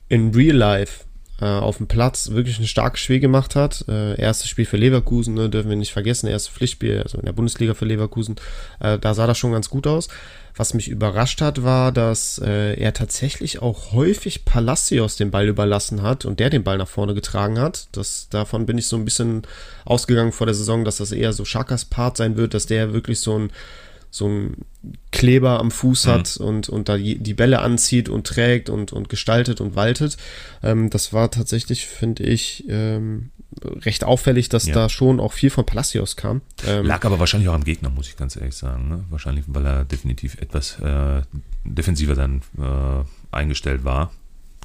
in 0.08 0.34
Real 0.34 0.56
Life 0.56 1.03
äh, 1.40 1.46
auf 1.46 1.78
dem 1.78 1.86
Platz 1.88 2.30
wirklich 2.30 2.58
ein 2.58 2.66
starkes 2.66 3.00
Spiel 3.00 3.20
gemacht 3.20 3.56
hat. 3.56 3.84
Äh, 3.88 4.20
erstes 4.20 4.48
Spiel 4.48 4.66
für 4.66 4.76
Leverkusen, 4.76 5.34
ne, 5.34 5.50
dürfen 5.50 5.68
wir 5.68 5.76
nicht 5.76 5.92
vergessen, 5.92 6.28
erstes 6.28 6.54
Pflichtspiel, 6.54 7.02
also 7.02 7.18
in 7.18 7.24
der 7.24 7.32
Bundesliga 7.32 7.74
für 7.74 7.84
Leverkusen. 7.86 8.36
Äh, 8.80 8.98
da 8.98 9.14
sah 9.14 9.26
das 9.26 9.38
schon 9.38 9.52
ganz 9.52 9.68
gut 9.68 9.86
aus. 9.86 10.08
Was 10.56 10.72
mich 10.72 10.88
überrascht 10.88 11.40
hat, 11.40 11.64
war, 11.64 11.90
dass 11.90 12.38
äh, 12.38 12.74
er 12.74 12.92
tatsächlich 12.92 13.60
auch 13.60 13.92
häufig 13.92 14.44
Palacios 14.44 15.16
den 15.16 15.32
Ball 15.32 15.48
überlassen 15.48 16.02
hat 16.02 16.24
und 16.24 16.38
der 16.38 16.50
den 16.50 16.62
Ball 16.62 16.78
nach 16.78 16.86
vorne 16.86 17.14
getragen 17.14 17.58
hat. 17.58 17.88
Das, 17.90 18.28
davon 18.28 18.64
bin 18.64 18.78
ich 18.78 18.86
so 18.86 18.96
ein 18.96 19.04
bisschen 19.04 19.42
ausgegangen 19.84 20.30
vor 20.30 20.46
der 20.46 20.54
Saison, 20.54 20.84
dass 20.84 20.98
das 20.98 21.10
eher 21.10 21.32
so 21.32 21.44
Schakas 21.44 21.84
Part 21.84 22.16
sein 22.16 22.36
wird, 22.36 22.54
dass 22.54 22.66
der 22.66 22.92
wirklich 22.92 23.18
so 23.18 23.36
ein 23.36 23.50
so 24.14 24.28
ein 24.28 24.58
Kleber 25.10 25.58
am 25.58 25.72
Fuß 25.72 26.06
mhm. 26.06 26.10
hat 26.10 26.36
und, 26.36 26.68
und 26.68 26.88
da 26.88 26.96
die 26.96 27.34
Bälle 27.34 27.58
anzieht 27.58 28.08
und 28.08 28.24
trägt 28.24 28.70
und, 28.70 28.92
und 28.92 29.08
gestaltet 29.08 29.60
und 29.60 29.74
waltet. 29.74 30.18
Ähm, 30.62 30.88
das 30.88 31.12
war 31.12 31.32
tatsächlich, 31.32 31.88
finde 31.88 32.22
ich, 32.22 32.64
ähm, 32.68 33.30
recht 33.64 34.04
auffällig, 34.04 34.48
dass 34.48 34.66
ja. 34.66 34.74
da 34.74 34.88
schon 34.88 35.18
auch 35.18 35.32
viel 35.32 35.50
von 35.50 35.66
Palacios 35.66 36.14
kam. 36.14 36.42
Ähm, 36.64 36.86
Lag 36.86 37.04
aber 37.04 37.18
wahrscheinlich 37.18 37.48
auch 37.48 37.54
am 37.54 37.64
Gegner, 37.64 37.90
muss 37.90 38.06
ich 38.06 38.16
ganz 38.16 38.36
ehrlich 38.36 38.54
sagen. 38.54 38.88
Ne? 38.88 39.04
Wahrscheinlich, 39.10 39.46
weil 39.48 39.66
er 39.66 39.84
definitiv 39.84 40.40
etwas 40.40 40.78
äh, 40.78 41.22
defensiver 41.64 42.14
dann 42.14 42.42
äh, 42.56 43.04
eingestellt 43.32 43.82
war. 43.82 44.12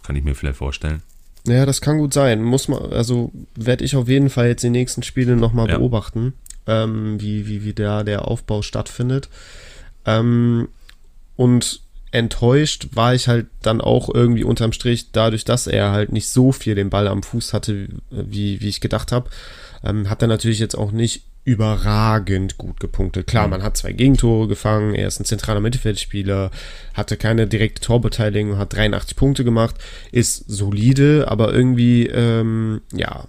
Kann 0.03 0.15
ich 0.15 0.23
mir 0.23 0.35
vielleicht 0.35 0.57
vorstellen. 0.57 1.01
Ja, 1.47 1.65
das 1.65 1.81
kann 1.81 1.97
gut 1.97 2.13
sein. 2.13 2.43
Muss 2.43 2.67
man, 2.67 2.91
also 2.91 3.31
werde 3.55 3.83
ich 3.83 3.95
auf 3.95 4.07
jeden 4.09 4.29
Fall 4.29 4.49
jetzt 4.49 4.63
die 4.63 4.69
nächsten 4.69 5.01
Spiele 5.01 5.35
nochmal 5.35 5.69
ja. 5.69 5.77
beobachten 5.79 6.33
ähm, 6.69 7.19
wie, 7.19 7.47
wie, 7.47 7.63
wie 7.63 7.73
da 7.73 8.03
der 8.03 8.27
Aufbau 8.27 8.61
stattfindet. 8.61 9.27
Ähm, 10.05 10.69
und 11.35 11.81
enttäuscht 12.11 12.87
war 12.93 13.13
ich 13.13 13.27
halt 13.27 13.47
dann 13.61 13.81
auch 13.81 14.13
irgendwie 14.13 14.43
unterm 14.43 14.71
Strich 14.71 15.11
dadurch, 15.11 15.45
dass 15.45 15.67
er 15.67 15.91
halt 15.91 16.11
nicht 16.11 16.29
so 16.29 16.51
viel 16.51 16.75
den 16.75 16.89
Ball 16.89 17.07
am 17.07 17.23
Fuß 17.23 17.53
hatte, 17.53 17.87
wie, 18.09 18.61
wie 18.61 18.69
ich 18.69 18.81
gedacht 18.81 19.11
habe. 19.11 19.29
Ähm, 19.83 20.09
hat 20.09 20.21
er 20.21 20.27
natürlich 20.27 20.59
jetzt 20.59 20.75
auch 20.75 20.91
nicht 20.91 21.23
überragend 21.45 22.57
gut 22.57 22.79
gepunktet. 22.79 23.27
Klar, 23.27 23.47
mhm. 23.47 23.51
man 23.51 23.63
hat 23.63 23.77
zwei 23.77 23.91
Gegentore 23.91 24.47
gefangen, 24.47 24.93
er 24.93 25.07
ist 25.07 25.19
ein 25.19 25.25
zentraler 25.25 25.61
Mittelfeldspieler, 25.61 26.51
hatte 26.93 27.17
keine 27.17 27.47
direkte 27.47 27.81
Torbeteiligung, 27.81 28.57
hat 28.57 28.75
83 28.75 29.15
Punkte 29.15 29.43
gemacht, 29.43 29.75
ist 30.11 30.43
solide, 30.47 31.27
aber 31.27 31.53
irgendwie, 31.53 32.07
ähm, 32.07 32.81
ja, 32.93 33.25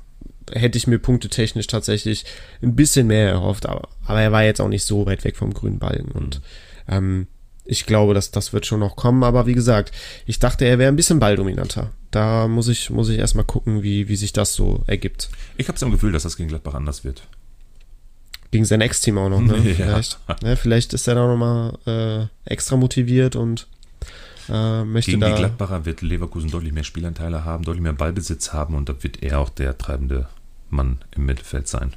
hätte 0.52 0.78
ich 0.78 0.86
mir 0.86 0.98
punktetechnisch 0.98 1.66
tatsächlich 1.66 2.24
ein 2.62 2.76
bisschen 2.76 3.06
mehr 3.06 3.28
erhofft, 3.28 3.66
aber, 3.66 3.88
aber 4.04 4.20
er 4.20 4.32
war 4.32 4.44
jetzt 4.44 4.60
auch 4.60 4.68
nicht 4.68 4.84
so 4.84 5.06
weit 5.06 5.24
weg 5.24 5.36
vom 5.36 5.54
grünen 5.54 5.78
Balken 5.78 6.12
und 6.12 6.40
ähm, 6.88 7.26
ich 7.70 7.86
glaube, 7.86 8.14
dass 8.14 8.32
das 8.32 8.52
wird 8.52 8.66
schon 8.66 8.80
noch 8.80 8.96
kommen, 8.96 9.22
aber 9.22 9.46
wie 9.46 9.54
gesagt, 9.54 9.92
ich 10.26 10.40
dachte, 10.40 10.64
er 10.64 10.78
wäre 10.78 10.90
ein 10.90 10.96
bisschen 10.96 11.20
balldominanter. 11.20 11.92
Da 12.10 12.48
muss 12.48 12.66
ich, 12.66 12.90
muss 12.90 13.08
ich 13.08 13.18
erstmal 13.18 13.44
gucken, 13.44 13.84
wie, 13.84 14.08
wie 14.08 14.16
sich 14.16 14.32
das 14.32 14.54
so 14.54 14.82
ergibt. 14.88 15.30
Ich 15.56 15.68
habe 15.68 15.78
so 15.78 15.86
ein 15.86 15.92
Gefühl, 15.92 16.10
dass 16.10 16.24
das 16.24 16.36
gegen 16.36 16.48
Gladbach 16.48 16.74
anders 16.74 17.04
wird. 17.04 17.22
Gegen 18.50 18.64
sein 18.64 18.80
Ex-Team 18.80 19.18
auch 19.18 19.28
noch, 19.28 19.40
ne? 19.40 19.56
Ja. 19.64 19.74
Vielleicht, 19.74 20.18
ne? 20.42 20.56
Vielleicht 20.56 20.92
ist 20.94 21.06
er 21.06 21.14
da 21.14 21.26
nochmal 21.28 21.78
äh, 21.86 22.50
extra 22.52 22.76
motiviert 22.76 23.36
und 23.36 23.68
äh, 24.48 24.82
möchte 24.82 25.12
Gegen 25.12 25.20
da 25.20 25.30
die 25.30 25.36
Gladbacher 25.36 25.84
wird 25.84 26.02
Leverkusen 26.02 26.50
deutlich 26.50 26.72
mehr 26.72 26.82
Spielanteile 26.82 27.44
haben, 27.44 27.62
deutlich 27.62 27.82
mehr 27.82 27.92
Ballbesitz 27.92 28.52
haben 28.52 28.74
und 28.74 28.88
da 28.88 29.00
wird 29.04 29.22
er 29.22 29.38
auch 29.38 29.48
der 29.48 29.78
treibende 29.78 30.28
Mann 30.72 30.98
im 31.12 31.26
Mittelfeld 31.26 31.68
sein. 31.68 31.94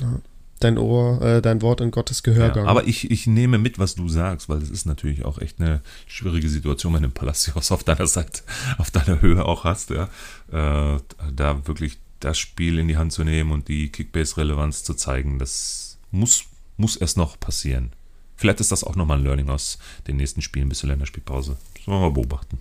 Ja. 0.00 0.20
Dein 0.60 0.78
Ohr, 0.78 1.20
äh, 1.20 1.42
dein 1.42 1.62
Wort 1.62 1.80
in 1.80 1.90
Gottes 1.90 2.22
Gehörgang. 2.22 2.64
Ja, 2.64 2.70
aber 2.70 2.86
ich, 2.86 3.10
ich 3.10 3.26
nehme 3.26 3.58
mit, 3.58 3.78
was 3.78 3.96
du 3.96 4.08
sagst, 4.08 4.48
weil 4.48 4.62
es 4.62 4.70
ist 4.70 4.86
natürlich 4.86 5.24
auch 5.24 5.38
echt 5.38 5.60
eine 5.60 5.82
schwierige 6.06 6.48
Situation, 6.48 6.94
wenn 6.94 7.02
du 7.02 7.10
Palacios 7.10 7.70
auf 7.72 7.84
deiner 7.84 8.06
Seite, 8.06 8.42
auf 8.78 8.90
deiner 8.90 9.20
Höhe 9.20 9.44
auch 9.44 9.64
hast, 9.64 9.90
ja. 9.90 10.04
Äh, 10.50 11.00
da 11.34 11.66
wirklich 11.66 11.98
das 12.20 12.38
Spiel 12.38 12.78
in 12.78 12.88
die 12.88 12.96
Hand 12.96 13.12
zu 13.12 13.24
nehmen 13.24 13.50
und 13.50 13.68
die 13.68 13.90
Kickbase-Relevanz 13.90 14.84
zu 14.84 14.94
zeigen, 14.94 15.38
das 15.38 15.98
muss, 16.10 16.44
muss 16.76 16.96
erst 16.96 17.16
noch 17.16 17.38
passieren. 17.38 17.92
Vielleicht 18.36 18.60
ist 18.60 18.72
das 18.72 18.84
auch 18.84 18.96
nochmal 18.96 19.18
ein 19.18 19.24
Learning 19.24 19.50
aus 19.50 19.78
den 20.06 20.16
nächsten 20.16 20.40
Spielen 20.40 20.68
bis 20.68 20.78
zur 20.78 20.88
Länderspielpause. 20.88 21.56
Das 21.74 21.86
wollen 21.86 22.00
wir 22.00 22.08
mal 22.08 22.12
beobachten. 22.12 22.58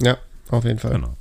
Ja, 0.00 0.18
auf 0.50 0.64
jeden 0.64 0.78
Fall. 0.78 0.92
Genau. 0.92 1.16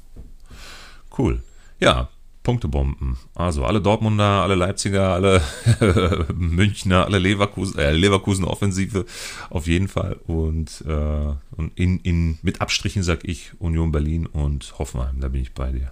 Cool. 1.17 1.41
Ja, 1.79 2.09
Punktebomben. 2.45 3.17
Also 3.33 3.65
alle 3.65 3.81
Dortmunder, 3.81 4.43
alle 4.43 4.55
Leipziger, 4.55 5.09
alle 5.09 5.41
Münchner, 6.33 7.03
alle 7.03 7.19
Leverkusen, 7.19 7.77
äh, 7.77 7.91
Leverkusen 7.91 8.45
Offensive 8.45 9.05
auf 9.49 9.67
jeden 9.67 9.89
Fall. 9.89 10.15
Und, 10.27 10.85
äh, 10.87 11.33
und 11.57 11.77
in, 11.77 11.99
in, 11.99 12.37
mit 12.41 12.61
Abstrichen 12.61 13.03
sag 13.03 13.25
ich 13.25 13.51
Union 13.59 13.91
Berlin 13.91 14.25
und 14.27 14.79
Hoffenheim, 14.79 15.19
da 15.19 15.27
bin 15.27 15.41
ich 15.41 15.53
bei 15.53 15.71
dir. 15.71 15.91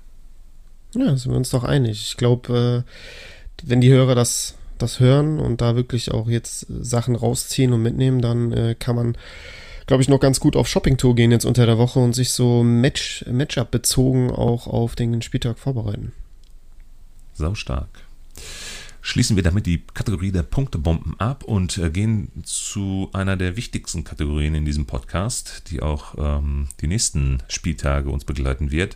Ja, 0.95 1.17
sind 1.17 1.31
wir 1.31 1.37
uns 1.37 1.49
doch 1.49 1.65
einig. 1.65 2.01
Ich 2.01 2.17
glaube, 2.17 2.85
äh, 2.85 3.67
wenn 3.67 3.81
die 3.81 3.91
Hörer 3.91 4.15
das, 4.15 4.55
das 4.77 5.01
hören 5.01 5.39
und 5.39 5.59
da 5.59 5.75
wirklich 5.75 6.11
auch 6.11 6.29
jetzt 6.29 6.67
Sachen 6.69 7.15
rausziehen 7.15 7.73
und 7.73 7.81
mitnehmen, 7.81 8.21
dann 8.21 8.51
äh, 8.53 8.75
kann 8.77 8.95
man 8.95 9.17
glaube 9.85 10.01
ich, 10.01 10.07
noch 10.07 10.21
ganz 10.21 10.39
gut 10.39 10.55
auf 10.55 10.67
Shoppingtour 10.67 11.13
gehen 11.13 11.31
jetzt 11.31 11.43
unter 11.43 11.65
der 11.65 11.77
Woche 11.77 11.99
und 11.99 12.13
sich 12.13 12.31
so 12.31 12.63
Match, 12.63 13.25
Matchup 13.29 13.69
bezogen 13.69 14.31
auch 14.31 14.65
auf 14.65 14.95
den 14.95 15.21
Spieltag 15.21 15.59
vorbereiten. 15.59 16.13
Sau 17.33 17.55
stark. 17.55 17.89
Schließen 19.05 19.35
wir 19.35 19.43
damit 19.43 19.65
die 19.65 19.83
Kategorie 19.93 20.31
der 20.31 20.43
Punktebomben 20.43 21.19
ab 21.19 21.43
und 21.43 21.77
äh, 21.77 21.89
gehen 21.89 22.31
zu 22.43 23.09
einer 23.11 23.35
der 23.35 23.57
wichtigsten 23.57 24.05
Kategorien 24.05 24.55
in 24.55 24.63
diesem 24.63 24.85
Podcast, 24.85 25.63
die 25.69 25.81
auch 25.81 26.15
ähm, 26.17 26.69
die 26.79 26.87
nächsten 26.87 27.43
Spieltage 27.49 28.09
uns 28.09 28.23
begleiten 28.23 28.71
wird. 28.71 28.95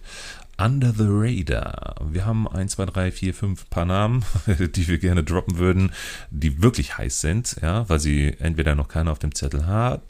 Under 0.58 0.93
the 0.93 1.06
Radar. 1.06 1.95
Wir 2.10 2.26
haben 2.26 2.47
1, 2.47 2.71
2, 2.71 2.86
3, 2.86 3.12
4, 3.12 3.34
5 3.34 3.69
paar 3.69 3.86
Namen, 3.86 4.23
die 4.76 4.88
wir 4.88 4.97
gerne 4.97 5.26
droppen 5.26 5.58
würden, 5.58 5.91
die 6.32 6.62
wirklich 6.62 6.97
heiß 6.97 7.19
sind, 7.19 7.58
ja, 7.62 7.88
weil 7.89 8.00
sie 8.00 8.34
entweder 8.39 8.76
noch 8.76 8.88
keiner 8.88 9.12
auf 9.12 9.19
dem 9.19 9.36
Zettel 9.36 9.67
hat, 9.67 10.04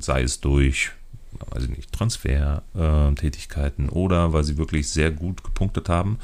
sei 0.00 0.22
es 0.22 0.40
durch 0.40 0.90
ich 1.58 1.68
nicht, 1.68 1.92
Transfertätigkeiten 1.92 3.88
äh, 3.88 3.92
oder 3.92 4.32
weil 4.32 4.44
sie 4.44 4.56
wirklich 4.56 4.88
sehr 4.88 5.10
gut 5.10 5.44
gepunktet 5.44 5.88
haben 5.88 6.18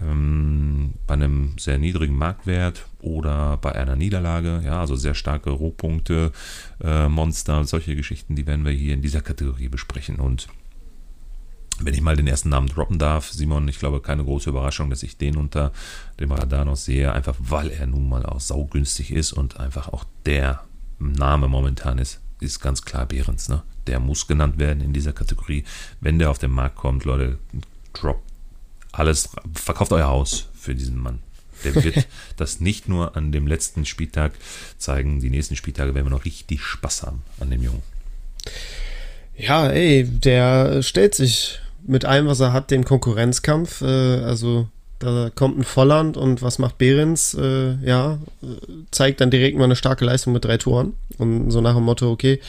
ähm, 0.00 0.94
bei 1.06 1.14
einem 1.14 1.56
sehr 1.58 1.78
niedrigen 1.78 2.16
Marktwert 2.16 2.86
oder 3.00 3.56
bei 3.58 3.72
einer 3.72 3.96
Niederlage, 3.96 4.62
ja, 4.64 4.80
also 4.80 4.96
sehr 4.96 5.14
starke 5.14 5.50
Rohpunkte, 5.50 6.32
äh, 6.82 7.08
Monster, 7.08 7.64
solche 7.64 7.96
Geschichten, 7.96 8.34
die 8.34 8.46
werden 8.46 8.64
wir 8.64 8.72
hier 8.72 8.94
in 8.94 9.02
dieser 9.02 9.20
Kategorie 9.20 9.68
besprechen. 9.68 10.16
Und 10.16 10.48
wenn 11.80 11.94
ich 11.94 12.00
mal 12.00 12.16
den 12.16 12.26
ersten 12.26 12.48
Namen 12.48 12.68
droppen 12.68 12.98
darf, 12.98 13.30
Simon, 13.30 13.68
ich 13.68 13.78
glaube, 13.78 14.00
keine 14.00 14.24
große 14.24 14.50
Überraschung, 14.50 14.90
dass 14.90 15.02
ich 15.02 15.16
den 15.16 15.36
unter 15.36 15.72
dem 16.20 16.32
Radar 16.32 16.64
noch 16.64 16.76
sehe, 16.76 17.12
einfach 17.12 17.36
weil 17.38 17.70
er 17.70 17.86
nun 17.86 18.08
mal 18.08 18.24
auch 18.26 18.40
saugünstig 18.40 19.10
ist 19.10 19.32
und 19.32 19.58
einfach 19.60 19.88
auch 19.88 20.04
der 20.26 20.64
Name 20.98 21.48
momentan 21.48 21.98
ist, 21.98 22.20
ist 22.40 22.60
ganz 22.60 22.84
klar 22.84 23.06
Behrens. 23.06 23.48
Ne? 23.48 23.62
Der 23.86 24.00
muss 24.00 24.26
genannt 24.26 24.58
werden 24.58 24.80
in 24.80 24.92
dieser 24.92 25.12
Kategorie. 25.12 25.64
Wenn 26.00 26.18
der 26.18 26.30
auf 26.30 26.38
den 26.38 26.50
Markt 26.50 26.76
kommt, 26.76 27.04
Leute, 27.04 27.38
droppt 27.92 28.33
alles, 28.98 29.30
verkauft 29.54 29.92
euer 29.92 30.08
Haus 30.08 30.48
für 30.54 30.74
diesen 30.74 30.98
Mann. 30.98 31.20
Der 31.64 31.74
wird 31.82 32.06
das 32.36 32.60
nicht 32.60 32.88
nur 32.88 33.16
an 33.16 33.32
dem 33.32 33.46
letzten 33.46 33.86
Spieltag 33.86 34.32
zeigen, 34.78 35.20
die 35.20 35.30
nächsten 35.30 35.56
Spieltage 35.56 35.94
werden 35.94 36.06
wir 36.06 36.10
noch 36.10 36.24
richtig 36.24 36.62
Spaß 36.62 37.04
haben 37.04 37.22
an 37.40 37.50
dem 37.50 37.62
Jungen. 37.62 37.82
Ja, 39.36 39.68
ey, 39.68 40.04
der 40.04 40.82
stellt 40.82 41.14
sich 41.14 41.58
mit 41.86 42.04
allem, 42.04 42.26
was 42.26 42.40
er 42.40 42.52
hat, 42.52 42.70
den 42.70 42.84
Konkurrenzkampf. 42.84 43.82
Äh, 43.82 43.86
also 43.86 44.68
da 44.98 45.30
kommt 45.34 45.58
ein 45.58 45.64
Volland 45.64 46.16
und 46.16 46.40
was 46.40 46.58
macht 46.58 46.78
Behrens? 46.78 47.34
Äh, 47.34 47.74
ja, 47.84 48.18
zeigt 48.90 49.20
dann 49.20 49.30
direkt 49.30 49.58
mal 49.58 49.64
eine 49.64 49.76
starke 49.76 50.04
Leistung 50.04 50.32
mit 50.32 50.44
drei 50.44 50.56
Toren. 50.56 50.94
Und 51.18 51.50
so 51.50 51.60
nach 51.60 51.74
dem 51.74 51.84
Motto, 51.84 52.10
okay, 52.10 52.40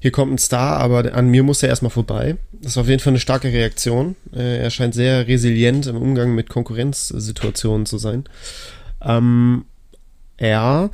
hier 0.00 0.10
kommt 0.10 0.32
ein 0.32 0.38
Star, 0.38 0.78
aber 0.78 1.14
an 1.14 1.28
mir 1.28 1.42
muss 1.42 1.62
er 1.62 1.68
erstmal 1.68 1.90
vorbei. 1.90 2.36
Das 2.52 2.72
ist 2.72 2.78
auf 2.78 2.88
jeden 2.88 3.00
Fall 3.00 3.12
eine 3.12 3.20
starke 3.20 3.48
Reaktion. 3.48 4.16
Äh, 4.34 4.58
er 4.58 4.70
scheint 4.70 4.94
sehr 4.94 5.26
resilient 5.26 5.86
im 5.86 5.96
Umgang 5.96 6.34
mit 6.34 6.48
Konkurrenzsituationen 6.48 7.86
zu 7.86 7.98
sein. 7.98 8.24
Ähm, 9.02 9.64
ja, 10.40 10.90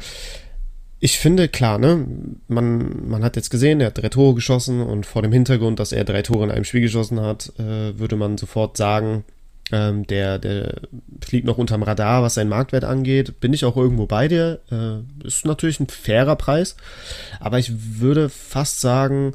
ich 1.00 1.18
finde, 1.18 1.48
klar, 1.48 1.78
ne, 1.78 2.06
man, 2.46 3.08
man 3.08 3.24
hat 3.24 3.34
jetzt 3.34 3.50
gesehen, 3.50 3.80
er 3.80 3.88
hat 3.88 3.98
drei 3.98 4.08
Tore 4.08 4.34
geschossen 4.34 4.80
und 4.80 5.04
vor 5.04 5.22
dem 5.22 5.32
Hintergrund, 5.32 5.80
dass 5.80 5.90
er 5.90 6.04
drei 6.04 6.22
Tore 6.22 6.44
in 6.44 6.50
einem 6.52 6.64
Spiel 6.64 6.82
geschossen 6.82 7.20
hat, 7.20 7.52
äh, 7.58 7.98
würde 7.98 8.14
man 8.14 8.38
sofort 8.38 8.76
sagen, 8.76 9.24
Ähm, 9.72 10.06
der, 10.06 10.38
der 10.38 10.82
fliegt 11.24 11.46
noch 11.46 11.56
unterm 11.58 11.82
Radar, 11.82 12.22
was 12.22 12.34
seinen 12.34 12.50
Marktwert 12.50 12.84
angeht. 12.84 13.40
Bin 13.40 13.54
ich 13.54 13.64
auch 13.64 13.76
irgendwo 13.76 14.06
bei 14.06 14.28
dir. 14.28 14.60
Äh, 14.70 15.26
ist 15.26 15.46
natürlich 15.46 15.80
ein 15.80 15.88
fairer 15.88 16.36
Preis. 16.36 16.76
Aber 17.40 17.58
ich 17.58 17.72
würde 17.98 18.28
fast 18.28 18.80
sagen, 18.80 19.32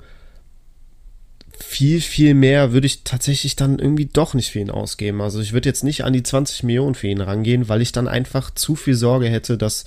viel, 1.59 2.01
viel 2.01 2.35
mehr 2.35 2.71
würde 2.71 2.85
ich 2.85 3.03
tatsächlich 3.03 3.55
dann 3.55 3.79
irgendwie 3.79 4.05
doch 4.05 4.35
nicht 4.35 4.51
für 4.51 4.59
ihn 4.59 4.69
ausgeben. 4.69 5.21
Also 5.21 5.41
ich 5.41 5.53
würde 5.53 5.67
jetzt 5.67 5.83
nicht 5.83 6.03
an 6.03 6.13
die 6.13 6.23
20 6.23 6.63
Millionen 6.63 6.93
für 6.95 7.07
ihn 7.07 7.21
rangehen, 7.21 7.67
weil 7.67 7.81
ich 7.81 7.91
dann 7.91 8.07
einfach 8.07 8.51
zu 8.51 8.75
viel 8.75 8.93
Sorge 8.93 9.27
hätte, 9.27 9.57
dass 9.57 9.85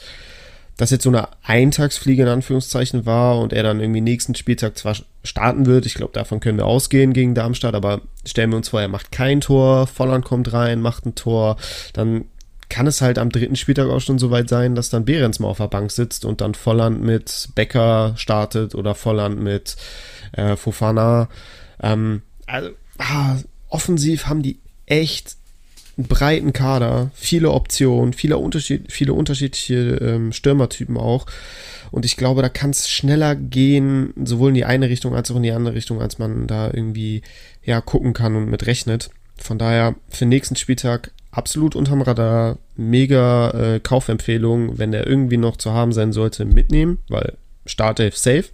das 0.80 0.90
jetzt 0.90 1.04
so 1.04 1.10
eine 1.10 1.28
Eintagsfliege 1.42 2.22
in 2.22 2.28
Anführungszeichen 2.28 3.04
war 3.04 3.38
und 3.38 3.52
er 3.52 3.62
dann 3.62 3.80
irgendwie 3.80 4.00
nächsten 4.00 4.34
Spieltag 4.34 4.78
zwar 4.78 4.96
starten 5.22 5.66
wird, 5.66 5.84
ich 5.84 5.94
glaube, 5.94 6.14
davon 6.14 6.40
können 6.40 6.56
wir 6.56 6.64
ausgehen 6.64 7.12
gegen 7.12 7.34
Darmstadt, 7.34 7.74
aber 7.74 8.00
stellen 8.24 8.50
wir 8.50 8.56
uns 8.56 8.70
vor, 8.70 8.80
er 8.80 8.88
macht 8.88 9.12
kein 9.12 9.42
Tor, 9.42 9.86
Volland 9.86 10.24
kommt 10.24 10.54
rein, 10.54 10.80
macht 10.80 11.04
ein 11.04 11.14
Tor, 11.14 11.56
dann 11.92 12.24
kann 12.70 12.86
es 12.86 13.02
halt 13.02 13.18
am 13.18 13.28
dritten 13.28 13.56
Spieltag 13.56 13.88
auch 13.88 14.00
schon 14.00 14.18
so 14.18 14.30
weit 14.30 14.48
sein, 14.48 14.74
dass 14.74 14.88
dann 14.88 15.04
Behrens 15.04 15.38
mal 15.38 15.48
auf 15.48 15.58
der 15.58 15.68
Bank 15.68 15.90
sitzt 15.90 16.24
und 16.24 16.40
dann 16.40 16.54
Volland 16.54 17.02
mit 17.02 17.50
Becker 17.54 18.14
startet 18.16 18.74
oder 18.74 18.94
Volland 18.94 19.38
mit 19.38 19.76
äh, 20.32 20.56
Fofana. 20.56 21.28
Ähm, 21.82 22.22
also, 22.46 22.70
ah, 22.96 23.36
offensiv 23.68 24.28
haben 24.28 24.42
die 24.42 24.60
echt 24.86 25.36
einen 26.00 26.08
breiten 26.08 26.52
Kader, 26.52 27.10
viele 27.14 27.50
Optionen, 27.50 28.12
viele, 28.12 28.38
Unterschied, 28.38 28.90
viele 28.90 29.12
unterschiedliche 29.12 29.96
ähm, 29.96 30.32
Stürmertypen 30.32 30.96
auch. 30.96 31.26
Und 31.90 32.04
ich 32.04 32.16
glaube, 32.16 32.42
da 32.42 32.48
kann 32.48 32.70
es 32.70 32.88
schneller 32.88 33.34
gehen, 33.34 34.14
sowohl 34.24 34.50
in 34.50 34.54
die 34.54 34.64
eine 34.64 34.88
Richtung 34.88 35.14
als 35.14 35.30
auch 35.30 35.36
in 35.36 35.42
die 35.42 35.52
andere 35.52 35.74
Richtung, 35.74 36.00
als 36.00 36.18
man 36.18 36.46
da 36.46 36.68
irgendwie 36.72 37.22
ja 37.62 37.80
gucken 37.80 38.12
kann 38.14 38.36
und 38.36 38.48
mit 38.48 38.66
rechnet. 38.66 39.10
Von 39.36 39.58
daher 39.58 39.94
für 40.08 40.24
den 40.24 40.30
nächsten 40.30 40.56
Spieltag 40.56 41.12
absolut 41.32 41.76
unterm 41.76 42.02
Radar, 42.02 42.58
mega 42.76 43.50
äh, 43.50 43.80
Kaufempfehlung, 43.80 44.78
wenn 44.78 44.92
der 44.92 45.06
irgendwie 45.06 45.36
noch 45.36 45.56
zu 45.56 45.72
haben 45.72 45.92
sein 45.92 46.12
sollte, 46.12 46.44
mitnehmen, 46.44 46.98
weil 47.08 47.36
Startelf 47.66 48.16
safe. 48.16 48.46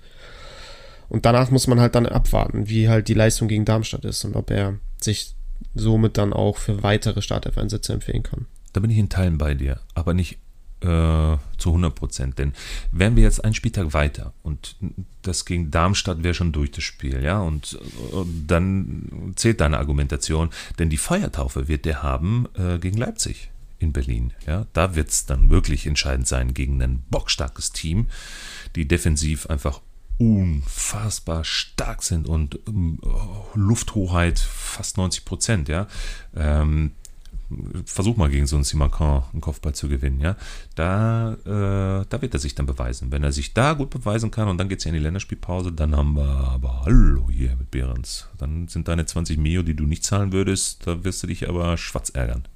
Und 1.08 1.24
danach 1.24 1.50
muss 1.50 1.68
man 1.68 1.78
halt 1.80 1.94
dann 1.94 2.06
abwarten, 2.06 2.68
wie 2.68 2.88
halt 2.88 3.06
die 3.06 3.14
Leistung 3.14 3.46
gegen 3.46 3.64
Darmstadt 3.64 4.04
ist 4.04 4.24
und 4.24 4.34
ob 4.34 4.50
er 4.50 4.74
sich 5.00 5.35
somit 5.76 6.18
dann 6.18 6.32
auch 6.32 6.58
für 6.58 6.82
weitere 6.82 7.22
Startelf-Einsätze 7.22 7.92
empfehlen 7.92 8.22
kann. 8.22 8.46
Da 8.72 8.80
bin 8.80 8.90
ich 8.90 8.98
in 8.98 9.08
Teilen 9.08 9.38
bei 9.38 9.54
dir, 9.54 9.80
aber 9.94 10.14
nicht 10.14 10.38
äh, 10.80 11.36
zu 11.56 11.70
100 11.70 11.94
Prozent. 11.94 12.38
Denn 12.38 12.52
wären 12.92 13.16
wir 13.16 13.22
jetzt 13.22 13.44
einen 13.44 13.54
Spieltag 13.54 13.94
weiter 13.94 14.32
und 14.42 14.76
das 15.22 15.44
gegen 15.44 15.70
Darmstadt 15.70 16.22
wäre 16.22 16.34
schon 16.34 16.52
durch 16.52 16.70
das 16.70 16.84
Spiel, 16.84 17.22
ja, 17.22 17.40
und, 17.40 17.78
und, 18.12 18.46
dann 18.46 19.32
zählt 19.36 19.60
deine 19.60 19.78
Argumentation, 19.78 20.50
denn 20.78 20.90
die 20.90 20.96
Feiertaufe 20.96 21.68
wird 21.68 21.84
der 21.84 22.02
haben 22.02 22.46
äh, 22.54 22.78
gegen 22.78 22.98
Leipzig 22.98 23.50
in 23.78 23.92
Berlin. 23.92 24.32
Ja, 24.46 24.66
da 24.72 24.94
wird 24.94 25.10
es 25.10 25.26
dann 25.26 25.50
wirklich 25.50 25.86
entscheidend 25.86 26.26
sein 26.26 26.54
gegen 26.54 26.80
ein 26.82 27.02
bockstarkes 27.10 27.72
Team, 27.72 28.06
die 28.74 28.86
defensiv 28.86 29.46
einfach 29.46 29.80
unfassbar 30.18 31.44
stark 31.44 32.02
sind 32.02 32.28
und 32.28 32.58
ähm, 32.66 32.98
Lufthoheit 33.54 34.38
fast 34.38 34.96
90 34.96 35.24
Prozent, 35.24 35.68
ja. 35.68 35.86
Ähm, 36.34 36.92
versuch 37.84 38.16
mal 38.16 38.28
gegen 38.28 38.46
so 38.46 38.56
einen 38.56 38.64
Simacan 38.64 39.22
einen 39.32 39.40
Kopfball 39.40 39.74
zu 39.74 39.88
gewinnen, 39.88 40.20
ja. 40.20 40.36
Da, 40.74 41.34
äh, 41.44 42.06
da 42.08 42.22
wird 42.22 42.34
er 42.34 42.40
sich 42.40 42.54
dann 42.54 42.66
beweisen. 42.66 43.12
Wenn 43.12 43.22
er 43.22 43.32
sich 43.32 43.54
da 43.54 43.74
gut 43.74 43.90
beweisen 43.90 44.30
kann 44.30 44.48
und 44.48 44.58
dann 44.58 44.68
geht 44.68 44.78
es 44.78 44.84
ja 44.84 44.88
in 44.88 44.94
die 44.94 45.02
Länderspielpause, 45.02 45.72
dann 45.72 45.94
haben 45.94 46.16
wir 46.16 46.24
aber 46.24 46.82
Hallo 46.84 47.28
hier 47.30 47.54
mit 47.56 47.70
Behrens. 47.70 48.28
Dann 48.38 48.68
sind 48.68 48.88
deine 48.88 49.06
20 49.06 49.38
Mio, 49.38 49.62
die 49.62 49.74
du 49.74 49.84
nicht 49.84 50.04
zahlen 50.04 50.32
würdest, 50.32 50.86
da 50.86 51.04
wirst 51.04 51.22
du 51.22 51.26
dich 51.26 51.48
aber 51.48 51.76
schwarz 51.76 52.10
ärgern. 52.10 52.46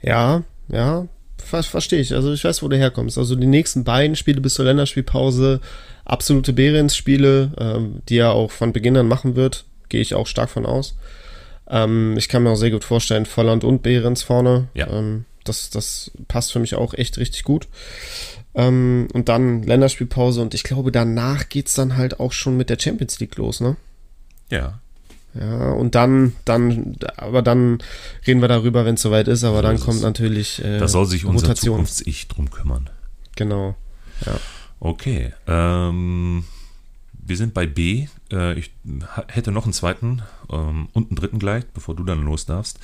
Ja, 0.00 0.42
ja, 0.68 1.06
verstehe 1.42 2.00
ich. 2.00 2.14
Also 2.14 2.32
ich 2.32 2.44
weiß, 2.44 2.62
wo 2.62 2.68
du 2.68 2.76
herkommst. 2.76 3.18
Also 3.18 3.34
die 3.36 3.46
nächsten 3.46 3.84
beiden 3.84 4.16
Spiele 4.16 4.40
bis 4.40 4.54
zur 4.54 4.64
Länderspielpause 4.64 5.60
absolute 6.04 6.52
Behrens-Spiele, 6.52 7.52
ähm, 7.58 8.02
die 8.08 8.18
er 8.18 8.32
auch 8.32 8.50
von 8.50 8.72
Beginn 8.72 8.96
an 8.96 9.08
machen 9.08 9.36
wird, 9.36 9.64
gehe 9.88 10.00
ich 10.00 10.14
auch 10.14 10.26
stark 10.26 10.50
von 10.50 10.66
aus. 10.66 10.96
Ähm, 11.68 12.16
ich 12.16 12.28
kann 12.28 12.42
mir 12.42 12.50
auch 12.50 12.56
sehr 12.56 12.70
gut 12.70 12.84
vorstellen, 12.84 13.26
Volland 13.26 13.64
und 13.64 13.82
Behrens 13.82 14.22
vorne. 14.22 14.68
Ja. 14.74 14.88
Ähm, 14.88 15.24
das, 15.44 15.70
das 15.70 16.10
passt 16.28 16.52
für 16.52 16.60
mich 16.60 16.74
auch 16.74 16.94
echt 16.94 17.18
richtig 17.18 17.44
gut. 17.44 17.68
Ähm, 18.54 19.08
und 19.12 19.28
dann 19.28 19.62
Länderspielpause 19.62 20.42
und 20.42 20.54
ich 20.54 20.62
glaube, 20.62 20.92
danach 20.92 21.48
geht 21.48 21.68
es 21.68 21.74
dann 21.74 21.96
halt 21.96 22.20
auch 22.20 22.32
schon 22.32 22.56
mit 22.56 22.68
der 22.68 22.78
Champions 22.78 23.18
League 23.18 23.36
los, 23.36 23.60
ne? 23.60 23.76
Ja. 24.50 24.81
Ja, 25.34 25.70
und 25.70 25.94
dann, 25.94 26.34
dann, 26.44 26.96
aber 27.16 27.40
dann 27.40 27.78
reden 28.26 28.42
wir 28.42 28.48
darüber, 28.48 28.84
wenn 28.84 28.96
es 28.96 29.02
soweit 29.02 29.28
ist, 29.28 29.44
aber 29.44 29.56
so 29.56 29.62
dann 29.62 29.80
kommt 29.80 30.02
natürlich. 30.02 30.62
Äh, 30.62 30.78
da 30.78 30.88
soll 30.88 31.06
sich 31.06 31.24
unser 31.24 31.54
Zukunfts-Ich 31.54 32.28
drum 32.28 32.50
kümmern. 32.50 32.90
Genau. 33.36 33.74
Ja. 34.26 34.38
Okay. 34.78 35.32
Ähm, 35.46 36.44
wir 37.12 37.36
sind 37.36 37.54
bei 37.54 37.66
B. 37.66 38.08
Äh, 38.30 38.58
ich 38.58 38.72
hätte 39.28 39.52
noch 39.52 39.64
einen 39.64 39.72
zweiten 39.72 40.22
ähm, 40.50 40.88
und 40.92 41.10
einen 41.10 41.16
dritten 41.16 41.38
gleich, 41.38 41.64
bevor 41.72 41.96
du 41.96 42.04
dann 42.04 42.22
los 42.24 42.44
darfst. 42.44 42.78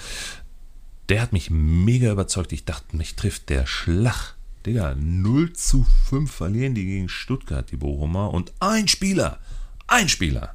Der 1.08 1.20
hat 1.20 1.32
mich 1.32 1.50
mega 1.50 2.10
überzeugt. 2.12 2.52
Ich 2.52 2.64
dachte, 2.64 2.96
mich 2.96 3.14
trifft 3.16 3.50
der 3.50 3.66
Schlag. 3.66 4.36
Digga, 4.64 4.94
0 4.98 5.52
zu 5.52 5.86
5 6.08 6.30
verlieren 6.30 6.74
die 6.74 6.84
gegen 6.84 7.08
Stuttgart, 7.08 7.70
die 7.70 7.76
Bochumer. 7.76 8.32
Und 8.32 8.52
ein 8.60 8.88
Spieler, 8.88 9.38
ein 9.86 10.08
Spieler, 10.08 10.54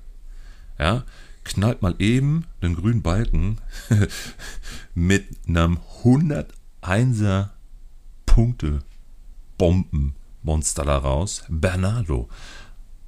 ja, 0.78 1.04
knallt 1.44 1.82
mal 1.82 1.96
eben 2.00 2.46
den 2.62 2.76
grünen 2.76 3.02
Balken 3.02 3.58
mit 4.96 5.26
einem 5.48 5.80
101er 6.04 7.50
Punkte 8.26 8.80
Bomben 9.58 10.16
Monster 10.44 10.84
da 10.84 10.98
raus. 10.98 11.44
Bernardo. 11.50 12.30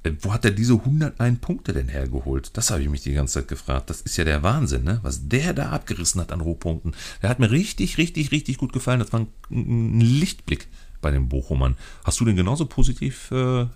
Äh, 0.02 0.12
wo 0.20 0.32
hat 0.32 0.44
er 0.44 0.50
diese 0.50 0.74
101 0.74 1.40
Punkte 1.40 1.72
denn 1.72 1.88
hergeholt? 1.88 2.56
Das 2.56 2.70
habe 2.70 2.82
ich 2.82 2.88
mich 2.88 3.02
die 3.02 3.12
ganze 3.12 3.34
Zeit 3.34 3.48
gefragt. 3.48 3.90
Das 3.90 4.00
ist 4.00 4.16
ja 4.16 4.24
der 4.24 4.42
Wahnsinn, 4.42 4.84
ne? 4.84 5.00
was 5.02 5.28
der 5.28 5.52
da 5.52 5.70
abgerissen 5.70 6.20
hat 6.20 6.32
an 6.32 6.40
Rohpunkten. 6.40 6.94
Der 7.22 7.30
hat 7.30 7.38
mir 7.38 7.50
richtig, 7.50 7.98
richtig, 7.98 8.32
richtig 8.32 8.58
gut 8.58 8.72
gefallen. 8.72 9.00
Das 9.00 9.12
war 9.12 9.26
ein, 9.50 10.00
Lichtblick 10.00 10.68
bei 11.00 11.10
den 11.10 11.28
Bochumern. 11.28 11.76
Hast 12.04 12.20
du 12.20 12.24
den 12.24 12.36
genauso 12.36 12.66
positiv 12.66 13.30
äh, 13.30 13.62
äh, 13.62 13.68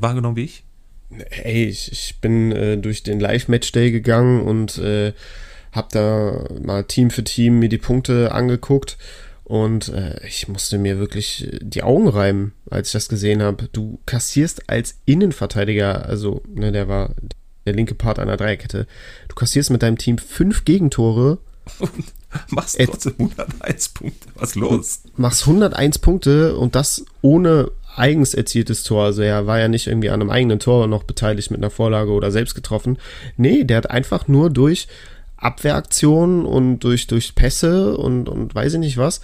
wahrgenommen 0.00 0.36
wie 0.36 0.44
ich? 0.44 0.64
Ey, 1.10 1.66
ich, 1.66 1.92
ich 1.92 2.20
bin 2.20 2.52
äh, 2.52 2.76
durch 2.76 3.02
den 3.02 3.20
Live-Match-Day 3.20 3.90
gegangen 3.90 4.42
und 4.42 4.78
äh, 4.78 5.12
habe 5.72 5.88
da 5.90 6.44
mal 6.62 6.84
Team 6.84 7.10
für 7.10 7.24
Team 7.24 7.58
mir 7.58 7.68
die 7.68 7.78
Punkte 7.78 8.32
angeguckt 8.32 8.96
und 9.44 9.90
äh, 9.90 10.26
ich 10.26 10.48
musste 10.48 10.78
mir 10.78 10.98
wirklich 10.98 11.48
die 11.60 11.82
Augen 11.82 12.08
reiben, 12.08 12.54
als 12.70 12.88
ich 12.88 12.92
das 12.94 13.08
gesehen 13.08 13.42
habe. 13.42 13.68
Du 13.72 14.00
kassierst 14.06 14.70
als 14.70 14.96
Innenverteidiger, 15.04 16.06
also 16.06 16.42
ne, 16.48 16.72
der 16.72 16.88
war 16.88 17.14
der 17.66 17.74
linke 17.74 17.94
Part 17.94 18.18
einer 18.18 18.36
Dreierkette, 18.36 18.86
du 19.28 19.34
kassierst 19.34 19.70
mit 19.70 19.82
deinem 19.82 19.98
Team 19.98 20.18
fünf 20.18 20.64
Gegentore. 20.64 21.38
Und 21.78 21.90
machst 22.50 22.78
trotzdem 22.78 23.14
101 23.18 23.88
Punkte. 23.90 24.28
Was 24.34 24.54
los? 24.54 25.02
Machst 25.16 25.42
101 25.42 25.98
Punkte 25.98 26.56
und 26.56 26.74
das 26.74 27.04
ohne 27.20 27.70
eigens 27.96 28.34
erzieltes 28.34 28.82
Tor. 28.82 29.04
Also 29.04 29.22
er 29.22 29.46
war 29.46 29.58
ja 29.58 29.68
nicht 29.68 29.86
irgendwie 29.86 30.10
an 30.10 30.20
einem 30.20 30.30
eigenen 30.30 30.58
Tor 30.58 30.86
noch 30.86 31.04
beteiligt 31.04 31.50
mit 31.50 31.60
einer 31.60 31.70
Vorlage 31.70 32.10
oder 32.10 32.30
selbst 32.30 32.54
getroffen. 32.54 32.98
Nee, 33.36 33.64
der 33.64 33.78
hat 33.78 33.90
einfach 33.90 34.28
nur 34.28 34.50
durch 34.50 34.88
Abwehraktionen 35.36 36.46
und 36.46 36.80
durch, 36.80 37.06
durch 37.06 37.34
Pässe 37.34 37.96
und, 37.96 38.28
und 38.28 38.54
weiß 38.54 38.74
ich 38.74 38.80
nicht 38.80 38.96
was, 38.96 39.20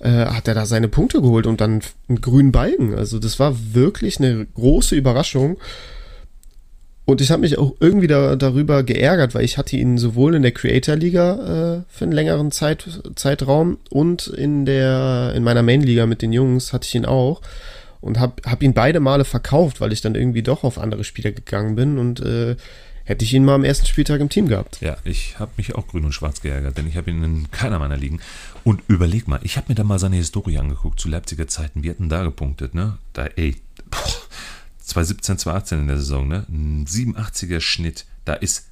äh, 0.00 0.08
hat 0.08 0.48
er 0.48 0.54
da 0.54 0.66
seine 0.66 0.88
Punkte 0.88 1.20
geholt 1.20 1.46
und 1.46 1.60
dann 1.60 1.82
einen 2.08 2.20
grünen 2.20 2.52
Balken. 2.52 2.94
Also 2.94 3.18
das 3.18 3.38
war 3.38 3.54
wirklich 3.74 4.18
eine 4.18 4.46
große 4.54 4.94
Überraschung. 4.96 5.58
Und 7.04 7.22
ich 7.22 7.30
habe 7.30 7.40
mich 7.40 7.56
auch 7.56 7.74
irgendwie 7.80 8.06
da, 8.06 8.36
darüber 8.36 8.82
geärgert, 8.82 9.34
weil 9.34 9.44
ich 9.44 9.56
hatte 9.56 9.76
ihn 9.76 9.96
sowohl 9.96 10.34
in 10.34 10.42
der 10.42 10.52
Creator 10.52 10.94
Liga 10.94 11.32
äh, 11.78 11.82
für 11.88 12.04
einen 12.04 12.12
längeren 12.12 12.50
Zeit, 12.50 13.00
Zeitraum 13.14 13.78
und 13.88 14.26
in 14.26 14.66
der 14.66 15.32
in 15.34 15.42
meiner 15.42 15.62
Main 15.62 15.80
Liga 15.80 16.04
mit 16.04 16.20
den 16.20 16.34
Jungs 16.34 16.74
hatte 16.74 16.86
ich 16.86 16.94
ihn 16.94 17.06
auch 17.06 17.40
und 18.00 18.18
habe 18.18 18.42
hab 18.44 18.62
ihn 18.62 18.74
beide 18.74 19.00
Male 19.00 19.24
verkauft, 19.24 19.80
weil 19.80 19.92
ich 19.92 20.00
dann 20.00 20.14
irgendwie 20.14 20.42
doch 20.42 20.64
auf 20.64 20.78
andere 20.78 21.04
Spieler 21.04 21.32
gegangen 21.32 21.74
bin 21.74 21.98
und 21.98 22.20
äh, 22.20 22.56
hätte 23.08 23.24
ich 23.24 23.32
ihn 23.32 23.44
mal 23.44 23.54
am 23.54 23.64
ersten 23.64 23.86
Spieltag 23.86 24.20
im 24.20 24.28
Team 24.28 24.48
gehabt. 24.48 24.80
Ja, 24.80 24.98
ich 25.04 25.38
habe 25.38 25.52
mich 25.56 25.74
auch 25.74 25.86
grün 25.86 26.04
und 26.04 26.12
schwarz 26.12 26.42
geärgert, 26.42 26.76
denn 26.76 26.86
ich 26.86 26.96
habe 26.96 27.10
ihn 27.10 27.22
in 27.22 27.50
keiner 27.50 27.78
meiner 27.78 27.96
Ligen. 27.96 28.20
Und 28.64 28.82
überleg 28.86 29.26
mal, 29.26 29.40
ich 29.42 29.56
habe 29.56 29.66
mir 29.68 29.74
da 29.74 29.84
mal 29.84 29.98
seine 29.98 30.16
Historie 30.16 30.58
angeguckt 30.58 31.00
zu 31.00 31.08
Leipziger 31.08 31.48
Zeiten. 31.48 31.82
Wir 31.82 31.92
hatten 31.92 32.10
da 32.10 32.22
gepunktet, 32.22 32.74
ne? 32.74 32.98
Da, 33.14 33.24
ey, 33.24 33.56
boah, 33.90 34.04
2017, 34.80 35.38
2018 35.38 35.78
in 35.80 35.86
der 35.86 35.96
Saison, 35.96 36.28
ne? 36.28 36.44
Ein 36.50 36.86
87er 36.86 37.60
Schnitt. 37.60 38.04
Da 38.26 38.34
ist 38.34 38.67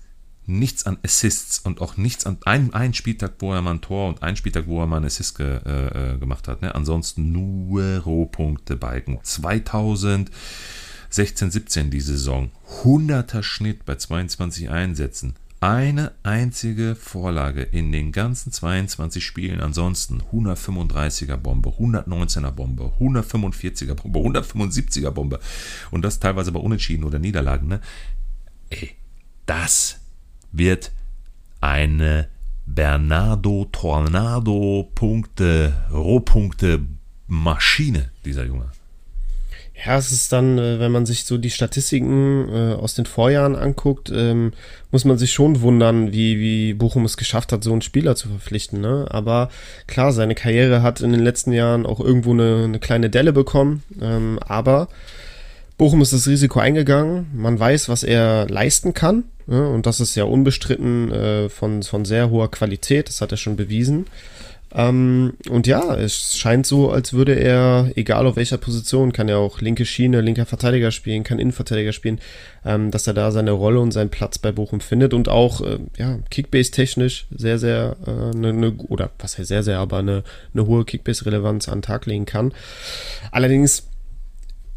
nichts 0.47 0.87
an 0.87 0.99
Assists 1.03 1.59
und 1.59 1.81
auch 1.81 1.97
nichts 1.97 2.27
an 2.27 2.39
ein, 2.45 2.73
ein 2.75 2.95
Spieltag, 2.95 3.35
wo 3.41 3.53
er 3.53 3.63
mal 3.63 3.73
ein 3.73 3.81
Tor 3.81 4.09
und 4.09 4.23
ein 4.23 4.37
Spieltag, 4.37 4.67
wo 4.67 4.81
er 4.81 4.87
mal 4.87 4.99
einen 4.99 5.07
Assist 5.07 5.37
ge, 5.37 5.61
äh, 5.65 6.15
äh 6.15 6.19
gemacht 6.19 6.49
hat. 6.49 6.63
Ne? 6.63 6.75
Ansonsten 6.75 7.33
nur 7.33 7.99
Rohpunkte 7.99 8.77
Balken. 8.77 9.19
2000 9.23 10.31
16, 11.17 11.51
17 11.51 11.91
die 11.91 12.01
Saison. 12.01 12.51
100er 12.83 13.43
Schnitt 13.43 13.85
bei 13.87 13.97
22 13.97 14.71
Einsätzen. 14.71 15.35
eine 15.61 16.13
einzige 16.23 16.95
Vorlage 16.95 17.63
in 17.63 17.91
den 17.91 18.13
ganzen 18.13 18.53
22 18.53 19.25
Spielen. 19.25 19.61
Ansonsten 19.61 20.21
135er 20.31 21.39
Bombe, 21.39 21.71
119er 21.71 22.51
Bombe, 22.51 22.93
145er 23.01 23.95
Bombe, 23.95 24.19
175er 24.19 25.11
Bombe. 25.11 25.41
Und 25.91 26.03
das 26.03 26.21
teilweise 26.21 26.53
bei 26.53 26.61
Unentschieden 26.61 27.05
oder 27.05 27.19
Niederlagen. 27.19 27.69
Ne? 27.69 27.81
Ey, 28.69 28.91
das 29.47 30.01
wird 30.53 30.93
eine 31.61 32.29
Bernardo 32.67 33.67
Tornado 33.71 34.91
Punkte, 34.95 35.75
Rohpunkte 35.93 36.81
Maschine, 37.29 38.11
dieser 38.25 38.45
Junge. 38.45 38.71
Ja, 39.85 39.99
es 39.99 40.11
ist 40.11 40.33
dann, 40.33 40.59
äh, 40.59 40.81
wenn 40.81 40.91
man 40.91 41.05
sich 41.05 41.25
so 41.25 41.37
die 41.37 41.51
Statistiken 41.51 42.49
äh, 42.49 42.75
aus 42.75 42.95
den 42.95 43.05
Vorjahren 43.05 43.57
anguckt, 43.57 44.11
ähm, 44.13 44.53
muss 44.91 45.05
man 45.05 45.19
sich 45.19 45.33
schon 45.33 45.61
wundern, 45.61 46.13
wie, 46.13 46.39
wie 46.39 46.73
Bochum 46.73 47.05
es 47.05 47.19
geschafft 47.19 47.53
hat, 47.53 47.63
so 47.63 47.73
einen 47.73 47.83
Spieler 47.83 48.17
zu 48.17 48.29
verpflichten. 48.29 48.81
Ne? 48.81 49.07
Aber 49.11 49.51
klar, 49.87 50.13
seine 50.13 50.35
Karriere 50.35 50.83
hat 50.83 51.03
in 51.03 51.13
den 51.13 51.23
letzten 51.23 51.53
Jahren 51.53 51.85
auch 51.85 52.01
irgendwo 52.01 52.33
eine, 52.33 52.65
eine 52.65 52.79
kleine 52.79 53.11
Delle 53.11 53.35
bekommen. 53.35 53.83
Ähm, 54.01 54.39
aber 54.41 54.89
Bochum 55.77 56.01
ist 56.01 56.15
das 56.15 56.27
Risiko 56.27 56.59
eingegangen. 56.59 57.27
Man 57.35 57.59
weiß, 57.59 57.91
was 57.91 58.03
er 58.03 58.49
leisten 58.49 58.95
kann. 58.95 59.25
Ja, 59.49 59.65
und 59.67 59.87
das 59.87 60.01
ist 60.01 60.15
ja 60.17 60.25
unbestritten 60.25 61.13
äh, 61.13 61.49
von, 61.49 61.83
von 61.83 62.05
sehr 62.05 62.31
hoher 62.31 62.51
Qualität. 62.51 63.09
Das 63.09 63.21
hat 63.21 63.31
er 63.31 63.39
schon 63.39 63.57
bewiesen. 63.57 64.07
Ähm, 64.75 65.35
und 65.49 65.67
ja, 65.67 65.95
es 65.95 66.37
scheint 66.37 66.67
so, 66.67 66.91
als 66.91 67.13
würde 67.13 67.35
er, 67.35 67.93
egal 67.95 68.27
auf 68.27 68.37
welcher 68.37 68.59
Position, 68.59 69.13
kann 69.13 69.29
er 69.29 69.39
auch 69.39 69.61
linke 69.61 69.87
Schiene, 69.87 70.21
linker 70.21 70.45
Verteidiger 70.45 70.91
spielen, 70.91 71.23
kann 71.23 71.39
Innenverteidiger 71.39 71.93
spielen, 71.93 72.21
ähm, 72.65 72.91
dass 72.91 73.07
er 73.07 73.15
da 73.15 73.31
seine 73.31 73.53
Rolle 73.53 73.81
und 73.81 73.93
seinen 73.93 74.11
Platz 74.11 74.39
bei 74.39 74.51
Bochum 74.51 74.81
findet 74.81 75.15
und 75.15 75.29
auch, 75.29 75.61
äh, 75.61 75.79
ja, 75.97 76.19
Kickbase-technisch 76.31 77.27
sehr, 77.35 77.59
sehr, 77.59 77.97
äh, 78.07 78.37
ne, 78.37 78.53
ne, 78.53 78.75
oder 78.89 79.11
was 79.19 79.39
heißt 79.39 79.49
sehr, 79.49 79.63
sehr, 79.63 79.79
aber 79.79 79.99
eine, 79.99 80.25
eine 80.53 80.67
hohe 80.67 80.85
Kickbase-Relevanz 80.85 81.69
an 81.69 81.79
den 81.79 81.83
Tag 81.83 82.07
legen 82.07 82.27
kann. 82.27 82.53
Allerdings 83.31 83.89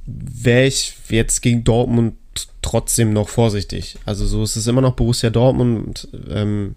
wäre 0.06 0.68
ich 0.68 0.96
jetzt 1.10 1.42
gegen 1.42 1.64
Dortmund 1.64 2.16
trotzdem 2.62 3.14
noch 3.14 3.30
vorsichtig. 3.30 3.98
Also 4.06 4.26
so 4.26 4.44
ist 4.44 4.56
es 4.56 4.68
immer 4.68 4.82
noch 4.82 4.96
Borussia 4.96 5.30
Dortmund. 5.30 6.08
Ähm, 6.30 6.76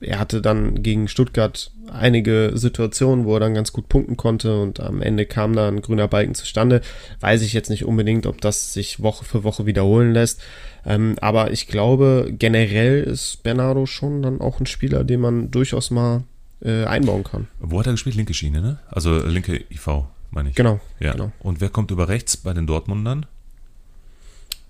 er 0.00 0.18
hatte 0.18 0.40
dann 0.40 0.82
gegen 0.82 1.08
Stuttgart 1.08 1.70
einige 1.92 2.52
Situationen, 2.54 3.24
wo 3.26 3.34
er 3.34 3.40
dann 3.40 3.54
ganz 3.54 3.72
gut 3.72 3.88
punkten 3.88 4.16
konnte 4.16 4.60
und 4.60 4.80
am 4.80 5.02
Ende 5.02 5.26
kam 5.26 5.54
da 5.54 5.68
ein 5.68 5.82
grüner 5.82 6.08
Balken 6.08 6.34
zustande. 6.34 6.80
Weiß 7.20 7.42
ich 7.42 7.52
jetzt 7.52 7.68
nicht 7.68 7.84
unbedingt, 7.84 8.26
ob 8.26 8.40
das 8.40 8.72
sich 8.72 9.02
Woche 9.02 9.24
für 9.24 9.44
Woche 9.44 9.66
wiederholen 9.66 10.12
lässt. 10.12 10.40
Ähm, 10.86 11.16
aber 11.20 11.50
ich 11.50 11.66
glaube, 11.66 12.32
generell 12.36 13.02
ist 13.02 13.42
Bernardo 13.42 13.84
schon 13.86 14.22
dann 14.22 14.40
auch 14.40 14.60
ein 14.60 14.66
Spieler, 14.66 15.04
den 15.04 15.20
man 15.20 15.50
durchaus 15.50 15.90
mal 15.90 16.24
äh, 16.62 16.84
einbauen 16.84 17.24
kann. 17.24 17.48
Wo 17.58 17.78
hat 17.78 17.86
er 17.86 17.92
gespielt? 17.92 18.16
Linke 18.16 18.32
Schiene, 18.32 18.62
ne? 18.62 18.78
Also 18.88 19.18
linke 19.26 19.56
IV, 19.70 20.04
meine 20.30 20.50
ich. 20.50 20.54
Genau. 20.54 20.80
Ja. 21.00 21.12
genau. 21.12 21.32
Und 21.40 21.60
wer 21.60 21.68
kommt 21.68 21.90
über 21.90 22.08
rechts 22.08 22.36
bei 22.38 22.54
den 22.54 22.66
Dortmundern? 22.66 23.26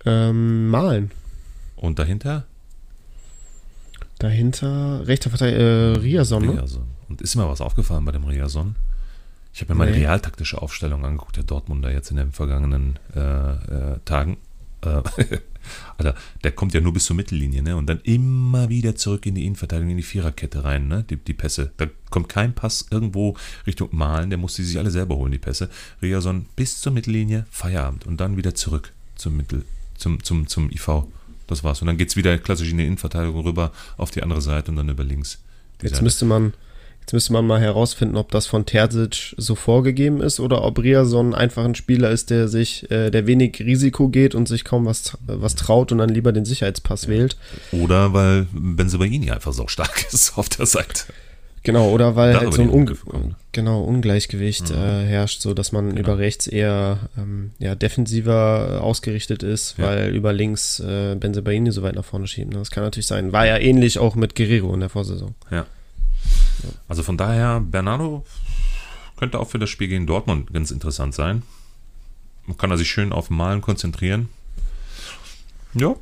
Ähm, 0.04 0.68
Malen. 0.68 1.10
Und 1.76 1.98
dahinter? 1.98 2.44
Dahinter, 4.18 5.06
rechter 5.06 5.30
Verteidiger, 5.30 5.60
äh, 5.60 5.96
Riason, 5.98 6.44
ne? 6.44 6.52
Riason. 6.52 6.82
Und 7.08 7.22
ist 7.22 7.36
mir 7.36 7.48
was 7.48 7.60
aufgefallen 7.60 8.04
bei 8.04 8.12
dem 8.12 8.24
Riason? 8.24 8.76
Ich 9.54 9.62
habe 9.62 9.72
mir 9.72 9.78
meine 9.78 9.92
Nee. 9.92 10.04
realtaktische 10.04 10.60
Aufstellung 10.60 11.04
angeguckt, 11.04 11.36
der 11.36 11.44
Dortmunder 11.44 11.90
jetzt 11.92 12.10
in 12.10 12.18
den 12.18 12.32
vergangenen 12.32 12.98
äh, 13.16 13.20
äh, 13.20 13.98
Tagen. 14.04 14.36
Äh, 14.82 15.02
Alter, 15.98 16.14
der 16.44 16.52
kommt 16.52 16.72
ja 16.72 16.80
nur 16.80 16.92
bis 16.92 17.04
zur 17.06 17.16
Mittellinie, 17.16 17.62
ne? 17.62 17.76
Und 17.76 17.86
dann 17.86 18.00
immer 18.04 18.68
wieder 18.68 18.94
zurück 18.94 19.26
in 19.26 19.34
die 19.34 19.44
Innenverteidigung, 19.44 19.90
in 19.90 19.96
die 19.96 20.02
Viererkette 20.02 20.64
rein, 20.64 20.86
ne? 20.88 21.04
Die, 21.08 21.16
die 21.16 21.34
Pässe. 21.34 21.72
Da 21.78 21.86
kommt 22.10 22.28
kein 22.28 22.54
Pass 22.54 22.86
irgendwo 22.90 23.36
Richtung 23.66 23.88
Malen, 23.92 24.30
der 24.30 24.38
muss 24.38 24.54
die 24.54 24.62
sich 24.64 24.78
alle 24.78 24.90
selber 24.90 25.16
holen, 25.16 25.32
die 25.32 25.38
Pässe. 25.38 25.68
Riason 26.00 26.46
bis 26.56 26.80
zur 26.80 26.92
Mittellinie, 26.92 27.46
Feierabend 27.50 28.06
und 28.06 28.20
dann 28.20 28.36
wieder 28.36 28.54
zurück 28.54 28.92
zum 29.16 29.36
Mittel, 29.36 29.64
zum, 30.00 30.22
zum, 30.22 30.46
zum 30.46 30.70
IV. 30.70 31.04
Das 31.46 31.64
war's. 31.64 31.80
Und 31.80 31.88
dann 31.88 31.96
geht's 31.96 32.16
wieder 32.16 32.38
klassisch 32.38 32.70
in 32.70 32.78
die 32.78 32.86
Innenverteidigung 32.86 33.42
rüber 33.42 33.72
auf 33.96 34.10
die 34.10 34.22
andere 34.22 34.40
Seite 34.40 34.70
und 34.70 34.76
dann 34.76 34.88
über 34.88 35.04
links. 35.04 35.38
Jetzt 35.82 35.92
Seite. 35.92 36.04
müsste 36.04 36.24
man, 36.24 36.52
jetzt 37.00 37.12
müsste 37.12 37.32
man 37.32 37.46
mal 37.46 37.60
herausfinden, 37.60 38.16
ob 38.16 38.30
das 38.30 38.46
von 38.46 38.66
Terzic 38.66 39.34
so 39.36 39.54
vorgegeben 39.54 40.20
ist 40.20 40.38
oder 40.38 40.62
ob 40.62 40.78
Riason 40.78 41.34
einfach 41.34 41.64
ein 41.64 41.74
Spieler 41.74 42.10
ist, 42.10 42.30
der 42.30 42.46
sich, 42.46 42.88
äh, 42.90 43.10
der 43.10 43.26
wenig 43.26 43.60
Risiko 43.60 44.08
geht 44.08 44.34
und 44.34 44.46
sich 44.46 44.64
kaum 44.64 44.86
was, 44.86 45.18
was 45.26 45.56
traut 45.56 45.90
und 45.90 45.98
dann 45.98 46.10
lieber 46.10 46.32
den 46.32 46.44
Sicherheitspass 46.44 47.08
wählt. 47.08 47.36
Oder 47.72 48.12
weil 48.12 48.46
Benzebaini 48.52 49.30
einfach 49.30 49.52
so 49.52 49.66
stark 49.66 50.06
ist 50.12 50.38
auf 50.38 50.48
der 50.48 50.66
Seite. 50.66 51.04
Genau, 51.62 51.90
oder 51.90 52.16
weil 52.16 52.32
Darüber 52.32 52.46
halt 52.46 52.54
so 52.54 52.62
ein 52.62 52.70
Un 52.70 53.34
genau, 53.52 53.82
Ungleichgewicht 53.82 54.70
äh, 54.70 54.74
herrscht, 55.06 55.42
so 55.42 55.52
dass 55.52 55.72
man 55.72 55.96
über 55.96 56.16
rechts 56.16 56.46
eher 56.46 57.10
ähm, 57.18 57.50
ja, 57.58 57.74
defensiver 57.74 58.76
äh, 58.76 58.78
ausgerichtet 58.78 59.42
ist, 59.42 59.76
Ja. 59.76 59.84
weil 59.86 60.14
über 60.14 60.32
links 60.32 60.80
äh, 60.80 61.16
Benzebaini 61.16 61.70
so 61.70 61.82
weit 61.82 61.96
nach 61.96 62.04
vorne 62.04 62.26
schiebt. 62.26 62.50
ne? 62.52 62.58
Das 62.58 62.70
kann 62.70 62.82
natürlich 62.82 63.06
sein. 63.06 63.32
War 63.32 63.46
ja 63.46 63.58
ähnlich 63.58 63.98
auch 63.98 64.14
mit 64.14 64.34
Guerrero 64.36 64.72
in 64.72 64.80
der 64.80 64.88
Vorsaison. 64.88 65.34
Ja. 65.50 65.66
Also 66.88 67.02
von 67.02 67.18
daher, 67.18 67.60
Bernardo 67.60 68.24
könnte 69.18 69.38
auch 69.38 69.48
für 69.48 69.58
das 69.58 69.68
Spiel 69.68 69.88
gegen 69.88 70.06
Dortmund 70.06 70.52
ganz 70.54 70.70
interessant 70.70 71.14
sein. 71.14 71.42
Man 72.46 72.56
kann 72.56 72.70
er 72.70 72.78
sich 72.78 72.88
schön 72.90 73.12
auf 73.12 73.28
Malen 73.28 73.60
konzentrieren. 73.60 74.28
Ja. 75.74 75.94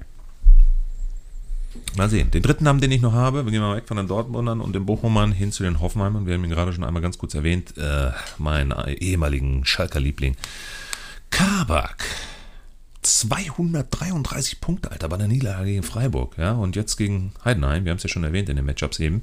Mal 1.97 2.09
sehen. 2.09 2.31
Den 2.31 2.43
dritten 2.43 2.65
Namen, 2.65 2.81
den 2.81 2.93
ich 2.93 3.01
noch 3.01 3.13
habe, 3.13 3.45
wir 3.45 3.51
gehen 3.51 3.61
mal 3.61 3.77
weg 3.77 3.89
von 3.89 3.97
den 3.97 4.07
Dortmundern 4.07 4.61
und 4.61 4.75
den 4.75 4.87
Bochumern 4.87 5.33
hin 5.33 5.53
zu 5.53 5.63
den 5.63 5.81
Hoffenheimern. 5.81 6.27
Wir 6.27 6.35
haben 6.35 6.45
ihn 6.45 6.51
gerade 6.51 6.73
schon 6.73 6.85
einmal 6.85 7.03
ganz 7.03 7.19
kurz 7.19 7.35
erwähnt. 7.35 7.77
Äh, 7.77 8.11
meinen 8.39 8.73
ehemaligen 8.87 9.65
Schalker 9.65 10.01
Liebling. 10.01 10.37
Kabak. 11.31 12.05
233 13.03 14.61
Punkte, 14.61 14.91
Alter, 14.91 15.09
bei 15.09 15.17
der 15.17 15.29
Niederlage 15.29 15.71
gegen 15.71 15.83
Freiburg. 15.83 16.37
Ja, 16.37 16.53
und 16.53 16.77
jetzt 16.77 16.97
gegen 16.97 17.33
Heidenheim. 17.45 17.85
Wir 17.85 17.91
haben 17.91 17.97
es 17.97 18.03
ja 18.03 18.09
schon 18.09 18.25
erwähnt 18.25 18.49
in 18.49 18.57
den 18.57 18.67
Matchups 18.67 18.99
eben. 18.99 19.23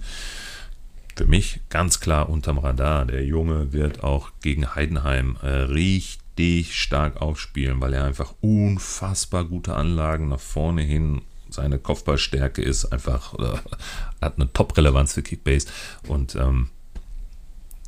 Für 1.15 1.25
mich 1.25 1.61
ganz 1.69 1.99
klar 1.99 2.29
unterm 2.29 2.57
Radar. 2.57 3.05
Der 3.05 3.23
Junge 3.23 3.71
wird 3.73 4.03
auch 4.03 4.31
gegen 4.41 4.75
Heidenheim 4.75 5.37
äh, 5.41 5.47
richtig 5.47 6.75
stark 6.79 7.21
aufspielen, 7.21 7.79
weil 7.79 7.93
er 7.93 8.05
einfach 8.05 8.33
unfassbar 8.41 9.45
gute 9.45 9.75
Anlagen 9.75 10.29
nach 10.29 10.39
vorne 10.39 10.81
hin, 10.81 11.21
seine 11.55 11.79
Kopfballstärke 11.79 12.61
ist 12.61 12.85
einfach, 12.85 13.33
äh, 13.39 13.57
hat 14.21 14.35
eine 14.37 14.51
Top-Relevanz 14.51 15.13
für 15.13 15.23
Kickbase 15.23 15.67
und 16.07 16.35
ähm, 16.35 16.69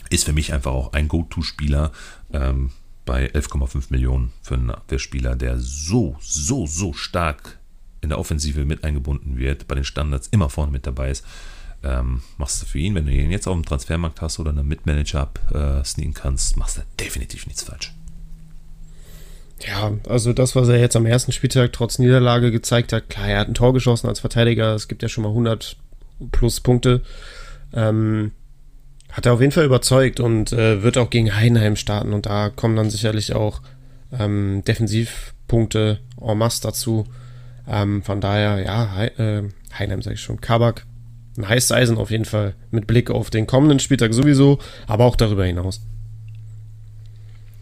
ist 0.09 0.25
für 0.25 0.33
mich 0.33 0.53
einfach 0.53 0.71
auch 0.71 0.93
ein 0.93 1.07
Go-To-Spieler 1.07 1.91
ähm, 2.33 2.71
bei 3.05 3.31
11,5 3.31 3.85
Millionen 3.89 4.31
für 4.41 4.55
einen 4.55 4.71
Abwehrspieler, 4.71 5.35
der 5.35 5.59
so, 5.59 6.17
so, 6.21 6.67
so 6.67 6.93
stark 6.93 7.57
in 8.01 8.09
der 8.09 8.19
Offensive 8.19 8.65
mit 8.65 8.83
eingebunden 8.83 9.37
wird, 9.37 9.67
bei 9.67 9.75
den 9.75 9.83
Standards 9.83 10.27
immer 10.27 10.49
vorne 10.49 10.71
mit 10.71 10.85
dabei 10.85 11.11
ist. 11.11 11.25
Ähm, 11.83 12.21
machst 12.37 12.61
du 12.61 12.65
für 12.65 12.79
ihn, 12.79 12.95
wenn 12.95 13.05
du 13.05 13.11
ihn 13.11 13.31
jetzt 13.31 13.47
auf 13.47 13.53
dem 13.53 13.65
Transfermarkt 13.65 14.21
hast 14.21 14.39
oder 14.39 14.51
eine 14.51 14.63
Mitmanager 14.63 15.21
ab 15.21 15.39
äh, 15.53 16.11
kannst, 16.13 16.57
machst 16.57 16.77
du 16.77 16.81
definitiv 16.99 17.47
nichts 17.47 17.63
falsch. 17.63 17.96
Ja, 19.65 19.91
also 20.07 20.33
das, 20.33 20.55
was 20.55 20.67
er 20.67 20.79
jetzt 20.79 20.95
am 20.95 21.05
ersten 21.05 21.31
Spieltag 21.31 21.73
trotz 21.73 21.97
Niederlage 21.97 22.51
gezeigt 22.51 22.93
hat, 22.93 23.09
klar, 23.09 23.27
er 23.27 23.39
hat 23.39 23.47
ein 23.47 23.55
Tor 23.55 23.73
geschossen 23.73 24.07
als 24.07 24.19
Verteidiger, 24.19 24.75
es 24.75 24.87
gibt 24.87 25.01
ja 25.01 25.09
schon 25.09 25.23
mal 25.23 25.29
100 25.29 25.77
plus 26.31 26.59
Punkte. 26.59 27.01
Ähm, 27.73 28.31
hat 29.11 29.25
er 29.25 29.33
auf 29.33 29.41
jeden 29.41 29.51
Fall 29.51 29.65
überzeugt 29.65 30.19
und 30.19 30.53
äh, 30.53 30.83
wird 30.83 30.97
auch 30.97 31.09
gegen 31.09 31.35
Heidenheim 31.35 31.75
starten 31.75 32.13
und 32.13 32.27
da 32.27 32.49
kommen 32.49 32.75
dann 32.75 32.89
sicherlich 32.89 33.33
auch 33.33 33.61
ähm, 34.17 34.63
Defensivpunkte 34.67 35.99
en 36.21 36.37
masse 36.37 36.61
dazu. 36.61 37.05
Ähm, 37.67 38.03
von 38.03 38.21
daher, 38.21 38.59
ja, 38.63 38.91
Hei 38.95 39.07
äh, 39.17 39.43
Heidenheim 39.77 40.01
sage 40.01 40.15
ich 40.15 40.21
schon, 40.21 40.39
Kabak, 40.39 40.85
ein 41.37 41.47
heißes 41.47 41.71
Eisen 41.71 41.97
auf 41.97 42.11
jeden 42.11 42.25
Fall 42.25 42.55
mit 42.69 42.87
Blick 42.87 43.09
auf 43.09 43.29
den 43.29 43.47
kommenden 43.47 43.79
Spieltag 43.79 44.13
sowieso, 44.13 44.59
aber 44.87 45.05
auch 45.05 45.15
darüber 45.15 45.45
hinaus. 45.45 45.81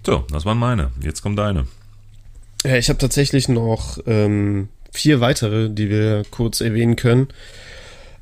So, 0.05 0.25
das 0.31 0.45
waren 0.45 0.57
meine. 0.57 0.91
Jetzt 1.01 1.21
kommt 1.21 1.39
deine. 1.39 1.65
Ja, 2.65 2.77
ich 2.77 2.89
habe 2.89 2.97
tatsächlich 2.97 3.47
noch 3.47 3.99
ähm, 4.07 4.69
vier 4.91 5.19
weitere, 5.19 5.69
die 5.69 5.89
wir 5.89 6.23
kurz 6.31 6.61
erwähnen 6.61 6.95
können. 6.95 7.27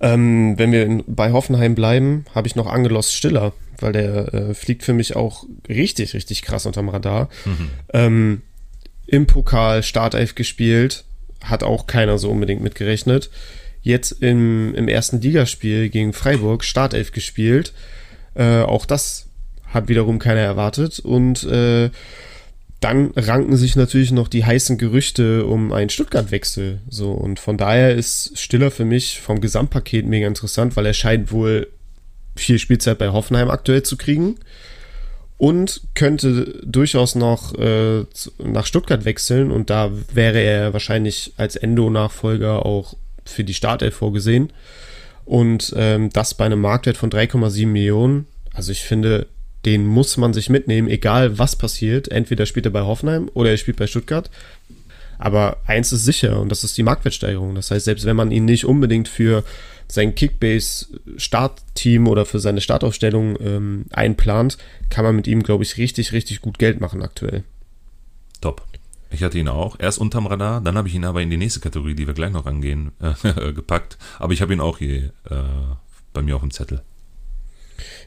Ähm, 0.01 0.55
wenn 0.57 0.73
wir 0.73 0.83
in, 0.83 1.03
bei 1.07 1.31
Hoffenheim 1.31 1.75
bleiben, 1.75 2.25
habe 2.35 2.47
ich 2.47 2.55
noch 2.55 2.67
Angelos 2.67 3.13
Stiller, 3.13 3.53
weil 3.79 3.93
der 3.93 4.33
äh, 4.33 4.53
fliegt 4.53 4.83
für 4.83 4.91
mich 4.91 5.15
auch 5.15 5.45
richtig, 5.69 6.13
richtig 6.13 6.41
krass 6.41 6.65
unterm 6.65 6.89
Radar. 6.89 7.29
Ähm, 7.93 8.41
Im 9.07 9.27
Pokal 9.27 9.81
Startelf 9.81 10.35
gespielt, 10.35 11.05
hat 11.41 11.63
auch 11.63 11.87
keiner 11.87 12.17
so 12.17 12.29
unbedingt 12.29 12.61
mitgerechnet. 12.61 13.29
Jetzt 13.81 14.11
im, 14.21 14.75
im 14.75 14.89
ersten 14.89 15.21
Ligaspiel 15.21 15.87
gegen 15.87 16.11
Freiburg 16.11 16.65
Startelf 16.65 17.13
gespielt. 17.13 17.71
Äh, 18.35 18.61
auch 18.61 18.85
das 18.85 19.27
hat 19.67 19.87
wiederum 19.87 20.19
keiner 20.19 20.41
erwartet. 20.41 20.99
Und 20.99 21.43
äh, 21.45 21.91
dann 22.83 23.11
ranken 23.15 23.55
sich 23.55 23.75
natürlich 23.75 24.11
noch 24.11 24.27
die 24.27 24.43
heißen 24.43 24.77
Gerüchte 24.77 25.45
um 25.45 25.71
einen 25.71 25.89
Stuttgart-Wechsel. 25.89 26.79
So, 26.89 27.11
und 27.11 27.39
von 27.39 27.57
daher 27.57 27.95
ist 27.95 28.37
Stiller 28.37 28.71
für 28.71 28.83
mich 28.83 29.21
vom 29.21 29.39
Gesamtpaket 29.39 30.05
mega 30.05 30.27
interessant, 30.27 30.75
weil 30.75 30.85
er 30.85 30.93
scheint 30.93 31.31
wohl 31.31 31.67
viel 32.35 32.59
Spielzeit 32.59 32.97
bei 32.97 33.09
Hoffenheim 33.09 33.49
aktuell 33.49 33.83
zu 33.83 33.95
kriegen 33.95 34.35
und 35.37 35.81
könnte 35.93 36.61
durchaus 36.65 37.15
noch 37.15 37.57
äh, 37.57 38.05
nach 38.39 38.65
Stuttgart 38.65 39.05
wechseln 39.05 39.51
und 39.51 39.69
da 39.69 39.91
wäre 40.13 40.39
er 40.39 40.73
wahrscheinlich 40.73 41.33
als 41.37 41.55
Endo-Nachfolger 41.55 42.65
auch 42.65 42.95
für 43.25 43.43
die 43.43 43.53
Startelf 43.53 43.95
vorgesehen. 43.95 44.51
Und 45.25 45.73
ähm, 45.77 46.09
das 46.11 46.33
bei 46.33 46.45
einem 46.45 46.59
Marktwert 46.59 46.97
von 46.97 47.09
3,7 47.09 47.67
Millionen. 47.67 48.27
Also 48.53 48.73
ich 48.73 48.83
finde, 48.83 49.27
den 49.65 49.85
muss 49.85 50.17
man 50.17 50.33
sich 50.33 50.49
mitnehmen, 50.49 50.87
egal 50.87 51.39
was 51.39 51.55
passiert. 51.55 52.09
Entweder 52.09 52.45
spielt 52.45 52.65
er 52.65 52.71
bei 52.71 52.81
Hoffenheim 52.81 53.29
oder 53.33 53.51
er 53.51 53.57
spielt 53.57 53.77
bei 53.77 53.87
Stuttgart. 53.87 54.29
Aber 55.17 55.57
eins 55.65 55.91
ist 55.91 56.05
sicher 56.05 56.39
und 56.39 56.49
das 56.49 56.63
ist 56.63 56.77
die 56.77 56.83
Marktwertsteigerung. 56.83 57.55
Das 57.55 57.71
heißt, 57.71 57.85
selbst 57.85 58.05
wenn 58.05 58.15
man 58.15 58.31
ihn 58.31 58.45
nicht 58.45 58.65
unbedingt 58.65 59.07
für 59.07 59.43
sein 59.87 60.15
Kickbase-Startteam 60.15 62.07
oder 62.07 62.25
für 62.25 62.39
seine 62.39 62.61
Startaufstellung 62.61 63.37
ähm, 63.39 63.85
einplant, 63.91 64.57
kann 64.89 65.05
man 65.05 65.15
mit 65.15 65.27
ihm, 65.27 65.43
glaube 65.43 65.63
ich, 65.63 65.77
richtig, 65.77 66.13
richtig 66.13 66.41
gut 66.41 66.57
Geld 66.59 66.81
machen 66.81 67.01
aktuell. 67.03 67.43
Top. 68.41 68.63
Ich 69.11 69.21
hatte 69.21 69.37
ihn 69.37 69.47
auch. 69.47 69.79
Erst 69.79 69.99
unterm 69.99 70.25
Radar, 70.25 70.59
dann 70.61 70.75
habe 70.75 70.87
ich 70.87 70.95
ihn 70.95 71.05
aber 71.05 71.21
in 71.21 71.29
die 71.29 71.37
nächste 71.37 71.59
Kategorie, 71.59 71.93
die 71.93 72.07
wir 72.07 72.15
gleich 72.15 72.31
noch 72.31 72.47
angehen, 72.47 72.91
äh, 73.23 73.53
gepackt. 73.53 73.97
Aber 74.17 74.33
ich 74.33 74.41
habe 74.41 74.53
ihn 74.53 74.59
auch 74.59 74.79
hier 74.79 75.13
äh, 75.29 75.43
bei 76.13 76.23
mir 76.23 76.35
auf 76.35 76.41
dem 76.41 76.51
Zettel. 76.51 76.81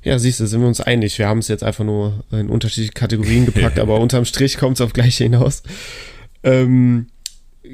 Ja, 0.07 0.21
siehst 0.21 0.39
du, 0.39 0.47
sind 0.47 0.61
wir 0.61 0.69
uns 0.69 0.81
einig. 0.81 1.19
Wir 1.19 1.27
haben 1.27 1.41
es 1.41 1.49
jetzt 1.49 1.65
einfach 1.65 1.85
nur 1.85 2.23
in 2.31 2.49
unterschiedliche 2.49 2.93
Kategorien 2.93 3.45
gepackt, 3.53 3.81
aber 3.81 3.99
unterm 3.99 4.25
Strich 4.25 4.57
kommt 4.57 4.77
es 4.77 4.81
auf 4.81 4.93
gleiche 4.93 5.25
hinaus. 5.25 5.65
Ähm, 6.45 7.09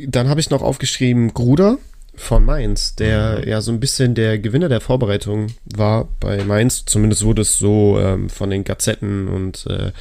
dann 0.07 0.31
habe 0.31 0.41
ich 0.41 0.49
noch 0.49 0.63
aufgeschrieben 0.63 1.35
Gruder 1.35 1.77
von 2.15 2.43
Mainz, 2.43 2.97
der 2.97 3.41
mhm. 3.43 3.49
ja 3.51 3.61
so 3.61 3.71
ein 3.71 3.81
bisschen 3.81 4.15
der 4.15 4.39
Gewinner 4.39 4.71
der 4.71 4.81
Vorbereitung 4.81 5.49
war 5.77 6.09
bei 6.21 6.43
Mainz. 6.43 6.87
Zumindest 6.87 7.23
wurde 7.23 7.43
es 7.43 7.59
so 7.59 7.99
ähm, 8.01 8.31
von 8.31 8.49
den 8.49 8.65
Gazetten 8.65 9.29
und 9.29 9.67
äh, 9.67 9.93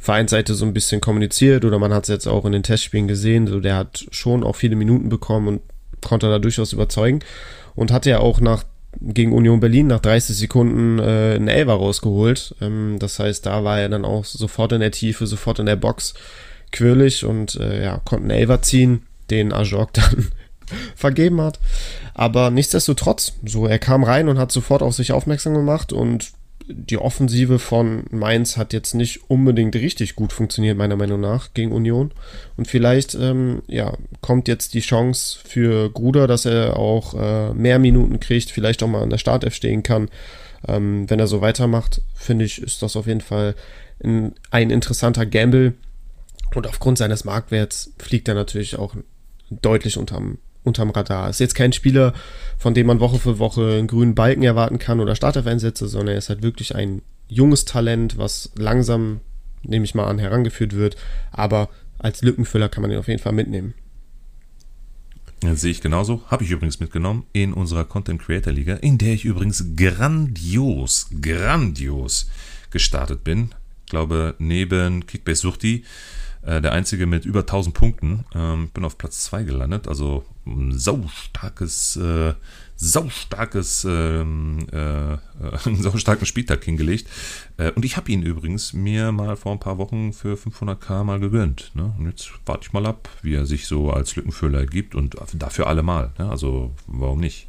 Vereinsseite 0.00 0.54
so 0.54 0.64
ein 0.64 0.74
bisschen 0.74 1.00
kommuniziert 1.00 1.64
oder 1.64 1.78
man 1.78 1.94
hat 1.94 2.02
es 2.02 2.08
jetzt 2.08 2.26
auch 2.26 2.44
in 2.44 2.50
den 2.50 2.64
Testspielen 2.64 3.06
gesehen. 3.06 3.46
So, 3.46 3.60
der 3.60 3.76
hat 3.76 4.04
schon 4.10 4.42
auch 4.42 4.56
viele 4.56 4.74
Minuten 4.74 5.08
bekommen 5.08 5.46
und 5.46 5.60
konnte 6.00 6.28
da 6.28 6.40
durchaus 6.40 6.72
überzeugen 6.72 7.20
und 7.76 7.92
hatte 7.92 8.10
ja 8.10 8.18
auch 8.18 8.40
nach 8.40 8.64
gegen 9.00 9.32
Union 9.32 9.60
Berlin 9.60 9.86
nach 9.86 10.00
30 10.00 10.36
Sekunden 10.36 10.98
äh, 10.98 11.34
einen 11.34 11.48
Elfer 11.48 11.74
rausgeholt. 11.74 12.54
Ähm, 12.60 12.96
das 12.98 13.18
heißt, 13.18 13.46
da 13.46 13.64
war 13.64 13.80
er 13.80 13.88
dann 13.88 14.04
auch 14.04 14.24
sofort 14.24 14.72
in 14.72 14.80
der 14.80 14.90
Tiefe, 14.90 15.26
sofort 15.26 15.58
in 15.58 15.66
der 15.66 15.76
Box 15.76 16.14
quirlig 16.70 17.24
und 17.24 17.56
äh, 17.56 17.84
ja, 17.84 18.00
konnten 18.04 18.30
Elfer 18.30 18.62
ziehen, 18.62 19.02
den 19.30 19.52
Ajok 19.52 19.92
dann 19.94 20.28
vergeben 20.94 21.40
hat. 21.40 21.60
Aber 22.14 22.50
nichtsdestotrotz, 22.50 23.34
so 23.44 23.66
er 23.66 23.78
kam 23.78 24.04
rein 24.04 24.28
und 24.28 24.38
hat 24.38 24.52
sofort 24.52 24.82
auf 24.82 24.94
sich 24.94 25.12
aufmerksam 25.12 25.54
gemacht 25.54 25.92
und 25.92 26.32
die 26.68 26.98
Offensive 26.98 27.58
von 27.58 28.04
Mainz 28.10 28.56
hat 28.56 28.72
jetzt 28.72 28.94
nicht 28.94 29.30
unbedingt 29.30 29.74
richtig 29.74 30.14
gut 30.16 30.32
funktioniert, 30.32 30.76
meiner 30.76 30.96
Meinung 30.96 31.20
nach, 31.20 31.54
gegen 31.54 31.72
Union. 31.72 32.12
Und 32.56 32.68
vielleicht 32.68 33.14
ähm, 33.14 33.62
ja, 33.66 33.96
kommt 34.20 34.48
jetzt 34.48 34.74
die 34.74 34.80
Chance 34.80 35.38
für 35.44 35.90
Gruder, 35.90 36.26
dass 36.26 36.44
er 36.44 36.76
auch 36.76 37.14
äh, 37.14 37.54
mehr 37.54 37.78
Minuten 37.78 38.20
kriegt, 38.20 38.50
vielleicht 38.50 38.82
auch 38.82 38.88
mal 38.88 39.02
an 39.02 39.10
der 39.10 39.18
Startelf 39.18 39.54
stehen 39.54 39.82
kann. 39.82 40.08
Ähm, 40.66 41.08
wenn 41.10 41.18
er 41.18 41.26
so 41.26 41.40
weitermacht, 41.40 42.02
finde 42.14 42.44
ich, 42.44 42.62
ist 42.62 42.82
das 42.82 42.96
auf 42.96 43.06
jeden 43.06 43.20
Fall 43.20 43.54
ein, 44.02 44.34
ein 44.50 44.70
interessanter 44.70 45.26
Gamble. 45.26 45.74
Und 46.54 46.66
aufgrund 46.66 46.98
seines 46.98 47.24
Marktwerts 47.24 47.92
fliegt 47.98 48.28
er 48.28 48.34
natürlich 48.34 48.76
auch 48.76 48.94
deutlich 49.50 49.96
unterm 49.96 50.38
unterm 50.64 50.90
Radar. 50.90 51.30
Ist 51.30 51.40
jetzt 51.40 51.54
kein 51.54 51.72
Spieler, 51.72 52.14
von 52.58 52.74
dem 52.74 52.86
man 52.86 53.00
Woche 53.00 53.18
für 53.18 53.38
Woche 53.38 53.76
einen 53.78 53.88
grünen 53.88 54.14
Balken 54.14 54.42
erwarten 54.42 54.78
kann 54.78 55.00
oder 55.00 55.16
Startelf-Einsätze, 55.16 55.88
sondern 55.88 56.14
er 56.14 56.18
ist 56.18 56.28
halt 56.28 56.42
wirklich 56.42 56.74
ein 56.74 57.02
junges 57.28 57.64
Talent, 57.64 58.18
was 58.18 58.50
langsam, 58.56 59.20
nehme 59.62 59.84
ich 59.84 59.94
mal 59.94 60.06
an, 60.06 60.18
herangeführt 60.18 60.74
wird. 60.74 60.96
Aber 61.30 61.68
als 61.98 62.22
Lückenfüller 62.22 62.68
kann 62.68 62.82
man 62.82 62.90
ihn 62.90 62.98
auf 62.98 63.08
jeden 63.08 63.22
Fall 63.22 63.32
mitnehmen. 63.32 63.74
Das 65.40 65.60
sehe 65.60 65.72
ich 65.72 65.80
genauso. 65.80 66.22
Habe 66.28 66.44
ich 66.44 66.50
übrigens 66.50 66.78
mitgenommen 66.78 67.26
in 67.32 67.52
unserer 67.52 67.84
Content 67.84 68.22
Creator 68.22 68.52
Liga, 68.52 68.74
in 68.74 68.98
der 68.98 69.14
ich 69.14 69.24
übrigens 69.24 69.74
grandios, 69.76 71.08
grandios 71.20 72.30
gestartet 72.70 73.24
bin. 73.24 73.50
Ich 73.84 73.90
glaube, 73.90 74.36
neben 74.38 75.04
Kickbase 75.06 75.42
Suchti 75.42 75.84
äh, 76.42 76.60
der 76.60 76.72
einzige 76.72 77.06
mit 77.06 77.24
über 77.24 77.40
1000 77.40 77.74
Punkten. 77.74 78.24
Ähm, 78.34 78.68
bin 78.72 78.84
auf 78.84 78.98
Platz 78.98 79.24
2 79.24 79.44
gelandet, 79.44 79.88
also 79.88 80.24
ein 80.46 80.76
saustarkes, 80.76 81.96
äh, 81.96 82.34
saustarkes, 82.76 83.84
ähm, 83.88 84.66
äh, 84.72 85.12
äh, 85.14 85.18
einen 85.64 85.82
saustarken 85.82 86.26
Spieltag 86.26 86.64
hingelegt. 86.64 87.08
Äh, 87.56 87.70
und 87.72 87.84
ich 87.84 87.96
habe 87.96 88.10
ihn 88.10 88.22
übrigens 88.22 88.72
mir 88.72 89.12
mal 89.12 89.36
vor 89.36 89.52
ein 89.52 89.60
paar 89.60 89.78
Wochen 89.78 90.12
für 90.12 90.34
500k 90.34 91.04
mal 91.04 91.20
gegönnt. 91.20 91.70
Ne? 91.74 91.94
Und 91.98 92.06
jetzt 92.06 92.30
warte 92.44 92.66
ich 92.66 92.72
mal 92.72 92.86
ab, 92.86 93.08
wie 93.22 93.34
er 93.34 93.46
sich 93.46 93.66
so 93.66 93.90
als 93.90 94.16
Lückenfüller 94.16 94.60
ergibt 94.60 94.94
und 94.94 95.16
dafür 95.34 95.68
alle 95.68 95.82
mal. 95.82 96.12
Ne? 96.18 96.28
Also 96.28 96.74
warum 96.86 97.20
nicht? 97.20 97.46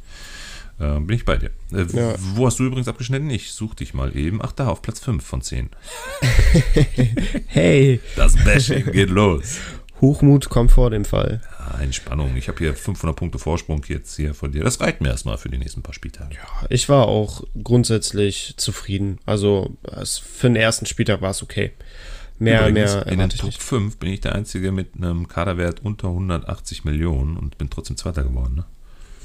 Äh, 0.78 1.00
bin 1.00 1.16
ich 1.16 1.24
bei 1.24 1.36
dir. 1.36 1.50
Äh, 1.72 1.86
ja. 1.92 2.14
Wo 2.18 2.46
hast 2.46 2.58
du 2.58 2.64
übrigens 2.64 2.88
abgeschnitten? 2.88 3.30
Ich 3.30 3.52
such 3.52 3.74
dich 3.74 3.94
mal 3.94 4.16
eben. 4.16 4.40
Ach, 4.42 4.52
da, 4.52 4.68
auf 4.68 4.82
Platz 4.82 5.00
5 5.00 5.24
von 5.24 5.40
10. 5.40 5.70
hey. 7.46 8.00
Das 8.16 8.36
Bashing 8.36 8.90
geht 8.92 9.10
los. 9.10 9.58
Hochmut 10.00 10.48
kommt 10.48 10.72
vor 10.72 10.90
dem 10.90 11.04
Fall. 11.04 11.40
Ja, 11.58 11.80
Entspannung. 11.80 12.36
Ich 12.36 12.48
habe 12.48 12.58
hier 12.58 12.74
500 12.74 13.16
Punkte 13.16 13.38
Vorsprung 13.38 13.84
jetzt 13.88 14.16
hier 14.16 14.34
von 14.34 14.52
dir. 14.52 14.64
Das 14.64 14.80
reicht 14.80 15.00
mir 15.00 15.08
erstmal 15.08 15.38
für 15.38 15.48
die 15.48 15.58
nächsten 15.58 15.82
paar 15.82 15.94
Spieltage. 15.94 16.34
Ja, 16.34 16.66
ich 16.68 16.88
war 16.88 17.06
auch 17.06 17.44
grundsätzlich 17.62 18.54
zufrieden. 18.56 19.18
Also 19.24 19.76
für 20.22 20.48
den 20.48 20.56
ersten 20.56 20.86
Spieltag 20.86 21.20
war 21.20 21.30
es 21.30 21.42
okay. 21.42 21.72
Mehr, 22.38 22.68
Übrigens, 22.68 22.94
mehr 22.94 23.06
in 23.06 23.18
den 23.20 23.30
Top 23.30 23.44
nicht. 23.44 23.62
5 23.62 23.96
bin 23.98 24.10
ich 24.12 24.20
der 24.20 24.34
Einzige 24.34 24.72
mit 24.72 24.96
einem 24.96 25.28
Kaderwert 25.28 25.80
unter 25.84 26.08
180 26.08 26.84
Millionen 26.84 27.36
und 27.36 27.56
bin 27.58 27.70
trotzdem 27.70 27.96
Zweiter 27.96 28.24
geworden. 28.24 28.56
Ne? 28.56 28.64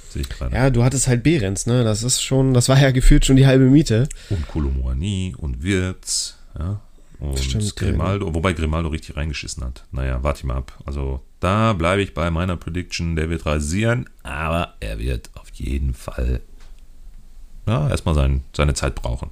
Sehe 0.09 0.21
ich 0.21 0.29
gerade. 0.29 0.55
Ja, 0.55 0.69
du 0.69 0.83
hattest 0.83 1.07
halt 1.07 1.23
Behrens, 1.23 1.65
ne? 1.65 1.83
Das 1.83 2.03
ist 2.03 2.21
schon, 2.21 2.53
das 2.53 2.69
war 2.69 2.79
ja 2.79 2.91
gefühlt 2.91 3.25
schon 3.25 3.35
die 3.35 3.47
halbe 3.47 3.65
Miete. 3.65 4.07
Und 4.29 4.47
Kolomoani 4.47 5.35
und 5.37 5.63
Wirtz, 5.63 6.37
ja. 6.57 6.81
Und 7.19 7.37
Stimmt, 7.37 7.75
Grimaldo, 7.75 8.27
ja. 8.27 8.33
wobei 8.33 8.53
Grimaldo 8.53 8.89
richtig 8.89 9.17
reingeschissen 9.17 9.63
hat. 9.63 9.85
Naja, 9.91 10.23
warte 10.23 10.47
mal 10.47 10.55
ab. 10.55 10.71
Also 10.85 11.21
da 11.39 11.73
bleibe 11.73 12.01
ich 12.01 12.13
bei 12.13 12.31
meiner 12.31 12.55
Prediction, 12.55 13.15
der 13.15 13.29
wird 13.29 13.45
rasieren, 13.45 14.09
aber 14.23 14.75
er 14.79 14.99
wird 14.99 15.29
auf 15.35 15.49
jeden 15.53 15.93
Fall 15.93 16.41
ja, 17.67 17.89
erstmal 17.89 18.15
sein, 18.15 18.43
seine 18.55 18.73
Zeit 18.73 18.95
brauchen. 18.95 19.29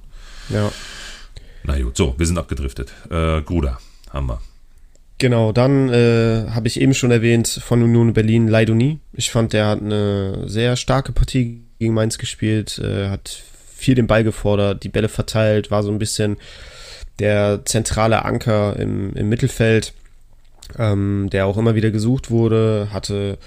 Ja. 0.50 0.70
Na 1.64 1.80
gut, 1.80 1.96
so, 1.96 2.14
wir 2.18 2.26
sind 2.26 2.38
abgedriftet. 2.38 2.92
Äh, 3.10 3.42
Gruder 3.42 3.78
haben 4.10 4.26
wir. 4.26 4.40
Genau, 5.18 5.52
dann 5.52 5.88
äh, 5.88 6.46
habe 6.50 6.68
ich 6.68 6.80
eben 6.80 6.94
schon 6.94 7.10
erwähnt 7.10 7.48
von 7.48 7.82
Union 7.82 8.12
Berlin 8.12 8.46
Leidoni. 8.46 9.00
Ich 9.12 9.30
fand, 9.30 9.52
der 9.52 9.66
hat 9.66 9.82
eine 9.82 10.48
sehr 10.48 10.76
starke 10.76 11.12
Partie 11.12 11.64
gegen 11.80 11.94
Mainz 11.94 12.18
gespielt, 12.18 12.78
äh, 12.78 13.08
hat 13.08 13.42
viel 13.74 13.96
den 13.96 14.06
Ball 14.06 14.22
gefordert, 14.24 14.84
die 14.84 14.88
Bälle 14.88 15.08
verteilt, 15.08 15.70
war 15.70 15.82
so 15.82 15.90
ein 15.90 15.98
bisschen 15.98 16.36
der 17.18 17.62
zentrale 17.64 18.24
Anker 18.24 18.76
im, 18.78 19.14
im 19.14 19.28
Mittelfeld, 19.28 19.92
ähm, 20.78 21.28
der 21.32 21.46
auch 21.46 21.56
immer 21.56 21.74
wieder 21.74 21.90
gesucht 21.90 22.30
wurde, 22.30 22.88
hatte 22.92 23.38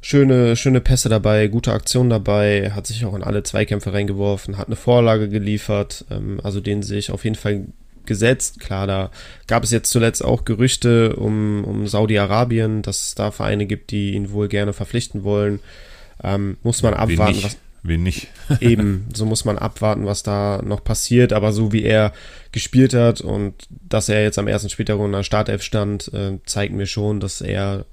schöne, 0.00 0.56
schöne 0.56 0.80
Pässe 0.80 1.08
dabei, 1.08 1.48
gute 1.48 1.72
Aktionen 1.72 2.10
dabei, 2.10 2.70
hat 2.72 2.86
sich 2.86 3.04
auch 3.04 3.14
in 3.14 3.22
alle 3.22 3.42
Zweikämpfe 3.42 3.92
reingeworfen, 3.92 4.58
hat 4.58 4.66
eine 4.66 4.76
Vorlage 4.76 5.28
geliefert, 5.28 6.04
ähm, 6.10 6.40
also 6.42 6.60
den 6.60 6.82
sehe 6.82 6.98
ich 6.98 7.10
auf 7.10 7.24
jeden 7.24 7.36
Fall 7.36 7.66
gesetzt. 8.06 8.60
Klar, 8.60 8.86
da 8.86 9.10
gab 9.46 9.64
es 9.64 9.72
jetzt 9.72 9.90
zuletzt 9.90 10.24
auch 10.24 10.44
Gerüchte 10.44 11.16
um, 11.16 11.64
um 11.64 11.86
Saudi-Arabien, 11.88 12.82
dass 12.82 13.08
es 13.08 13.14
da 13.16 13.30
Vereine 13.32 13.66
gibt, 13.66 13.90
die 13.90 14.12
ihn 14.12 14.30
wohl 14.30 14.48
gerne 14.48 14.72
verpflichten 14.72 15.24
wollen. 15.24 15.60
Ähm, 16.22 16.56
muss 16.62 16.82
man 16.82 16.94
abwarten, 16.94 17.42
was. 17.42 17.56
Wen 17.88 18.02
nicht? 18.02 18.28
eben, 18.60 19.08
so 19.14 19.26
muss 19.26 19.44
man 19.44 19.58
abwarten, 19.58 20.06
was 20.06 20.22
da 20.22 20.60
noch 20.64 20.82
passiert. 20.82 21.32
Aber 21.32 21.52
so 21.52 21.72
wie 21.72 21.82
er 21.82 22.12
gespielt 22.52 22.94
hat 22.94 23.20
und 23.20 23.54
dass 23.70 24.08
er 24.08 24.22
jetzt 24.22 24.38
am 24.38 24.48
ersten 24.48 24.68
Spieltag 24.68 24.98
in 24.98 25.12
der 25.12 25.22
Startelf 25.22 25.62
stand, 25.62 26.12
äh, 26.12 26.38
zeigt 26.44 26.74
mir 26.74 26.86
schon, 26.86 27.20
dass 27.20 27.40
er 27.40 27.86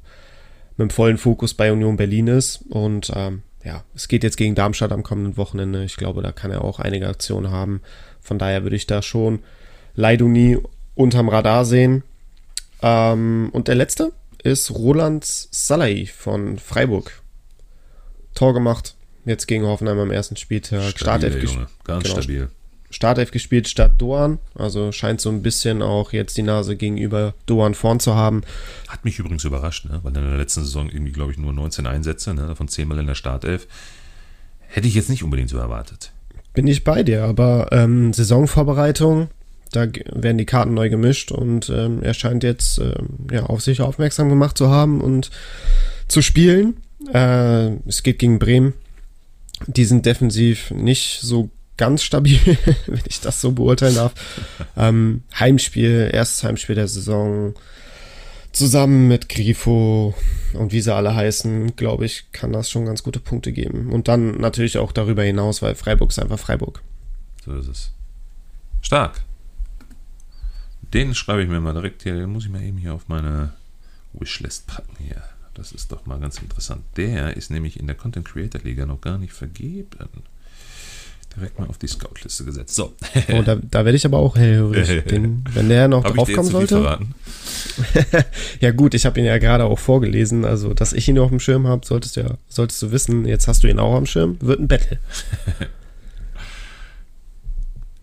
mit 0.78 0.89
dem 0.89 0.94
vollen 0.94 1.18
Fokus 1.18 1.54
bei 1.54 1.72
Union 1.72 1.98
Berlin 1.98 2.28
ist. 2.28 2.64
Und 2.70 3.12
ähm, 3.16 3.44
ja, 3.64 3.84
es 3.96 4.08
geht 4.08 4.24
jetzt 4.24 4.38
gegen 4.38 4.56
Darmstadt 4.56 4.91
am 4.91 5.04
kommenden 5.04 5.38
Wochenende. 5.38 5.84
Ich 5.84 5.96
glaube, 5.96 6.22
da 6.22 6.32
kann 6.32 6.52
er 6.52 6.64
auch 6.64 6.80
einige 6.80 7.08
Aktionen 7.08 7.52
haben. 7.52 7.82
Von 8.22 8.39
daher 8.39 8.64
würde 8.64 8.76
ich 8.76 8.88
da 8.88 9.02
schon 9.02 9.39
Leiduni 9.96 10.58
unterm 10.96 11.30
Radar 11.30 11.66
sehen. 11.66 12.04
Ähm, 12.82 13.50
und 13.54 13.68
der 13.68 13.76
letzte 13.76 14.12
ist 14.44 14.72
Roland 14.72 15.24
Salai 15.26 16.06
von 16.06 16.60
Freiburg. 16.60 17.22
Tor 18.36 18.54
gemacht, 18.54 18.96
jetzt 19.26 19.48
gegen 19.48 19.66
Hoffenheim 19.66 20.00
am 20.00 20.12
ersten 20.12 20.36
Spieltag. 20.36 20.98
Stabil, 20.98 21.44
Junge. 21.44 21.68
Ganz 21.84 22.04
genau, 22.04 22.22
stabil. 22.22 22.50
Startelf 22.94 23.32
gespielt 23.32 23.68
statt 23.68 23.94
Doan. 23.98 24.40
Also 24.56 24.92
scheint 24.92 25.20
so 25.20 25.30
ein 25.30 25.42
bisschen 25.42 25.82
auch 25.82 26.14
jetzt 26.14 26.38
die 26.38 26.44
Nase 26.44 26.76
gegenüber 26.76 27.34
Doan 27.46 27.74
vorn 27.74 28.00
zu 28.00 28.16
haben. 28.16 28.44
Hat 28.88 29.04
mich 29.04 29.20
übrigens 29.20 29.44
überrascht, 29.44 29.86
ne? 29.86 30.00
weil 30.04 30.16
in 30.16 30.24
der 30.24 30.38
letzten 30.38 30.62
Saison 30.62 30.90
irgendwie, 30.90 31.12
glaube 31.12 31.32
ich, 31.32 31.38
nur 31.38 31.54
19 31.54 31.88
Einsätze, 31.88 32.34
ne? 32.34 32.48
davon 32.48 32.68
10 32.68 32.88
Mal 32.88 33.00
in 33.00 33.08
der 33.08 33.16
Startelf. 33.16 33.68
Hätte 34.68 34.88
ich 34.88 34.96
jetzt 34.96 35.10
nicht 35.10 35.24
unbedingt 35.24 35.50
so 35.50 35.58
erwartet. 35.58 36.12
Bin 36.54 36.68
ich 36.68 36.84
bei 36.84 37.04
dir, 37.04 37.24
aber 37.24 37.70
ähm, 37.72 38.14
Saisonvorbereitung, 38.14 39.30
da 39.72 39.88
werden 40.12 40.38
die 40.38 40.46
Karten 40.46 40.76
neu 40.76 40.90
gemischt 40.90 41.32
und 41.32 41.70
ähm, 41.70 42.04
er 42.04 42.14
scheint 42.14 42.44
jetzt 42.44 42.78
ähm, 42.78 43.28
ja, 43.32 43.44
auf 43.44 43.62
sich 43.62 43.82
aufmerksam 43.82 44.30
gemacht 44.30 44.56
zu 44.56 44.70
haben 44.70 45.02
und 45.02 45.32
zu 46.08 46.22
spielen. 46.22 46.78
Äh, 47.12 47.72
es 47.88 48.04
geht 48.04 48.20
gegen 48.20 48.38
Bremen. 48.38 48.74
Die 49.68 49.86
sind 49.86 50.05
defensiv 50.05 50.72
nicht 50.72 51.20
so 51.22 51.49
ganz 51.78 52.03
stabil, 52.03 52.39
wenn 52.88 53.03
ich 53.07 53.22
das 53.22 53.41
so 53.41 53.51
beurteilen 53.51 53.95
darf. 53.95 54.14
Ähm, 54.76 55.22
Heimspiel, 55.39 56.09
erstes 56.11 56.43
Heimspiel 56.43 56.74
der 56.74 56.88
Saison. 56.88 57.53
Zusammen 58.51 59.07
mit 59.07 59.30
Grifo 59.30 60.16
und 60.53 60.72
wie 60.72 60.82
sie 60.82 60.93
alle 60.93 61.16
heißen, 61.16 61.76
glaube 61.76 62.05
ich, 62.05 62.32
kann 62.32 62.51
das 62.53 62.70
schon 62.70 62.86
ganz 62.86 63.03
gute 63.03 63.20
Punkte 63.20 63.51
geben. 63.51 63.91
Und 63.91 64.07
dann 64.07 64.39
natürlich 64.39 64.80
auch 64.80 64.91
darüber 64.91 65.24
hinaus, 65.24 65.61
weil 65.61 65.76
Freiburg 65.76 66.09
ist 66.09 66.20
einfach 66.20 66.39
Freiburg. 66.39 66.82
So 67.45 67.55
ist 67.55 67.68
es. 67.68 67.91
Stark. 68.82 69.22
Den 70.93 71.16
schreibe 71.16 71.43
ich 71.43 71.49
mir 71.49 71.59
mal 71.59 71.74
direkt 71.74 72.03
hier, 72.03 72.16
den 72.16 72.32
muss 72.32 72.45
ich 72.45 72.51
mal 72.51 72.61
eben 72.64 72.78
hier 72.78 72.93
auf 72.93 73.07
meine 73.07 73.53
Wishlist 74.14 74.68
packen 74.68 74.95
hier. 74.99 75.24
Das 75.54 75.72
ist 75.72 75.91
doch 75.91 76.06
mal 76.06 76.20
ganz 76.20 76.39
interessant. 76.39 76.84
Der 76.97 77.38
ist 77.38 77.51
nämlich 77.51 77.80
in 77.80 77.88
der 77.88 77.95
Content 77.95 78.26
Creator 78.28 78.62
Liga 78.64 78.86
noch 78.86 79.01
gar 79.01 79.18
nicht 79.18 79.34
vergeben. 79.34 79.88
Direkt 81.36 81.58
mal 81.60 81.68
auf 81.68 81.78
die 81.80 81.88
Scout-Liste 81.88 82.45
gesetzt. 82.45 82.76
So. 82.76 82.93
Oh, 83.32 83.41
da, 83.41 83.56
da 83.56 83.86
werde 83.86 83.95
ich 83.95 84.06
aber 84.06 84.20
auch 84.20 84.36
hellhörig. 84.36 85.04
Den, 85.10 85.43
wenn 85.54 85.68
der 85.68 85.88
noch 85.88 86.04
draufkommen 86.04 86.51
sollte. 86.51 86.99
ja, 88.60 88.72
gut, 88.72 88.93
ich 88.93 89.06
habe 89.06 89.20
ihn 89.20 89.26
ja 89.26 89.39
gerade 89.39 89.66
auch 89.66 89.80
vorgelesen. 89.80 90.45
Also, 90.45 90.74
dass 90.76 90.93
ich 90.93 91.08
ihn 91.08 91.18
auf 91.18 91.30
dem 91.30 91.39
Schirm 91.39 91.66
habe, 91.68 91.86
solltest, 91.86 92.18
ja, 92.18 92.38
solltest 92.49 92.82
du 92.84 92.91
wissen. 92.91 93.26
Jetzt 93.26 93.47
hast 93.47 93.64
du 93.64 93.68
ihn 93.68 93.80
auch 93.80 93.95
am 93.95 94.06
Schirm. 94.06 94.38
Wird 94.41 94.60
ein 94.60 94.68
Battle. 94.68 94.99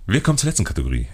Wir 0.06 0.20
kommen 0.20 0.38
zur 0.38 0.48
letzten 0.48 0.64
Kategorie. 0.64 1.06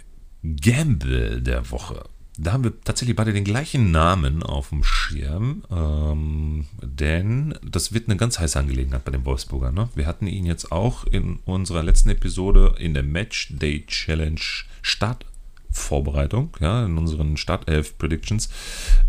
Gamble 0.42 1.42
der 1.42 1.70
Woche. 1.70 2.02
Da 2.38 2.52
haben 2.52 2.64
wir 2.64 2.80
tatsächlich 2.82 3.16
beide 3.16 3.32
den 3.32 3.44
gleichen 3.44 3.90
Namen 3.90 4.42
auf 4.42 4.68
dem 4.68 4.84
Schirm, 4.84 5.64
ähm, 5.70 6.66
denn 6.82 7.54
das 7.62 7.92
wird 7.92 8.08
eine 8.08 8.18
ganz 8.18 8.38
heiße 8.38 8.58
Angelegenheit 8.58 9.04
bei 9.04 9.12
den 9.12 9.24
Wolfsburger. 9.24 9.72
Ne? 9.72 9.88
Wir 9.94 10.06
hatten 10.06 10.26
ihn 10.26 10.44
jetzt 10.44 10.70
auch 10.70 11.04
in 11.04 11.36
unserer 11.46 11.82
letzten 11.82 12.10
Episode 12.10 12.74
in 12.78 12.92
der 12.92 13.04
Match 13.04 13.48
Day 13.56 13.86
Challenge 13.86 14.40
Start 14.82 15.24
Vorbereitung, 15.76 16.56
ja, 16.60 16.84
in 16.84 16.98
unseren 16.98 17.36
Startelf 17.36 17.96
Predictions 17.98 18.48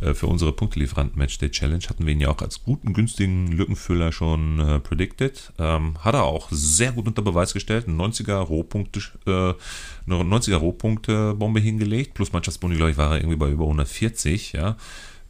äh, 0.01 0.13
für 0.13 0.27
unsere 0.27 0.51
Punktelieferanten 0.51 1.17
Match 1.17 1.37
Day 1.37 1.49
Challenge 1.49 1.83
hatten 1.89 2.05
wir 2.05 2.13
ihn 2.13 2.19
ja 2.19 2.29
auch 2.29 2.41
als 2.41 2.63
guten, 2.63 2.93
günstigen 2.93 3.47
Lückenfüller 3.51 4.11
schon 4.11 4.59
äh, 4.59 4.79
predicted. 4.79 5.53
Ähm, 5.57 5.97
hat 6.03 6.13
er 6.13 6.23
auch 6.23 6.47
sehr 6.51 6.91
gut 6.91 7.07
unter 7.07 7.21
Beweis 7.21 7.53
gestellt, 7.53 7.87
ein 7.87 7.99
90er 7.99 8.35
Rohpunkte, 8.35 8.99
äh, 9.25 9.31
eine 10.11 10.23
90er 10.23 10.57
Rohpunkte 10.57 11.33
Bombe 11.33 11.59
hingelegt, 11.59 12.13
plus 12.13 12.33
Mannschaftsboni, 12.33 12.75
glaube 12.75 12.91
ich, 12.91 12.97
war 12.97 13.11
er 13.11 13.17
irgendwie 13.17 13.37
bei 13.37 13.49
über 13.49 13.63
140, 13.63 14.53
ja. 14.53 14.75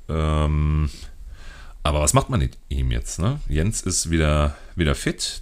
Ähm, 0.09 0.89
aber 1.83 2.01
was 2.01 2.13
macht 2.13 2.29
man 2.29 2.39
mit 2.39 2.57
ihm 2.67 2.91
jetzt? 2.91 3.19
Ne? 3.19 3.39
Jens 3.47 3.81
ist 3.81 4.09
wieder, 4.09 4.57
wieder 4.75 4.95
fit 4.95 5.41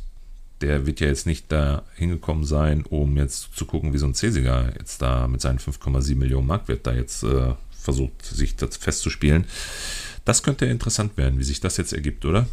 der 0.66 0.88
wird 0.88 1.00
ja 1.00 1.08
jetzt 1.08 1.28
nicht 1.28 1.52
da 1.52 1.84
hingekommen 1.96 2.44
sein, 2.44 2.84
um 2.90 3.18
jetzt 3.18 3.56
zu 3.56 3.66
gucken, 3.66 3.94
wie 3.94 4.00
so 4.00 4.08
ein 4.08 4.16
Cäsiger 4.16 4.74
jetzt 4.80 5.00
da 5.02 5.28
mit 5.28 5.40
seinen 5.40 5.60
5,7 5.60 6.16
Millionen 6.16 6.48
Marktwert 6.48 6.88
da 6.88 6.94
jetzt 6.94 7.24
äh, 7.24 7.54
versucht, 7.80 8.26
sich 8.26 8.56
das 8.56 8.78
festzuspielen. 8.78 9.46
Das 10.26 10.42
könnte 10.42 10.66
interessant 10.66 11.18
werden, 11.18 11.40
wie 11.40 11.44
sich 11.44 11.60
das 11.60 11.78
jetzt 11.78 11.94
ergibt, 11.94 12.26
oder? 12.26 12.48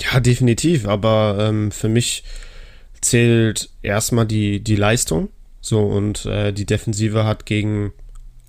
Ja, 0.00 0.18
definitiv. 0.18 0.88
Aber 0.88 1.36
ähm, 1.40 1.70
für 1.70 1.88
mich 1.88 2.24
zählt 3.00 3.70
erstmal 3.82 4.26
die, 4.26 4.58
die 4.58 4.76
Leistung. 4.76 5.28
So, 5.60 5.80
und 5.80 6.26
äh, 6.26 6.52
die 6.52 6.66
Defensive 6.66 7.24
hat 7.24 7.46
gegen 7.46 7.92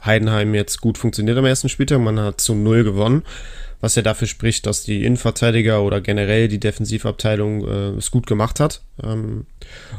Heidenheim 0.04 0.56
jetzt 0.56 0.82
gut 0.82 0.98
funktioniert 0.98 1.38
am 1.38 1.46
ersten 1.46 1.70
Spieltag. 1.70 2.00
Man 2.00 2.20
hat 2.20 2.42
zu 2.42 2.56
null 2.56 2.84
gewonnen 2.84 3.24
was 3.82 3.96
ja 3.96 4.02
dafür 4.02 4.28
spricht, 4.28 4.66
dass 4.66 4.84
die 4.84 5.06
Innenverteidiger 5.06 5.82
oder 5.82 6.02
generell 6.02 6.48
die 6.48 6.60
Defensivabteilung 6.60 7.66
äh, 7.66 7.98
es 7.98 8.12
gut 8.12 8.28
gemacht 8.28 8.60
hat. 8.60 8.82
Ähm, 9.02 9.46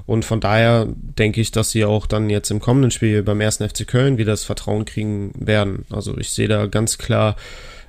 und 0.06 0.24
von 0.24 0.40
daher 0.40 0.86
denke 0.88 1.40
ich, 1.40 1.50
dass 1.50 1.70
sie 1.70 1.84
auch 1.84 2.06
dann 2.06 2.28
jetzt 2.28 2.50
im 2.50 2.60
kommenden 2.60 2.90
Spiel 2.90 3.22
beim 3.22 3.40
ersten 3.40 3.68
FC 3.68 3.86
Köln 3.86 4.18
wieder 4.18 4.32
das 4.32 4.44
Vertrauen 4.44 4.84
kriegen 4.84 5.32
werden. 5.34 5.86
Also 5.90 6.16
ich 6.18 6.30
sehe 6.30 6.48
da 6.48 6.66
ganz 6.66 6.98
klar 6.98 7.36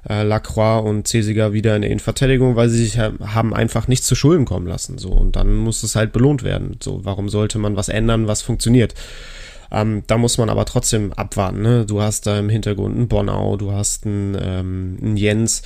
äh, 0.07 0.23
Lacroix 0.23 0.85
und 0.87 1.07
Cesiger 1.07 1.53
wieder 1.53 1.75
in 1.75 1.81
der 1.81 1.91
Innenverteidigung, 1.91 2.55
weil 2.55 2.69
sie 2.69 2.85
sich 2.85 2.97
haben 2.97 3.53
einfach 3.53 3.87
nichts 3.87 4.07
zu 4.07 4.15
Schulden 4.15 4.45
kommen 4.45 4.67
lassen. 4.67 4.97
So 4.97 5.09
und 5.09 5.35
dann 5.35 5.55
muss 5.55 5.83
es 5.83 5.95
halt 5.95 6.13
belohnt 6.13 6.43
werden. 6.43 6.77
So 6.81 7.03
warum 7.03 7.27
sollte 7.27 7.59
man 7.59 7.75
was 7.75 7.89
ändern, 7.89 8.27
was 8.27 8.41
funktioniert? 8.41 8.93
Ähm, 9.71 10.03
da 10.07 10.17
muss 10.17 10.37
man 10.37 10.49
aber 10.49 10.65
trotzdem 10.65 11.13
abwarten. 11.13 11.61
Ne? 11.61 11.85
Du 11.85 12.01
hast 12.01 12.27
da 12.27 12.37
im 12.37 12.49
Hintergrund 12.49 12.95
einen 12.95 13.07
Bonau, 13.07 13.55
du 13.55 13.71
hast 13.71 14.05
einen, 14.05 14.37
ähm, 14.39 14.97
einen 15.01 15.17
Jens, 15.17 15.61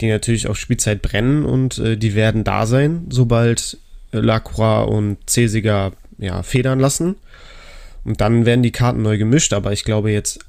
die 0.00 0.08
natürlich 0.08 0.48
auf 0.48 0.56
Spielzeit 0.56 1.02
brennen 1.02 1.44
und 1.44 1.78
äh, 1.78 1.96
die 1.96 2.14
werden 2.14 2.42
da 2.42 2.66
sein, 2.66 3.06
sobald 3.10 3.76
äh, 4.12 4.18
Lacroix 4.18 4.88
und 4.88 5.18
Cesiger 5.28 5.92
ja, 6.18 6.42
federn 6.42 6.80
lassen. 6.80 7.16
Und 8.04 8.22
dann 8.22 8.46
werden 8.46 8.62
die 8.62 8.72
Karten 8.72 9.02
neu 9.02 9.18
gemischt, 9.18 9.52
aber 9.52 9.72
ich 9.72 9.84
glaube 9.84 10.10
jetzt 10.10 10.40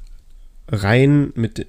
rein 0.70 1.34
mit, 1.36 1.68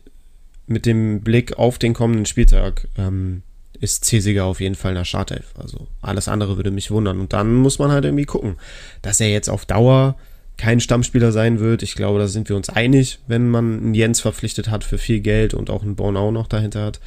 mit 0.69 0.87
dem 0.87 1.23
Blick 1.23 1.59
auf 1.59 1.79
den 1.79 1.93
kommenden 1.93 2.25
Spieltag 2.25 2.87
ähm, 2.97 3.43
ist 3.81 4.05
Cesiger 4.05 4.45
auf 4.45 4.61
jeden 4.61 4.77
Fall 4.77 4.93
in 4.93 4.99
der 4.99 5.05
Startelf. 5.05 5.53
Also 5.59 5.89
alles 6.03 6.29
andere 6.29 6.57
würde 6.57 6.71
mich 6.71 6.93
wundern. 6.93 7.19
Und 7.19 7.33
dann 7.33 7.57
muss 7.57 7.81
man 7.81 7.91
halt 7.91 8.05
irgendwie 8.05 8.27
gucken, 8.27 8.57
dass 9.03 9.21
er 9.21 9.29
jetzt 9.29 9.51
auf 9.51 9.67
Dauer 9.67 10.15
kein 10.63 10.79
Stammspieler 10.79 11.33
sein 11.33 11.59
wird. 11.59 11.83
Ich 11.83 11.97
glaube, 11.97 12.21
da 12.21 12.29
sind 12.29 12.49
wir 12.49 12.55
uns 12.55 12.69
einig, 12.69 13.19
wenn 13.27 13.49
man 13.49 13.79
einen 13.79 13.95
Jens 13.95 14.21
verpflichtet 14.21 14.71
hat 14.71 14.85
für 14.85 14.97
viel 14.97 15.19
Geld 15.19 15.55
und 15.55 15.71
auch 15.71 15.83
einen 15.83 15.97
Bornau 15.97 16.31
noch 16.31 16.47
dahinter 16.47 16.85
hat. 16.85 17.01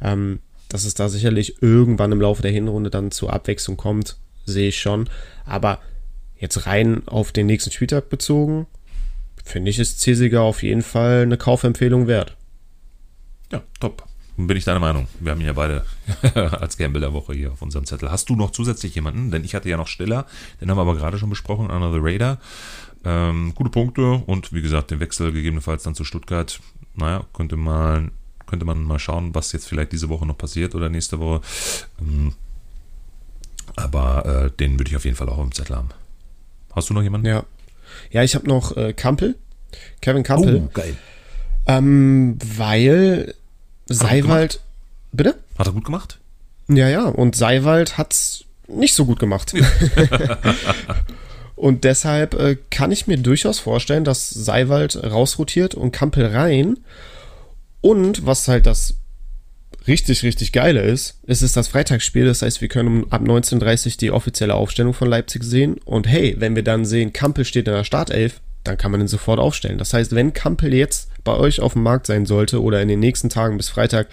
Ähm, 0.00 0.38
dass 0.70 0.86
es 0.86 0.94
da 0.94 1.10
sicherlich 1.10 1.60
irgendwann 1.60 2.10
im 2.10 2.22
Laufe 2.22 2.40
der 2.40 2.50
Hinrunde 2.50 2.88
dann 2.88 3.10
zur 3.10 3.30
Abwechslung 3.30 3.76
kommt, 3.76 4.16
sehe 4.46 4.68
ich 4.68 4.80
schon. 4.80 5.10
Aber 5.44 5.80
jetzt 6.38 6.66
rein 6.66 7.02
auf 7.04 7.32
den 7.32 7.44
nächsten 7.44 7.70
Spieltag 7.70 8.08
bezogen, 8.08 8.66
finde 9.44 9.70
ich, 9.70 9.78
ist 9.78 10.00
Cesiger 10.00 10.40
auf 10.40 10.62
jeden 10.62 10.80
Fall 10.80 11.20
eine 11.20 11.36
Kaufempfehlung 11.36 12.06
wert. 12.06 12.34
Ja, 13.52 13.60
top. 13.78 14.06
Bin 14.38 14.56
ich 14.56 14.64
deiner 14.64 14.80
Meinung. 14.80 15.06
Wir 15.20 15.32
haben 15.32 15.40
ihn 15.42 15.48
ja 15.48 15.52
beide 15.52 15.84
als 16.34 16.78
Gamble 16.78 17.02
der 17.02 17.12
Woche 17.12 17.34
hier 17.34 17.52
auf 17.52 17.60
unserem 17.60 17.84
Zettel. 17.84 18.10
Hast 18.10 18.30
du 18.30 18.36
noch 18.36 18.52
zusätzlich 18.52 18.94
jemanden? 18.94 19.30
Denn 19.30 19.44
ich 19.44 19.54
hatte 19.54 19.68
ja 19.68 19.76
noch 19.76 19.88
Stiller, 19.88 20.24
den 20.62 20.70
haben 20.70 20.78
wir 20.78 20.82
aber 20.82 20.96
gerade 20.96 21.18
schon 21.18 21.28
besprochen, 21.28 21.70
Another 21.70 22.02
Raider. 22.02 22.38
Ähm, 23.04 23.52
gute 23.54 23.70
Punkte 23.70 24.22
und 24.26 24.52
wie 24.52 24.62
gesagt, 24.62 24.90
den 24.90 25.00
Wechsel 25.00 25.32
gegebenenfalls 25.32 25.82
dann 25.82 25.94
zu 25.94 26.04
Stuttgart. 26.04 26.60
Naja, 26.94 27.24
könnte 27.32 27.56
man, 27.56 28.12
könnte 28.46 28.64
man 28.64 28.82
mal 28.84 28.98
schauen, 28.98 29.34
was 29.34 29.52
jetzt 29.52 29.66
vielleicht 29.66 29.92
diese 29.92 30.08
Woche 30.08 30.26
noch 30.26 30.38
passiert 30.38 30.74
oder 30.74 30.88
nächste 30.88 31.18
Woche. 31.18 31.40
Ähm, 32.00 32.34
aber 33.76 34.44
äh, 34.46 34.50
den 34.58 34.78
würde 34.78 34.90
ich 34.90 34.96
auf 34.96 35.04
jeden 35.04 35.16
Fall 35.16 35.28
auch 35.28 35.42
im 35.42 35.52
Zettel 35.52 35.76
haben. 35.76 35.88
Hast 36.74 36.90
du 36.90 36.94
noch 36.94 37.02
jemanden? 37.02 37.26
Ja. 37.26 37.44
Ja, 38.10 38.22
ich 38.22 38.34
habe 38.34 38.46
noch 38.48 38.76
äh, 38.76 38.92
Kampel. 38.92 39.36
Kevin 40.00 40.22
Kampel. 40.22 40.62
Oh, 40.66 40.70
geil. 40.72 40.96
Ähm, 41.66 42.38
weil 42.56 43.34
Seiwald. 43.86 44.60
Bitte? 45.12 45.36
Hat 45.58 45.66
er 45.66 45.72
gut 45.72 45.84
gemacht? 45.84 46.18
Ja, 46.68 46.88
ja. 46.88 47.04
Und 47.04 47.36
Seiwald 47.36 47.98
hat's 47.98 48.44
nicht 48.68 48.94
so 48.94 49.04
gut 49.04 49.18
gemacht. 49.18 49.54
Und 51.62 51.84
deshalb 51.84 52.34
äh, 52.34 52.56
kann 52.70 52.90
ich 52.90 53.06
mir 53.06 53.18
durchaus 53.18 53.60
vorstellen, 53.60 54.02
dass 54.02 54.28
Seiwald 54.28 55.00
rausrotiert 55.00 55.76
und 55.76 55.92
Kampel 55.92 56.26
rein. 56.26 56.80
Und 57.80 58.26
was 58.26 58.48
halt 58.48 58.66
das 58.66 58.96
richtig, 59.86 60.24
richtig 60.24 60.50
geile 60.50 60.80
ist, 60.80 61.20
es 61.24 61.40
ist 61.40 61.56
das 61.56 61.68
Freitagsspiel. 61.68 62.24
Das 62.24 62.42
heißt, 62.42 62.62
wir 62.62 62.66
können 62.66 63.06
ab 63.10 63.22
19.30 63.22 63.96
die 63.96 64.10
offizielle 64.10 64.56
Aufstellung 64.56 64.92
von 64.92 65.06
Leipzig 65.06 65.44
sehen. 65.44 65.76
Und 65.84 66.08
hey, 66.08 66.34
wenn 66.36 66.56
wir 66.56 66.64
dann 66.64 66.84
sehen, 66.84 67.12
Kampel 67.12 67.44
steht 67.44 67.68
in 67.68 67.74
der 67.74 67.84
Startelf, 67.84 68.40
dann 68.64 68.76
kann 68.76 68.90
man 68.90 69.00
ihn 69.00 69.06
sofort 69.06 69.38
aufstellen. 69.38 69.78
Das 69.78 69.94
heißt, 69.94 70.16
wenn 70.16 70.32
Kampel 70.32 70.74
jetzt 70.74 71.10
bei 71.22 71.36
euch 71.36 71.60
auf 71.60 71.74
dem 71.74 71.84
Markt 71.84 72.08
sein 72.08 72.26
sollte 72.26 72.60
oder 72.60 72.82
in 72.82 72.88
den 72.88 72.98
nächsten 72.98 73.28
Tagen 73.28 73.56
bis 73.56 73.68
Freitag 73.68 74.08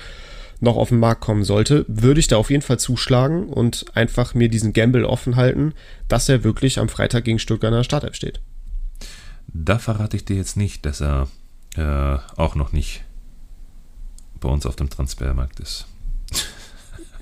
noch 0.59 0.75
auf 0.75 0.89
den 0.89 0.99
Markt 0.99 1.21
kommen 1.21 1.43
sollte, 1.43 1.85
würde 1.87 2.19
ich 2.19 2.27
da 2.27 2.37
auf 2.37 2.49
jeden 2.49 2.61
Fall 2.61 2.79
zuschlagen 2.79 3.47
und 3.47 3.85
einfach 3.95 4.33
mir 4.33 4.49
diesen 4.49 4.73
Gamble 4.73 5.05
offen 5.05 5.35
halten, 5.35 5.73
dass 6.07 6.27
er 6.29 6.43
wirklich 6.43 6.79
am 6.79 6.89
Freitag 6.89 7.23
gegen 7.23 7.39
Stuttgart 7.39 7.71
in 7.71 7.77
der 7.77 7.83
Startelf 7.83 8.15
steht. 8.15 8.41
Da 9.47 9.79
verrate 9.79 10.17
ich 10.17 10.25
dir 10.25 10.35
jetzt 10.35 10.57
nicht, 10.57 10.85
dass 10.85 11.01
er 11.01 11.27
äh, 11.75 12.17
auch 12.35 12.55
noch 12.55 12.71
nicht 12.71 13.03
bei 14.39 14.49
uns 14.49 14.65
auf 14.65 14.75
dem 14.75 14.89
Transfermarkt 14.89 15.59
ist. 15.59 15.87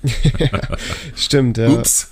Stimmt, 1.16 1.58
ja. 1.58 1.70
Ups. 1.70 2.10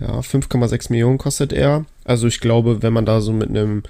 Ja, 0.00 0.20
5,6 0.20 0.90
Millionen 0.90 1.18
kostet 1.18 1.52
er. 1.52 1.84
Also 2.04 2.26
ich 2.26 2.40
glaube, 2.40 2.82
wenn 2.82 2.92
man 2.92 3.06
da 3.06 3.20
so 3.20 3.32
mit 3.32 3.48
einem 3.48 3.82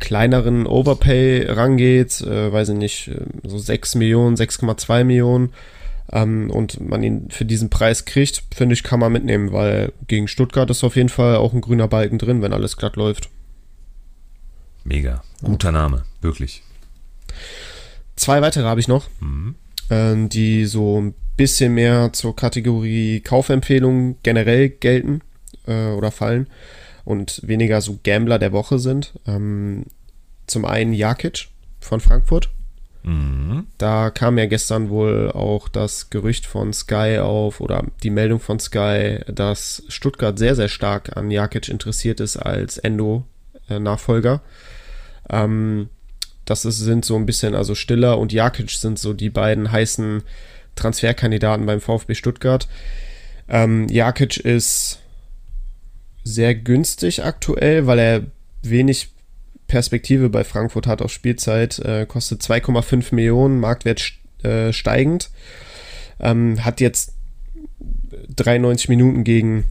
kleineren 0.00 0.66
Overpay 0.66 1.46
rangeht, 1.48 2.20
äh, 2.22 2.52
weiß 2.52 2.70
ich 2.70 2.76
nicht, 2.76 3.08
äh, 3.08 3.24
so 3.44 3.58
6 3.58 3.94
Millionen, 3.94 4.36
6,2 4.36 5.04
Millionen 5.04 5.52
ähm, 6.10 6.50
und 6.50 6.80
man 6.80 7.02
ihn 7.02 7.30
für 7.30 7.44
diesen 7.44 7.70
Preis 7.70 8.04
kriegt, 8.04 8.42
finde 8.54 8.72
ich, 8.72 8.82
kann 8.82 9.00
man 9.00 9.12
mitnehmen, 9.12 9.52
weil 9.52 9.92
gegen 10.08 10.26
Stuttgart 10.26 10.68
ist 10.70 10.82
auf 10.82 10.96
jeden 10.96 11.08
Fall 11.08 11.36
auch 11.36 11.52
ein 11.52 11.60
grüner 11.60 11.86
Balken 11.86 12.18
drin, 12.18 12.42
wenn 12.42 12.52
alles 12.52 12.76
glatt 12.76 12.96
läuft. 12.96 13.28
Mega. 14.84 15.22
Guter 15.42 15.72
Name, 15.72 16.04
wirklich. 16.20 16.62
Zwei 18.16 18.42
weitere 18.42 18.64
habe 18.64 18.80
ich 18.80 18.88
noch, 18.88 19.08
mhm. 19.20 19.54
äh, 19.90 20.28
die 20.28 20.64
so 20.64 21.00
ein 21.00 21.14
bisschen 21.36 21.74
mehr 21.74 22.12
zur 22.12 22.34
Kategorie 22.34 23.20
Kaufempfehlungen 23.20 24.16
generell 24.22 24.68
gelten 24.68 25.20
äh, 25.66 25.92
oder 25.92 26.10
fallen 26.10 26.48
und 27.04 27.40
weniger 27.46 27.80
so 27.80 27.98
Gambler 28.02 28.38
der 28.38 28.52
Woche 28.52 28.78
sind. 28.78 29.12
Ähm, 29.26 29.86
zum 30.46 30.64
einen 30.64 30.92
Jakic 30.92 31.48
von 31.80 32.00
Frankfurt. 32.00 32.50
Mhm. 33.02 33.66
Da 33.78 34.10
kam 34.10 34.36
ja 34.36 34.46
gestern 34.46 34.90
wohl 34.90 35.30
auch 35.32 35.68
das 35.68 36.10
Gerücht 36.10 36.46
von 36.46 36.72
Sky 36.72 37.18
auf 37.22 37.60
oder 37.60 37.84
die 38.02 38.10
Meldung 38.10 38.40
von 38.40 38.60
Sky, 38.60 39.20
dass 39.26 39.82
Stuttgart 39.88 40.38
sehr, 40.38 40.54
sehr 40.54 40.68
stark 40.68 41.16
an 41.16 41.30
Jakic 41.30 41.68
interessiert 41.68 42.20
ist 42.20 42.36
als 42.36 42.78
Endo-Nachfolger. 42.78 44.42
Ähm, 45.30 45.88
das 46.44 46.64
ist, 46.64 46.78
sind 46.78 47.04
so 47.04 47.16
ein 47.16 47.26
bisschen, 47.26 47.54
also 47.54 47.74
Stiller 47.74 48.18
und 48.18 48.32
Jakic 48.32 48.70
sind 48.70 48.98
so 48.98 49.12
die 49.14 49.30
beiden 49.30 49.72
heißen 49.72 50.22
Transferkandidaten 50.74 51.64
beim 51.64 51.80
VfB 51.80 52.14
Stuttgart. 52.14 52.68
Ähm, 53.48 53.88
Jakic 53.88 54.38
ist 54.38 54.99
sehr 56.24 56.54
günstig 56.54 57.24
aktuell, 57.24 57.86
weil 57.86 57.98
er 57.98 58.22
wenig 58.62 59.08
Perspektive 59.66 60.28
bei 60.28 60.44
Frankfurt 60.44 60.86
hat 60.86 61.00
auf 61.00 61.12
Spielzeit. 61.12 61.78
Äh, 61.78 62.06
kostet 62.06 62.42
2,5 62.42 63.14
Millionen, 63.14 63.60
Marktwert 63.60 64.12
äh, 64.42 64.72
steigend. 64.72 65.30
Ähm, 66.18 66.64
hat 66.64 66.80
jetzt 66.80 67.14
93 68.36 68.88
Minuten 68.88 69.24
gegen, 69.24 69.64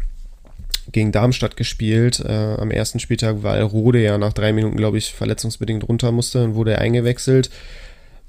gegen 0.91 1.11
Darmstadt 1.11 1.57
gespielt 1.57 2.21
äh, 2.21 2.55
am 2.57 2.71
ersten 2.71 2.99
Spieltag, 2.99 3.43
weil 3.43 3.61
Rode 3.61 4.01
ja 4.01 4.17
nach 4.17 4.33
drei 4.33 4.53
Minuten, 4.53 4.77
glaube 4.77 4.97
ich, 4.97 5.13
verletzungsbedingt 5.13 5.87
runter 5.87 6.11
musste 6.11 6.43
und 6.43 6.55
wurde 6.55 6.79
eingewechselt 6.79 7.49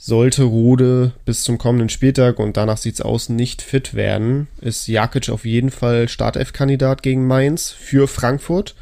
sollte 0.03 0.44
Rode 0.44 1.12
bis 1.26 1.42
zum 1.42 1.59
kommenden 1.59 1.90
Spieltag 1.90 2.38
und 2.38 2.57
danach 2.57 2.78
sieht 2.78 2.94
es 2.94 3.01
aus 3.03 3.28
nicht 3.28 3.61
fit 3.61 3.92
werden, 3.92 4.48
ist 4.62 4.88
Jakic 4.88 5.28
auf 5.28 5.44
jeden 5.44 5.70
Fall 5.70 6.09
Startelf-Kandidat 6.09 7.03
gegen 7.03 7.26
Mainz 7.26 7.70
für 7.70 8.09
Frankfurt 8.09 8.74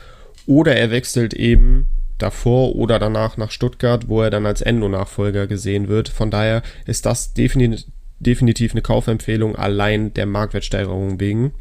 oder 0.47 0.77
er 0.77 0.93
wechselt 0.93 1.35
eben 1.35 1.87
davor 2.19 2.77
oder 2.77 3.01
danach 3.01 3.37
nach 3.37 3.51
Stuttgart, 3.51 4.07
wo 4.07 4.23
er 4.23 4.31
dann 4.31 4.47
als 4.47 4.61
Endo-Nachfolger 4.61 5.49
gesehen 5.49 5.89
wird. 5.89 6.09
Von 6.09 6.31
daher 6.31 6.63
ist 6.87 7.05
das 7.05 7.35
definitiv, 7.35 7.87
definitiv 8.21 8.71
eine 8.71 8.83
Kaufempfehlung 8.83 9.57
allein 9.57 10.15
der 10.15 10.27
Marktwertsteigerung 10.27 11.19
wegen. 11.19 11.53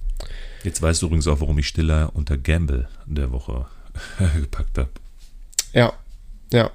Jetzt 0.63 0.83
weißt 0.83 1.01
du 1.01 1.07
übrigens 1.07 1.27
auch, 1.27 1.41
warum 1.41 1.57
ich 1.57 1.67
Stiller 1.67 2.11
unter 2.13 2.37
Gamble 2.37 2.87
der 3.07 3.31
Woche 3.31 3.65
gepackt 4.39 4.77
habe. 4.77 4.89
Ja, 5.73 5.93
ja. 6.53 6.69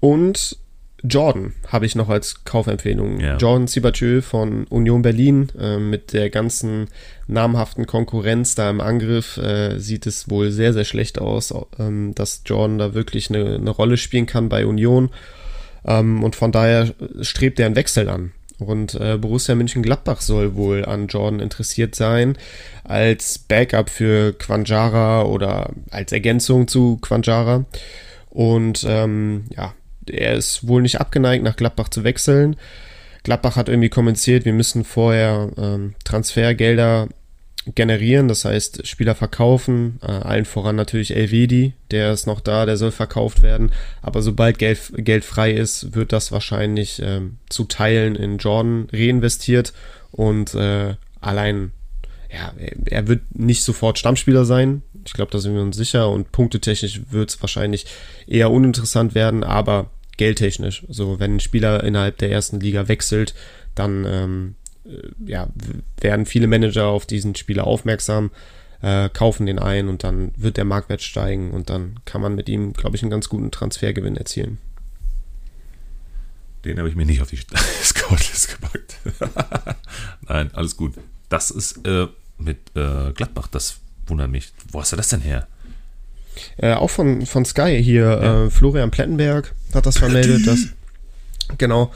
Und 0.00 0.58
Jordan 1.06 1.52
habe 1.68 1.84
ich 1.84 1.94
noch 1.94 2.08
als 2.08 2.44
Kaufempfehlung. 2.44 3.20
Ja. 3.20 3.36
Jordan 3.36 3.66
Sibachö 3.66 4.22
von 4.22 4.64
Union 4.68 5.02
Berlin 5.02 5.50
äh, 5.58 5.76
mit 5.76 6.14
der 6.14 6.30
ganzen 6.30 6.88
namhaften 7.26 7.86
Konkurrenz 7.86 8.54
da 8.54 8.70
im 8.70 8.80
Angriff 8.80 9.36
äh, 9.36 9.78
sieht 9.78 10.06
es 10.06 10.30
wohl 10.30 10.50
sehr, 10.50 10.72
sehr 10.72 10.84
schlecht 10.84 11.18
aus, 11.18 11.54
ähm, 11.78 12.14
dass 12.14 12.42
Jordan 12.46 12.78
da 12.78 12.94
wirklich 12.94 13.28
eine, 13.28 13.56
eine 13.56 13.70
Rolle 13.70 13.98
spielen 13.98 14.24
kann 14.24 14.48
bei 14.48 14.64
Union. 14.64 15.10
Ähm, 15.84 16.24
und 16.24 16.36
von 16.36 16.52
daher 16.52 16.94
strebt 17.20 17.60
er 17.60 17.66
einen 17.66 17.76
Wechsel 17.76 18.08
an. 18.08 18.32
Und 18.58 18.94
äh, 18.94 19.18
Borussia 19.18 19.54
München-Gladbach 19.54 20.22
soll 20.22 20.54
wohl 20.54 20.86
an 20.86 21.08
Jordan 21.08 21.40
interessiert 21.40 21.94
sein, 21.94 22.38
als 22.84 23.38
Backup 23.38 23.90
für 23.90 24.32
Quanjara 24.32 25.24
oder 25.24 25.70
als 25.90 26.12
Ergänzung 26.12 26.66
zu 26.66 26.98
Quanjara. 27.02 27.66
Und 28.30 28.86
ähm, 28.88 29.44
ja, 29.54 29.74
er 30.08 30.34
ist 30.34 30.66
wohl 30.66 30.82
nicht 30.82 31.00
abgeneigt, 31.00 31.44
nach 31.44 31.56
Gladbach 31.56 31.88
zu 31.88 32.04
wechseln. 32.04 32.56
Gladbach 33.22 33.56
hat 33.56 33.68
irgendwie 33.68 33.88
kommentiert, 33.88 34.44
wir 34.44 34.52
müssen 34.52 34.84
vorher 34.84 35.50
ähm, 35.56 35.94
Transfergelder 36.04 37.08
generieren, 37.74 38.28
das 38.28 38.44
heißt 38.44 38.86
Spieler 38.86 39.14
verkaufen, 39.14 39.98
äh, 40.02 40.10
allen 40.10 40.44
voran 40.44 40.76
natürlich 40.76 41.16
Elvedi, 41.16 41.72
der 41.90 42.12
ist 42.12 42.26
noch 42.26 42.40
da, 42.40 42.66
der 42.66 42.76
soll 42.76 42.90
verkauft 42.90 43.42
werden, 43.42 43.72
aber 44.02 44.20
sobald 44.20 44.58
Geld, 44.58 44.92
Geld 44.96 45.24
frei 45.24 45.52
ist, 45.52 45.94
wird 45.94 46.12
das 46.12 46.30
wahrscheinlich 46.30 47.00
ähm, 47.02 47.38
zu 47.48 47.64
Teilen 47.64 48.16
in 48.16 48.36
Jordan 48.36 48.88
reinvestiert 48.92 49.72
und 50.10 50.54
äh, 50.54 50.96
allein, 51.22 51.72
ja, 52.30 52.52
er 52.84 53.08
wird 53.08 53.22
nicht 53.34 53.62
sofort 53.62 53.98
Stammspieler 53.98 54.44
sein, 54.44 54.82
ich 55.06 55.12
glaube, 55.12 55.30
da 55.30 55.38
sind 55.38 55.54
wir 55.54 55.62
uns 55.62 55.76
sicher 55.76 56.10
und 56.10 56.32
punktetechnisch 56.32 57.02
wird 57.10 57.30
es 57.30 57.40
wahrscheinlich 57.40 57.86
eher 58.26 58.50
uninteressant 58.50 59.14
werden, 59.14 59.44
aber 59.44 59.90
geldtechnisch. 60.16 60.84
So, 60.88 61.18
wenn 61.20 61.36
ein 61.36 61.40
Spieler 61.40 61.82
innerhalb 61.84 62.18
der 62.18 62.30
ersten 62.30 62.60
Liga 62.60 62.88
wechselt, 62.88 63.34
dann 63.74 64.04
ähm, 64.06 64.54
äh, 64.84 65.30
ja, 65.30 65.48
werden 66.00 66.26
viele 66.26 66.46
Manager 66.46 66.86
auf 66.86 67.06
diesen 67.06 67.34
Spieler 67.34 67.66
aufmerksam, 67.66 68.30
äh, 68.82 69.08
kaufen 69.08 69.46
den 69.46 69.58
ein 69.58 69.88
und 69.88 70.04
dann 70.04 70.32
wird 70.36 70.56
der 70.56 70.64
Marktwert 70.64 71.02
steigen 71.02 71.52
und 71.52 71.70
dann 71.70 72.00
kann 72.04 72.20
man 72.20 72.34
mit 72.34 72.48
ihm, 72.48 72.72
glaube 72.72 72.96
ich, 72.96 73.02
einen 73.02 73.10
ganz 73.10 73.28
guten 73.28 73.50
Transfergewinn 73.50 74.16
erzielen. 74.16 74.58
Den 76.64 76.78
habe 76.78 76.88
ich 76.88 76.96
mir 76.96 77.06
nicht 77.06 77.20
auf 77.20 77.28
die 77.28 77.36
Scoutlist 77.82 78.58
gepackt. 78.58 78.96
Nein, 80.28 80.50
alles 80.54 80.76
gut. 80.76 80.94
Das 81.28 81.50
ist 81.50 81.86
äh, 81.86 82.06
mit 82.38 82.58
äh, 82.74 83.12
Gladbach 83.12 83.48
das 83.48 83.80
wundert 84.06 84.30
mich. 84.30 84.52
Wo 84.70 84.80
hast 84.80 84.92
du 84.92 84.96
das 84.96 85.08
denn 85.08 85.20
her? 85.20 85.46
Äh, 86.56 86.74
auch 86.74 86.90
von, 86.90 87.26
von 87.26 87.44
Sky 87.44 87.82
hier. 87.82 88.04
Ja. 88.04 88.44
Äh, 88.44 88.50
Florian 88.50 88.90
Plettenberg 88.90 89.54
hat 89.72 89.86
das 89.86 89.98
vermeldet, 89.98 90.46
dass 90.46 90.68
genau, 91.58 91.92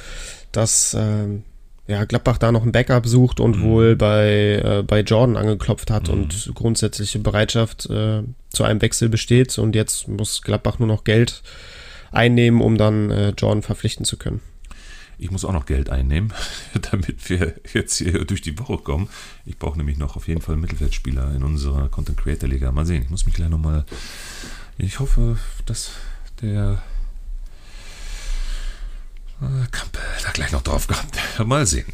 dass 0.53 0.95
äh, 0.95 1.27
ja, 1.89 2.05
Gladbach 2.05 2.39
da 2.39 2.53
noch 2.53 2.65
ein 2.65 2.73
Backup 2.73 3.07
sucht 3.07 3.41
und 3.41 3.57
mhm. 3.57 3.63
wohl 3.63 3.97
bei, 3.97 4.63
äh, 4.63 4.83
bei 4.87 5.01
Jordan 5.01 5.37
angeklopft 5.37 5.91
hat 5.91 6.09
mhm. 6.09 6.15
und 6.15 6.53
grundsätzliche 6.55 7.19
Bereitschaft 7.19 7.89
äh, 7.91 8.23
zu 8.51 8.65
einem 8.65 8.83
Wechsel 8.83 9.09
besteht. 9.09 9.59
Und 9.59 9.75
jetzt 9.75 10.07
muss 10.07 10.43
Gladbach 10.43 10.79
nur 10.79 10.89
noch 10.89 11.05
Geld 11.05 11.43
einnehmen, 12.13 12.61
um 12.61 12.77
dann 12.77 13.11
äh, 13.11 13.31
Jordan 13.31 13.63
verpflichten 13.63 14.05
zu 14.05 14.19
können. 14.19 14.41
Ich 15.21 15.33
muss 15.33 15.45
auch 15.45 15.53
noch 15.53 15.67
Geld 15.67 15.91
einnehmen, 15.91 16.33
damit 16.93 17.29
wir 17.29 17.55
jetzt 17.73 17.99
hier 17.99 18.25
durch 18.25 18.41
die 18.41 18.59
Woche 18.59 18.79
kommen. 18.79 19.09
Ich 19.45 19.59
brauche 19.59 19.77
nämlich 19.77 19.99
noch 19.99 20.17
auf 20.17 20.29
jeden 20.29 20.41
Fall 20.41 20.55
einen 20.55 20.63
Mittelfeldspieler 20.63 21.35
in 21.35 21.43
unserer 21.43 21.89
Content 21.89 22.19
Creator 22.19 22.49
Liga. 22.49 22.71
Mal 22.71 22.87
sehen. 22.87 23.03
Ich 23.03 23.11
muss 23.11 23.27
mich 23.27 23.35
gleich 23.35 23.49
nochmal. 23.49 23.85
Ich 24.77 25.01
hoffe, 25.01 25.37
dass 25.67 25.91
der 26.41 26.81
äh, 29.41 29.67
Kampel 29.73 30.01
da 30.23 30.31
gleich 30.31 30.53
noch 30.53 30.63
drauf 30.63 30.87
kommt. 30.87 31.19
Mal 31.49 31.67
sehen. 31.67 31.87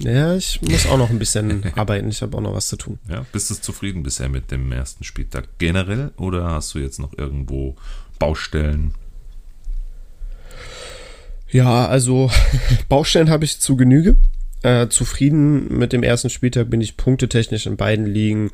Ja, 0.00 0.36
ich 0.36 0.60
muss 0.62 0.86
auch 0.86 0.98
noch 0.98 1.10
ein 1.10 1.18
bisschen 1.18 1.72
arbeiten. 1.74 2.08
Ich 2.08 2.22
habe 2.22 2.36
auch 2.36 2.42
noch 2.42 2.54
was 2.54 2.68
zu 2.68 2.76
tun. 2.76 2.98
Ja, 3.08 3.24
bist 3.32 3.50
du 3.50 3.54
zufrieden 3.54 4.02
bisher 4.02 4.28
mit 4.28 4.50
dem 4.50 4.70
ersten 4.72 5.04
Spieltag 5.04 5.48
generell 5.58 6.12
oder 6.16 6.50
hast 6.50 6.74
du 6.74 6.78
jetzt 6.78 7.00
noch 7.00 7.16
irgendwo 7.16 7.76
Baustellen? 8.18 8.94
Ja, 11.50 11.86
also 11.86 12.30
Baustellen 12.88 13.30
habe 13.30 13.44
ich 13.44 13.60
zu 13.60 13.76
Genüge. 13.76 14.16
Äh, 14.62 14.88
zufrieden 14.88 15.78
mit 15.78 15.92
dem 15.92 16.02
ersten 16.02 16.30
Spieltag 16.30 16.68
bin 16.68 16.80
ich 16.80 16.96
punktetechnisch 16.96 17.66
in 17.66 17.76
beiden 17.76 18.06
Ligen. 18.06 18.50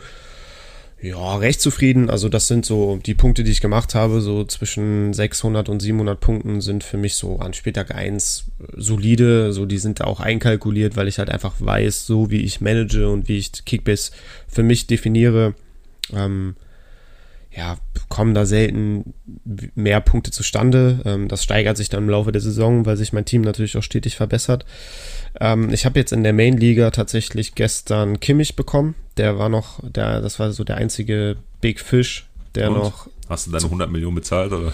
Ja, 1.01 1.37
recht 1.37 1.61
zufrieden. 1.61 2.09
Also 2.09 2.29
das 2.29 2.47
sind 2.47 2.65
so 2.65 2.99
die 3.05 3.15
Punkte, 3.15 3.45
die 3.45 3.51
ich 3.51 3.61
gemacht 3.61 3.95
habe. 3.95 4.21
So 4.21 4.45
zwischen 4.45 5.13
600 5.13 5.69
und 5.69 5.81
700 5.81 6.19
Punkten 6.19 6.61
sind 6.61 6.85
für 6.85 6.97
mich 6.97 7.17
so 7.17 7.41
an 7.41 7.53
Spieltag 7.53 7.95
1 7.95 8.45
solide. 8.77 9.53
So 9.53 9.67
die 9.67 9.79
sind 9.79 10.03
auch 10.03 10.21
einkalkuliert, 10.21 10.97
weil 10.97 11.09
ich 11.09 11.19
halt 11.19 11.31
einfach 11.31 11.55
weiß, 11.59 12.07
so 12.07 12.31
wie 12.31 12.43
ich 12.43 12.61
manage 12.61 13.09
und 13.09 13.29
wie 13.29 13.39
ich 13.39 13.53
Kickbase 13.65 14.13
für 14.49 14.63
mich 14.63 14.87
definiere, 14.87 15.55
ähm, 16.13 16.55
ja, 17.57 17.77
kommen 18.09 18.35
da 18.35 18.47
selten 18.47 19.15
mehr 19.75 20.01
Punkte 20.01 20.31
zustande. 20.31 21.01
Ähm, 21.05 21.29
das 21.29 21.45
steigert 21.45 21.77
sich 21.77 21.89
dann 21.89 22.05
im 22.05 22.11
Laufe 22.11 22.33
der 22.33 22.41
Saison, 22.41 22.85
weil 22.85 22.97
sich 22.97 23.13
mein 23.13 23.25
Team 23.25 23.43
natürlich 23.43 23.77
auch 23.77 23.83
stetig 23.83 24.17
verbessert. 24.17 24.65
Ähm, 25.41 25.71
ich 25.71 25.85
habe 25.85 25.99
jetzt 25.99 26.13
in 26.13 26.25
der 26.25 26.33
Main-Liga 26.33 26.91
tatsächlich 26.91 27.55
gestern 27.55 28.19
Kimmich 28.19 28.57
bekommen. 28.57 28.95
Der 29.17 29.39
war 29.39 29.49
noch, 29.49 29.79
der, 29.89 30.21
das 30.21 30.41
war 30.41 30.53
so 30.53 30.65
der 30.65 30.79
einzige 30.79 31.37
Big 31.61 31.81
Fish, 31.81 32.27
der 32.55 32.71
Und? 32.71 32.79
noch. 32.79 33.09
Hast 33.29 33.47
du 33.47 33.53
deine 33.53 33.65
100 33.65 33.91
Millionen 33.91 34.17
bezahlt 34.17 34.53
oder? 34.53 34.73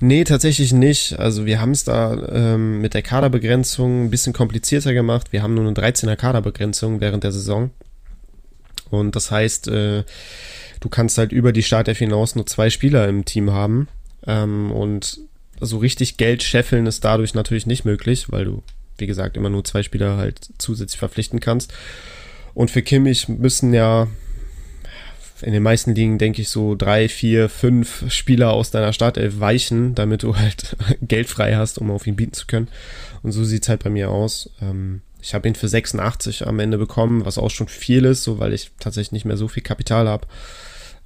Nee, 0.00 0.24
tatsächlich 0.24 0.72
nicht. 0.72 1.18
Also 1.18 1.46
wir 1.46 1.60
haben 1.60 1.70
es 1.70 1.84
da 1.84 2.14
ähm, 2.28 2.80
mit 2.80 2.94
der 2.94 3.02
Kaderbegrenzung 3.02 4.04
ein 4.04 4.10
bisschen 4.10 4.32
komplizierter 4.32 4.92
gemacht. 4.92 5.32
Wir 5.32 5.42
haben 5.42 5.54
nur 5.54 5.64
eine 5.64 5.74
13er 5.74 6.16
Kaderbegrenzung 6.16 7.00
während 7.00 7.22
der 7.22 7.32
Saison. 7.32 7.70
Und 8.90 9.14
das 9.14 9.30
heißt, 9.30 9.68
äh, 9.68 10.04
du 10.84 10.90
kannst 10.90 11.16
halt 11.16 11.32
über 11.32 11.52
die 11.52 11.62
Startelf 11.62 11.96
hinaus 11.96 12.34
nur 12.34 12.46
zwei 12.46 12.68
Spieler 12.68 13.08
im 13.08 13.24
Team 13.24 13.50
haben. 13.50 13.88
Ähm, 14.26 14.70
und 14.70 15.18
so 15.58 15.78
richtig 15.78 16.18
Geld 16.18 16.42
scheffeln 16.42 16.84
ist 16.84 17.02
dadurch 17.06 17.32
natürlich 17.32 17.64
nicht 17.64 17.86
möglich, 17.86 18.30
weil 18.30 18.44
du, 18.44 18.62
wie 18.98 19.06
gesagt, 19.06 19.38
immer 19.38 19.48
nur 19.48 19.64
zwei 19.64 19.82
Spieler 19.82 20.18
halt 20.18 20.50
zusätzlich 20.58 20.98
verpflichten 20.98 21.40
kannst. 21.40 21.72
Und 22.52 22.70
für 22.70 22.82
Kimmich 22.82 23.28
müssen 23.28 23.72
ja 23.72 24.08
in 25.40 25.54
den 25.54 25.62
meisten 25.62 25.94
Ligen, 25.94 26.18
denke 26.18 26.42
ich, 26.42 26.50
so 26.50 26.74
drei, 26.74 27.08
vier, 27.08 27.48
fünf 27.48 28.04
Spieler 28.12 28.52
aus 28.52 28.70
deiner 28.70 28.92
Startelf 28.92 29.40
weichen, 29.40 29.94
damit 29.94 30.22
du 30.22 30.36
halt 30.36 30.76
Geld 31.00 31.28
frei 31.28 31.56
hast, 31.56 31.78
um 31.78 31.90
auf 31.90 32.06
ihn 32.06 32.16
bieten 32.16 32.34
zu 32.34 32.46
können. 32.46 32.68
Und 33.22 33.32
so 33.32 33.42
sieht's 33.42 33.70
halt 33.70 33.82
bei 33.82 33.90
mir 33.90 34.10
aus. 34.10 34.50
Ähm, 34.60 35.00
ich 35.22 35.32
habe 35.32 35.48
ihn 35.48 35.54
für 35.54 35.68
86 35.68 36.46
am 36.46 36.60
Ende 36.60 36.76
bekommen, 36.76 37.24
was 37.24 37.38
auch 37.38 37.50
schon 37.50 37.68
viel 37.68 38.04
ist, 38.04 38.22
so 38.22 38.38
weil 38.38 38.52
ich 38.52 38.70
tatsächlich 38.78 39.12
nicht 39.12 39.24
mehr 39.24 39.38
so 39.38 39.48
viel 39.48 39.62
Kapital 39.62 40.06
habe. 40.06 40.26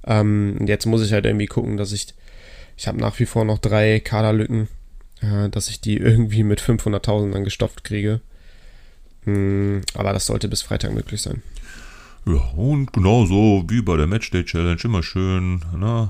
Ähm, 0.09 0.57
und 0.59 0.67
jetzt 0.67 0.85
muss 0.85 1.05
ich 1.05 1.13
halt 1.13 1.25
irgendwie 1.25 1.45
gucken, 1.45 1.77
dass 1.77 1.93
ich, 1.93 2.13
ich 2.75 2.87
habe 2.87 2.99
nach 2.99 3.17
wie 3.19 3.25
vor 3.25 3.45
noch 3.45 3.59
drei 3.59 4.01
Kaderlücken, 4.01 4.67
äh, 5.21 5.47
dass 5.49 5.69
ich 5.69 5.79
die 5.79 5.97
irgendwie 5.97 6.43
mit 6.43 6.61
500.000 6.61 7.31
dann 7.31 7.43
gestopft 7.45 7.83
kriege. 7.85 8.19
Mm, 9.25 9.79
aber 9.93 10.11
das 10.11 10.25
sollte 10.25 10.49
bis 10.49 10.63
Freitag 10.63 10.93
möglich 10.93 11.21
sein. 11.21 11.43
Ja, 12.25 12.41
und 12.55 12.91
genauso 12.91 13.63
wie 13.69 13.81
bei 13.81 13.95
der 13.95 14.07
Matchday 14.07 14.43
Challenge, 14.43 14.81
immer 14.83 15.03
schön, 15.03 15.61
ne? 15.77 16.09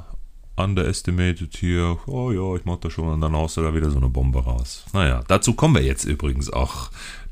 Underestimated 0.55 1.55
hier. 1.55 1.97
Oh 2.05 2.31
ja, 2.31 2.55
ich 2.55 2.65
mach 2.65 2.77
das 2.77 2.93
schon. 2.93 3.07
Und 3.07 3.21
dann 3.21 3.33
haust 3.33 3.57
du 3.57 3.61
da 3.61 3.73
wieder 3.73 3.89
so 3.89 3.97
eine 3.97 4.09
Bombe 4.09 4.43
raus. 4.43 4.85
Naja, 4.93 5.23
dazu 5.27 5.53
kommen 5.53 5.75
wir 5.75 5.83
jetzt 5.83 6.03
übrigens 6.03 6.51
auch 6.51 6.91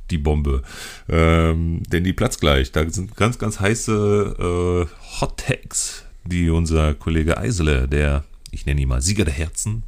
die 0.09 0.17
Bombe. 0.17 0.61
Ähm, 1.09 1.83
denn 1.87 2.05
die 2.05 2.13
platzt 2.13 2.39
gleich. 2.39 2.71
Da 2.71 2.89
sind 2.89 3.15
ganz, 3.17 3.37
ganz 3.37 3.59
heiße 3.59 4.87
äh, 4.87 5.19
Hot 5.19 5.37
Tags, 5.37 6.05
die 6.27 6.49
unser 6.49 6.93
Kollege 6.93 7.37
Eisele, 7.37 7.87
der, 7.87 8.23
ich 8.51 8.65
nenne 8.65 8.81
ihn 8.81 8.87
mal 8.87 9.01
Sieger 9.01 9.25
der 9.25 9.33
Herzen, 9.33 9.83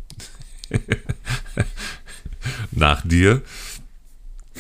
nach 2.72 3.06
dir, 3.06 3.42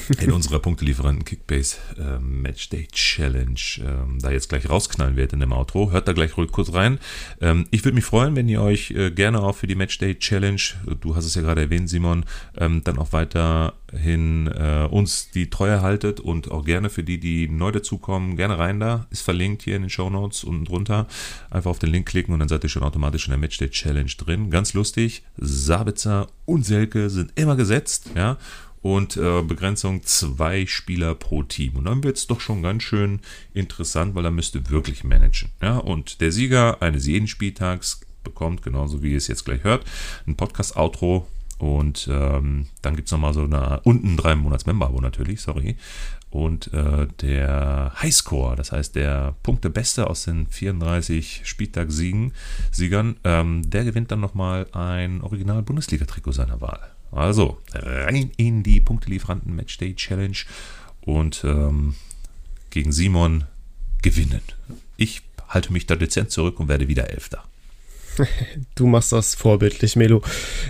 in 0.19 0.31
unserer 0.31 0.59
Punktelieferanten 0.59 1.23
Kickbase 1.23 1.77
äh, 1.97 2.19
Matchday 2.19 2.87
Challenge 2.91 3.59
ähm, 3.79 4.17
da 4.19 4.31
jetzt 4.31 4.49
gleich 4.49 4.69
rausknallen 4.69 5.15
wird 5.15 5.33
in 5.33 5.39
dem 5.39 5.51
Outro. 5.51 5.91
Hört 5.91 6.07
da 6.07 6.13
gleich 6.13 6.31
kurz 6.31 6.73
rein. 6.73 6.99
Ähm, 7.41 7.67
ich 7.69 7.85
würde 7.85 7.95
mich 7.95 8.05
freuen, 8.05 8.35
wenn 8.35 8.49
ihr 8.49 8.61
euch 8.61 8.91
äh, 8.91 9.11
gerne 9.11 9.41
auch 9.41 9.55
für 9.55 9.67
die 9.67 9.75
Matchday 9.75 10.17
Challenge, 10.17 10.61
du 10.99 11.15
hast 11.15 11.25
es 11.25 11.35
ja 11.35 11.41
gerade 11.41 11.61
erwähnt, 11.61 11.89
Simon, 11.89 12.25
ähm, 12.57 12.81
dann 12.83 12.97
auch 12.97 13.11
weiterhin 13.11 14.47
äh, 14.47 14.87
uns 14.89 15.29
die 15.31 15.49
Treue 15.49 15.81
haltet 15.81 16.19
und 16.19 16.49
auch 16.49 16.65
gerne 16.65 16.89
für 16.89 17.03
die, 17.03 17.19
die 17.19 17.47
neu 17.47 17.71
dazukommen, 17.71 18.35
gerne 18.35 18.57
rein 18.57 18.79
da. 18.79 19.05
Ist 19.11 19.21
verlinkt 19.21 19.61
hier 19.61 19.75
in 19.75 19.83
den 19.83 19.89
Show 19.89 20.09
Notes 20.09 20.43
unten 20.43 20.65
drunter. 20.65 21.07
Einfach 21.51 21.69
auf 21.69 21.79
den 21.79 21.91
Link 21.91 22.07
klicken 22.07 22.33
und 22.33 22.39
dann 22.39 22.49
seid 22.49 22.63
ihr 22.63 22.69
schon 22.69 22.83
automatisch 22.83 23.27
in 23.27 23.31
der 23.31 23.39
Matchday 23.39 23.69
Challenge 23.69 24.11
drin. 24.17 24.49
Ganz 24.49 24.73
lustig. 24.73 25.23
Sabitzer 25.37 26.27
und 26.45 26.65
Selke 26.65 27.09
sind 27.09 27.31
immer 27.35 27.55
gesetzt, 27.55 28.11
ja 28.15 28.37
und 28.81 29.17
äh, 29.17 29.41
Begrenzung 29.41 30.03
zwei 30.03 30.65
Spieler 30.65 31.15
pro 31.15 31.43
Team. 31.43 31.75
Und 31.75 31.85
dann 31.85 32.03
wird 32.03 32.17
es 32.17 32.27
doch 32.27 32.39
schon 32.39 32.61
ganz 32.61 32.83
schön 32.83 33.19
interessant, 33.53 34.15
weil 34.15 34.25
er 34.25 34.31
müsste 34.31 34.69
wirklich 34.69 35.03
managen. 35.03 35.49
Ja, 35.61 35.77
und 35.77 36.21
der 36.21 36.31
Sieger 36.31 36.81
eines 36.81 37.05
jeden 37.05 37.27
Spieltags 37.27 38.01
bekommt, 38.23 38.61
genauso 38.61 39.03
wie 39.03 39.11
ihr 39.11 39.17
es 39.17 39.27
jetzt 39.27 39.45
gleich 39.45 39.63
hört, 39.63 39.85
ein 40.27 40.35
Podcast-Outro. 40.35 41.27
Und 41.57 42.07
ähm, 42.09 42.67
dann 42.81 42.95
gibt 42.95 43.09
es 43.09 43.11
nochmal 43.11 43.33
so 43.33 43.43
eine, 43.43 43.81
unten 43.83 44.15
drei 44.15 44.33
Monats 44.35 44.65
Member-Abo 44.65 45.01
natürlich, 45.01 45.41
sorry. 45.41 45.75
Und 46.29 46.71
äh, 46.73 47.07
der 47.21 47.91
Highscore, 48.01 48.55
das 48.55 48.71
heißt 48.71 48.95
der 48.95 49.35
Punktebeste 49.43 50.07
aus 50.07 50.23
den 50.23 50.47
34 50.47 51.41
Spieltagssiegen, 51.43 52.33
Siegern, 52.71 53.17
ähm, 53.25 53.69
der 53.69 53.83
gewinnt 53.83 54.11
dann 54.11 54.21
nochmal 54.21 54.67
ein 54.71 55.21
Original-Bundesliga-Trikot 55.21 56.31
seiner 56.31 56.61
Wahl. 56.61 56.91
Also, 57.11 57.57
rein 57.73 58.31
in 58.37 58.63
die 58.63 58.79
Punktelieferanten 58.79 59.55
Matchday 59.55 59.95
Challenge 59.95 60.37
und 61.01 61.43
ähm, 61.43 61.95
gegen 62.69 62.91
Simon 62.91 63.45
gewinnen. 64.01 64.41
Ich 64.97 65.23
halte 65.47 65.73
mich 65.73 65.87
da 65.87 65.95
dezent 65.95 66.31
zurück 66.31 66.59
und 66.59 66.67
werde 66.67 66.87
wieder 66.87 67.09
Elfter. 67.09 67.43
Du 68.75 68.87
machst 68.87 69.11
das 69.11 69.35
vorbildlich, 69.35 69.95
Melo. 69.95 70.21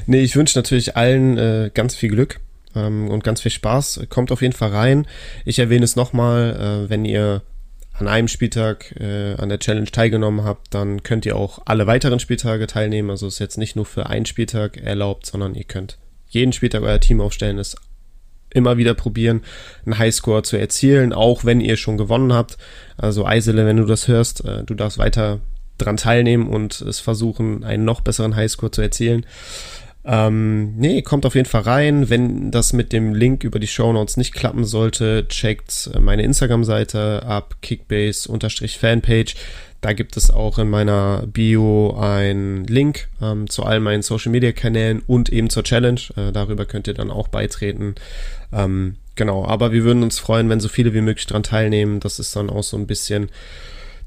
Nee, 0.06 0.22
ich 0.22 0.36
wünsche 0.36 0.58
natürlich 0.58 0.96
allen 0.96 1.38
äh, 1.38 1.72
ganz 1.74 1.96
viel 1.96 2.10
Glück 2.10 2.40
ähm, 2.76 3.10
und 3.10 3.24
ganz 3.24 3.42
viel 3.42 3.52
Spaß. 3.52 4.02
Kommt 4.10 4.32
auf 4.32 4.42
jeden 4.42 4.54
Fall 4.54 4.70
rein. 4.70 5.08
Ich 5.46 5.60
erwähne 5.60 5.84
es 5.84 5.96
nochmal, 5.96 6.86
äh, 6.86 6.90
wenn 6.90 7.06
ihr 7.06 7.42
an 7.94 8.08
einem 8.08 8.28
Spieltag 8.28 8.96
äh, 9.00 9.36
an 9.36 9.50
der 9.50 9.60
Challenge 9.60 9.90
teilgenommen 9.92 10.44
habt, 10.46 10.74
dann 10.74 11.04
könnt 11.04 11.26
ihr 11.26 11.36
auch 11.36 11.60
alle 11.66 11.86
weiteren 11.86 12.20
Spieltage 12.20 12.68
teilnehmen. 12.68 13.10
Also 13.10 13.28
ist 13.28 13.40
jetzt 13.40 13.58
nicht 13.58 13.76
nur 13.76 13.86
für 13.86 14.08
einen 14.08 14.26
Spieltag 14.26 14.78
erlaubt, 14.78 15.26
sondern 15.26 15.54
ihr 15.56 15.66
könnt 15.66 15.98
jeden 16.30 16.54
Spieltag 16.54 16.84
euer 16.84 17.00
Team 17.00 17.22
aufstellen, 17.22 17.58
ist 17.58 17.76
immer 18.52 18.78
wieder 18.78 18.94
probieren, 18.94 19.42
einen 19.86 20.00
Highscore 20.00 20.44
zu 20.44 20.58
erzielen, 20.58 21.14
auch 21.14 21.46
wenn 21.46 21.62
ihr 21.62 21.78
schon 21.78 21.98
gewonnen 21.98 22.34
habt. 22.34 22.58
Also 22.98 23.26
Eisele, 23.26 23.66
wenn 23.66 23.78
du 23.78 23.86
das 23.86 24.08
hörst, 24.08 24.44
äh, 24.46 24.64
du 24.64 24.74
darfst 24.74 24.98
weiter 24.98 25.40
dran 25.78 25.98
teilnehmen 25.98 26.48
und 26.48 26.82
es 26.82 27.00
versuchen, 27.00 27.64
einen 27.64 27.86
noch 27.86 28.02
besseren 28.02 28.36
Highscore 28.36 28.72
zu 28.72 28.82
erzielen. 28.82 29.26
Ähm, 30.12 30.74
nee, 30.76 31.04
kommt 31.04 31.28
auf 31.28 31.36
jeden 31.36 31.48
Fall 31.48 31.62
rein. 31.62 32.10
Wenn 32.10 32.50
das 32.50 32.74
mit 32.74 32.92
dem 32.94 33.14
Link 33.14 33.44
über 33.44 33.60
die 33.60 33.68
Show 33.68 33.94
Notes 33.94 34.18
nicht 34.18 34.34
klappen 34.34 34.66
sollte, 34.66 35.28
checkt 35.28 35.92
meine 36.00 36.24
Instagram-Seite 36.24 37.22
ab, 37.28 37.58
Kickbase-Fanpage. 37.62 39.36
Da 39.82 39.94
gibt 39.94 40.18
es 40.18 40.32
auch 40.32 40.58
in 40.58 40.68
meiner 40.68 41.28
Bio 41.28 41.96
einen 41.96 42.66
Link 42.66 43.08
ähm, 43.22 43.52
zu 43.52 43.64
all 43.64 43.80
meinen 43.80 44.02
Social 44.02 44.32
Media 44.32 44.52
Kanälen 44.52 45.04
und 45.06 45.30
eben 45.30 45.52
zur 45.52 45.64
Challenge. 45.64 46.02
Äh, 46.18 46.32
darüber 46.32 46.66
könnt 46.66 46.88
ihr 46.88 46.96
dann 46.96 47.12
auch 47.12 47.28
beitreten. 47.28 47.94
Ähm, 48.52 48.96
genau, 49.14 49.46
aber 49.46 49.72
wir 49.72 49.84
würden 49.84 50.02
uns 50.02 50.18
freuen, 50.18 50.50
wenn 50.50 50.60
so 50.60 50.70
viele 50.70 50.96
wie 50.96 51.02
möglich 51.02 51.28
daran 51.28 51.44
teilnehmen. 51.44 52.00
Das 52.00 52.18
ist 52.18 52.36
dann 52.36 52.50
auch 52.50 52.64
so 52.64 52.78
ein 52.78 52.88
bisschen 52.88 53.30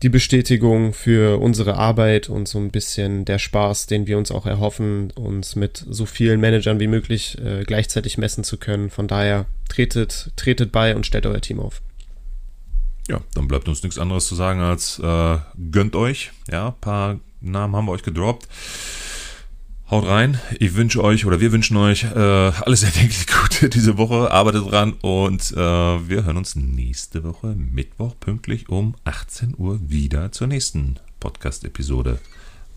die 0.02 0.08
Bestätigung 0.08 0.92
für 0.92 1.40
unsere 1.40 1.76
Arbeit 1.76 2.28
und 2.28 2.48
so 2.48 2.58
ein 2.58 2.70
bisschen 2.70 3.24
der 3.24 3.38
Spaß, 3.38 3.86
den 3.86 4.06
wir 4.06 4.18
uns 4.18 4.32
auch 4.32 4.46
erhoffen, 4.46 5.12
uns 5.12 5.54
mit 5.54 5.84
so 5.88 6.06
vielen 6.06 6.40
Managern 6.40 6.80
wie 6.80 6.88
möglich 6.88 7.38
äh, 7.38 7.62
gleichzeitig 7.64 8.18
messen 8.18 8.42
zu 8.42 8.56
können. 8.56 8.90
Von 8.90 9.06
daher 9.06 9.46
tretet, 9.68 10.32
tretet 10.36 10.72
bei 10.72 10.96
und 10.96 11.06
stellt 11.06 11.26
euer 11.26 11.40
Team 11.40 11.60
auf. 11.60 11.82
Ja, 13.08 13.20
dann 13.34 13.48
bleibt 13.48 13.68
uns 13.68 13.82
nichts 13.82 13.98
anderes 13.98 14.26
zu 14.26 14.34
sagen 14.34 14.60
als 14.60 14.98
äh, 14.98 15.38
gönnt 15.70 15.94
euch. 15.94 16.32
Ja, 16.50 16.68
ein 16.68 16.80
paar 16.80 17.20
Namen 17.40 17.76
haben 17.76 17.86
wir 17.86 17.92
euch 17.92 18.02
gedroppt. 18.02 18.48
Haut 19.92 20.08
rein. 20.08 20.38
Ich 20.58 20.74
wünsche 20.74 21.04
euch 21.04 21.26
oder 21.26 21.38
wir 21.38 21.52
wünschen 21.52 21.76
euch 21.76 22.04
äh, 22.04 22.18
alles 22.18 22.82
erdenklich 22.82 23.26
Gute 23.26 23.68
diese 23.68 23.98
Woche. 23.98 24.30
Arbeitet 24.30 24.70
dran 24.70 24.94
und 25.02 25.52
äh, 25.52 25.58
wir 25.58 26.24
hören 26.24 26.38
uns 26.38 26.56
nächste 26.56 27.22
Woche 27.24 27.48
Mittwoch 27.48 28.14
pünktlich 28.18 28.70
um 28.70 28.94
18 29.04 29.54
Uhr 29.58 29.78
wieder 29.86 30.32
zur 30.32 30.46
nächsten 30.46 30.96
Podcast-Episode. 31.20 32.20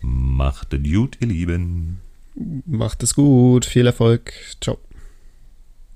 Macht 0.02 0.74
es 0.74 0.82
gut, 0.82 1.16
ihr 1.22 1.28
Lieben. 1.28 2.02
Macht 2.66 3.02
es 3.02 3.14
gut. 3.14 3.64
Viel 3.64 3.86
Erfolg. 3.86 4.34
Ciao. 4.60 4.76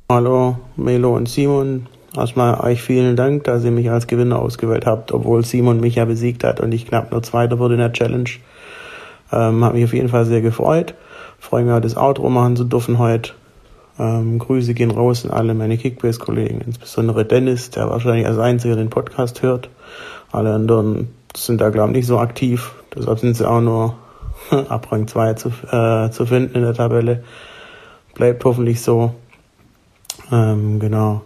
Hallo, 0.08 0.58
Melo 0.76 1.14
und 1.14 1.28
Simon. 1.28 1.86
Erstmal 2.16 2.58
euch 2.60 2.80
vielen 2.80 3.14
Dank, 3.16 3.44
dass 3.44 3.62
ihr 3.62 3.72
mich 3.72 3.90
als 3.90 4.06
Gewinner 4.06 4.38
ausgewählt 4.38 4.86
habt, 4.86 5.12
obwohl 5.12 5.44
Simon 5.44 5.80
mich 5.80 5.96
ja 5.96 6.06
besiegt 6.06 6.44
hat 6.44 6.60
und 6.60 6.72
ich 6.72 6.86
knapp 6.86 7.10
nur 7.12 7.22
Zweiter 7.22 7.58
wurde 7.58 7.74
in 7.74 7.80
der 7.80 7.92
Challenge. 7.92 8.30
Ähm, 9.30 9.62
hat 9.62 9.74
mich 9.74 9.84
auf 9.84 9.92
jeden 9.92 10.08
Fall 10.08 10.24
sehr 10.24 10.40
gefreut. 10.40 10.94
Freue 11.40 11.64
mich, 11.64 11.80
das 11.80 11.96
Outro 11.96 12.28
machen 12.28 12.54
zu 12.54 12.64
dürfen 12.64 12.98
heute. 12.98 13.32
Ähm, 13.98 14.38
Grüße 14.38 14.74
gehen 14.74 14.90
raus 14.90 15.24
an 15.24 15.30
alle 15.30 15.54
meine 15.54 15.76
Kickbase-Kollegen, 15.76 16.60
insbesondere 16.60 17.24
Dennis, 17.24 17.70
der 17.70 17.90
wahrscheinlich 17.90 18.26
als 18.26 18.38
einziger 18.38 18.76
den 18.76 18.90
Podcast 18.90 19.42
hört. 19.42 19.68
Alle 20.30 20.54
anderen 20.54 21.08
sind 21.34 21.60
da, 21.60 21.70
glaube 21.70 21.90
ich, 21.90 21.96
nicht 21.96 22.06
so 22.06 22.18
aktiv. 22.18 22.72
Deshalb 22.94 23.18
sind 23.18 23.36
sie 23.36 23.48
auch 23.48 23.60
nur 23.60 23.96
ab 24.68 24.92
Rang 24.92 25.08
2 25.08 25.34
zu, 25.34 25.48
äh, 25.70 26.10
zu 26.10 26.26
finden 26.26 26.56
in 26.56 26.62
der 26.62 26.74
Tabelle. 26.74 27.24
Bleibt 28.14 28.44
hoffentlich 28.44 28.82
so. 28.82 29.14
Ähm, 30.30 30.78
genau. 30.78 31.22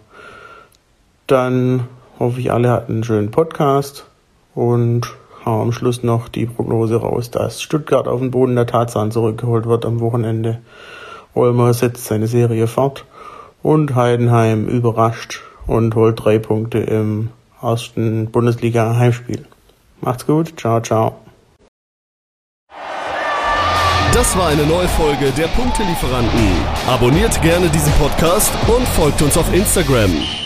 Dann 1.27 1.87
hoffe 2.19 2.39
ich, 2.39 2.51
alle 2.51 2.71
hatten 2.71 2.93
einen 2.93 3.03
schönen 3.03 3.31
Podcast 3.31 4.05
und 4.53 5.07
haben 5.45 5.61
am 5.61 5.71
Schluss 5.71 6.03
noch 6.03 6.27
die 6.27 6.47
Prognose 6.47 6.97
raus, 6.97 7.29
dass 7.31 7.61
Stuttgart 7.61 8.07
auf 8.07 8.19
den 8.19 8.31
Boden 8.31 8.55
der 8.55 8.65
Tatsachen 8.65 9.11
zurückgeholt 9.11 9.67
wird 9.67 9.85
am 9.85 9.99
Wochenende. 9.99 10.59
Olmer 11.35 11.73
setzt 11.73 12.05
seine 12.05 12.27
Serie 12.27 12.67
fort 12.67 13.05
und 13.61 13.95
Heidenheim 13.95 14.67
überrascht 14.67 15.41
und 15.67 15.95
holt 15.95 16.23
drei 16.23 16.39
Punkte 16.39 16.79
im 16.79 17.29
ersten 17.61 18.31
Bundesliga-Heimspiel. 18.31 19.45
Macht's 20.01 20.25
gut, 20.25 20.53
ciao, 20.57 20.81
ciao. 20.81 21.15
Das 24.13 24.37
war 24.37 24.47
eine 24.47 24.65
neue 24.65 24.87
Folge 24.87 25.31
der 25.37 25.47
Punktelieferanten. 25.47 26.47
Abonniert 26.87 27.41
gerne 27.41 27.67
diesen 27.67 27.91
Podcast 27.93 28.51
und 28.67 28.87
folgt 28.87 29.21
uns 29.21 29.37
auf 29.37 29.53
Instagram. 29.53 30.44